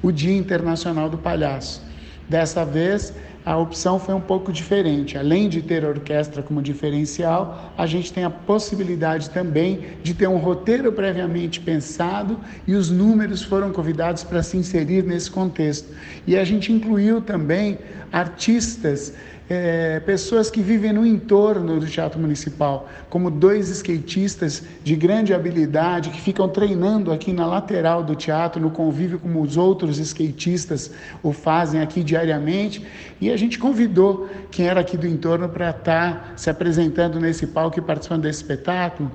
o 0.02 0.14
Dia 0.14 0.38
Internacional 0.38 1.10
do 1.10 1.18
Palhaço. 1.18 1.84
Dessa 2.30 2.64
vez, 2.64 3.14
a 3.46 3.58
opção 3.58 4.00
foi 4.00 4.14
um 4.14 4.22
pouco 4.22 4.52
diferente. 4.52 5.18
Além 5.18 5.50
de 5.50 5.62
ter 5.62 5.84
a 5.84 5.90
orquestra 5.90 6.42
como 6.42 6.62
diferencial, 6.62 7.74
a 7.78 7.86
gente 7.86 8.14
tem 8.14 8.24
a 8.24 8.30
possibilidade 8.30 9.30
também 9.30 9.98
de 10.02 10.14
ter 10.14 10.28
um 10.28 10.38
roteiro 10.38 10.92
previamente 10.92 11.60
pensado 11.60 12.40
e 12.66 12.74
os 12.74 12.90
números 12.90 13.44
foram 13.44 13.72
convidados 13.72 14.24
para 14.24 14.42
se 14.42 14.56
inserir 14.56 15.04
nesse 15.04 15.30
contexto. 15.30 15.94
E 16.26 16.38
a 16.38 16.44
gente 16.44 16.72
incluiu 16.72 17.22
também 17.22 17.78
artistas 18.12 19.14
é, 19.50 20.00
pessoas 20.00 20.50
que 20.50 20.62
vivem 20.62 20.94
no 20.94 21.06
entorno 21.06 21.80
do 21.80 21.86
Teatro 21.86 22.20
Municipal, 22.20 22.88
como 23.10 23.30
dois 23.30 23.70
skatistas 23.70 24.64
de 24.84 24.96
grande 24.96 25.34
habilidade 25.34 26.10
que 26.10 26.22
ficam 26.22 26.48
treinando 26.48 27.12
aqui 27.12 27.34
na 27.34 27.46
lateral 27.46 28.04
do 28.04 28.16
teatro, 28.16 28.62
no 28.62 28.72
convívio 28.72 29.20
como 29.20 29.42
os 29.42 29.58
outros 29.58 30.00
skatistas 30.00 30.92
o 31.22 31.34
fazem 31.34 31.82
aqui 31.82 32.04
diariamente. 32.04 32.86
E 33.20 33.32
a 33.32 33.38
gente 33.38 33.60
convidou 33.60 34.30
quem 34.50 34.68
era 34.68 34.80
aqui 34.80 34.96
do 34.96 35.08
entorno 35.08 35.50
para 35.50 35.72
estar 35.72 35.84
tá 35.84 36.34
se 36.38 36.50
apresentando 36.50 37.20
nesse 37.20 37.48
palco 37.48 37.78
e 37.78 37.82
participando 37.82 38.24
desse 38.24 38.42
espetáculo 38.42 39.12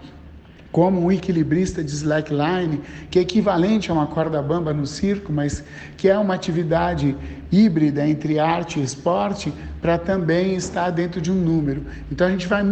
como 0.70 1.02
um 1.04 1.10
equilibrista 1.10 1.82
de 1.82 1.90
slackline, 1.90 2.80
que 3.10 3.18
é 3.18 3.22
equivalente 3.22 3.90
a 3.90 3.94
uma 3.94 4.06
corda 4.06 4.42
bamba 4.42 4.72
no 4.72 4.86
circo, 4.86 5.32
mas 5.32 5.64
que 5.96 6.08
é 6.08 6.18
uma 6.18 6.34
atividade 6.34 7.16
híbrida 7.50 8.06
entre 8.06 8.38
arte 8.38 8.78
e 8.78 8.82
esporte, 8.82 9.52
para 9.80 9.96
também 9.96 10.56
estar 10.56 10.90
dentro 10.90 11.20
de 11.20 11.30
um 11.30 11.34
número. 11.34 11.84
Então 12.10 12.26
a 12.26 12.30
gente 12.30 12.46
vai 12.46 12.62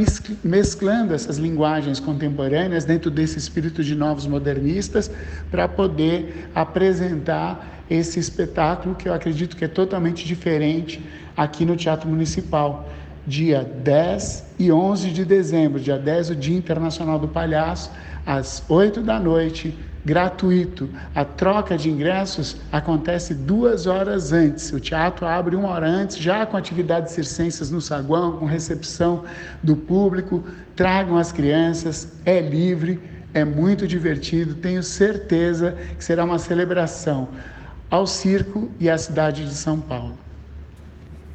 mesclando 0.45 1.15
essas 1.15 1.39
linguagens 1.39 2.01
contemporâneas 2.01 2.85
dentro 2.85 3.11
desse 3.11 3.39
espírito 3.39 3.83
de 3.83 3.95
novos 3.95 4.27
modernistas 4.27 5.11
para 5.51 5.67
poder 5.69 6.51
apresentar 6.55 7.85
esse 7.89 8.19
espetáculo 8.19 8.95
que 8.95 9.09
eu 9.09 9.15
acredito 9.15 9.57
que 9.57 9.65
é 9.65 9.69
totalmente 9.69 10.27
diferente 10.27 11.01
aqui 11.37 11.65
no 11.65 11.77
Teatro 11.77 12.09
Municipal 12.09 12.89
dia 13.27 13.65
10 13.65 14.45
e 14.59 14.71
11 14.71 15.11
de 15.11 15.25
dezembro, 15.25 15.81
dia 15.81 15.99
10, 15.99 16.31
o 16.31 16.37
Dia 16.37 16.57
Internacional 16.57 17.19
do 17.19 17.27
Palhaço, 17.27 17.91
às 18.25 18.63
8 18.69 19.03
da 19.03 19.19
noite, 19.19 19.77
gratuito. 20.05 20.89
A 21.13 21.25
troca 21.25 21.77
de 21.77 21.91
ingressos 21.91 22.57
acontece 22.71 23.35
duas 23.35 23.87
horas 23.87 24.33
antes. 24.33 24.73
O 24.73 24.79
teatro 24.79 25.27
abre 25.27 25.57
uma 25.57 25.69
hora 25.69 25.89
antes, 25.89 26.17
já 26.17 26.47
com 26.47 26.57
atividades 26.57 27.13
circenses 27.13 27.71
no 27.71 27.81
saguão, 27.81 28.37
com 28.37 28.47
recepção 28.47 29.25
do 29.63 29.77
público. 29.77 30.45
Tragam 30.77 31.19
as 31.19 31.33
crianças, 31.33 32.13
é 32.25 32.41
livre, 32.41 33.01
é 33.35 33.45
muito 33.45 33.87
divertido. 33.87 34.55
Tenho 34.55 34.83
certeza 34.83 35.77
que 35.99 36.05
será 36.05 36.25
uma 36.25 36.39
celebração 36.39 37.29
ao 37.91 38.07
circo 38.07 38.71
e 38.79 38.89
à 38.89 38.97
cidade 38.97 39.45
de 39.45 39.55
São 39.55 39.81
Paulo. 39.81 40.26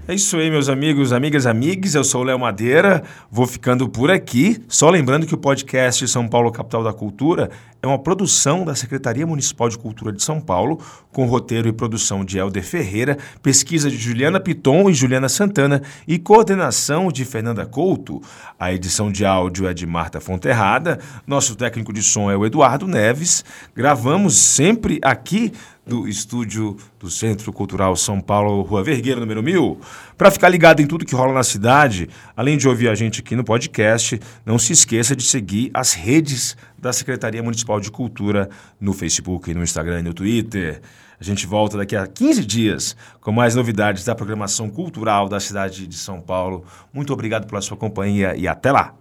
É 0.08 0.16
isso 0.16 0.36
aí, 0.36 0.49
meus 0.49 0.68
amigos, 0.68 1.14
amigas, 1.14 1.45
amigos. 1.45 1.93
Eu 1.93 2.04
sou 2.04 2.22
o 2.22 2.24
Léo 2.24 2.39
Madeira, 2.39 3.04
vou 3.30 3.45
ficando 3.45 3.88
por 3.88 4.10
aqui. 4.10 4.60
Só 4.68 4.89
lembrando 4.89 5.28
que 5.28 5.36
o 5.36 5.38
podcast 5.38 6.08
São 6.08 6.28
Paulo 6.28 6.52
Capital 6.52 6.84
da 6.84 6.91
Cultura 6.91 7.52
é 7.84 7.88
uma 7.88 7.99
produção 7.99 8.66
da 8.66 8.74
Secretaria 8.74 9.26
Municipal 9.28 9.70
de 9.70 9.78
Cultura 9.78 10.12
de 10.12 10.24
São 10.24 10.41
Paulo, 10.41 10.80
com 11.12 11.26
roteiro 11.26 11.68
e 11.68 11.72
produção 11.72 12.26
de 12.26 12.39
Helder 12.39 12.64
Ferreira, 12.64 13.18
pesquisa 13.43 13.91
de 13.91 13.97
Juliana 13.97 14.39
Piton 14.39 14.89
e 14.89 14.93
Juliana 14.93 15.30
Santana 15.30 15.84
e 16.08 16.18
coordenação 16.18 17.12
de 17.12 17.24
Fernanda 17.24 17.66
Couto. 17.66 18.22
A 18.60 18.74
edição 18.74 19.12
de 19.12 19.24
áudio 19.24 19.68
é 19.68 19.74
de 19.74 19.86
Marta 19.86 20.20
Fonterrada, 20.20 20.99
nosso 21.28 21.56
técnico 21.56 21.93
de 21.93 22.02
som 22.02 22.30
é 22.30 22.36
o 22.36 22.45
Eduardo 22.45 22.88
Neves. 22.88 23.45
Gravamos 23.76 24.36
sempre 24.36 24.99
aqui 25.04 25.52
do 25.86 26.08
estúdio 26.08 26.78
do 27.00 27.10
Centro 27.10 27.52
Cultural 27.52 27.96
São 27.96 28.22
Paulo, 28.22 28.62
Rua 28.62 28.84
Vergueira, 28.84 29.20
número 29.20 29.42
1000. 29.42 29.80
Para 30.18 30.32
ficar 30.32 30.50
ligado 30.50 30.82
em 30.82 30.88
tudo 30.88 31.06
que 31.06 31.16
rola 31.16 31.34
na 31.34 31.44
cidade, 31.44 32.10
além 32.36 32.58
de 32.58 32.68
ouvir 32.68 32.90
a 32.90 32.96
gente 32.96 33.22
aqui 33.22 33.36
no 33.36 33.44
podcast, 33.44 34.20
não 34.46 34.60
se 34.60 34.74
esqueça 34.74 35.16
de 35.16 35.24
seguir 35.24 35.72
as 35.74 35.94
redes 35.94 36.56
da 36.78 36.94
Secretaria 36.94 37.42
Municipal 37.42 37.80
de 37.80 37.92
Cultura 37.92 38.50
no 38.80 38.94
Facebook, 38.94 39.54
no 39.54 39.64
Instagram 39.64 40.00
e 40.00 40.04
no 40.04 40.14
Twitter. 40.14 40.82
A 41.20 41.24
gente 41.24 41.46
volta 41.46 41.78
daqui 41.78 41.96
a 41.96 42.08
15 42.08 42.46
dias 42.46 42.96
com 43.20 43.32
mais 43.32 43.54
novidades 43.54 44.04
da 44.04 44.16
programação 44.16 44.70
cultural 44.70 45.30
da 45.30 45.40
cidade 45.40 45.86
de 45.86 45.96
São 45.96 46.20
Paulo. 46.20 46.64
Muito 46.92 47.14
obrigado 47.14 47.48
pela 47.48 47.62
sua 47.62 47.78
companhia 47.78 48.36
e 48.36 48.48
até 48.48 48.72
lá! 48.72 48.96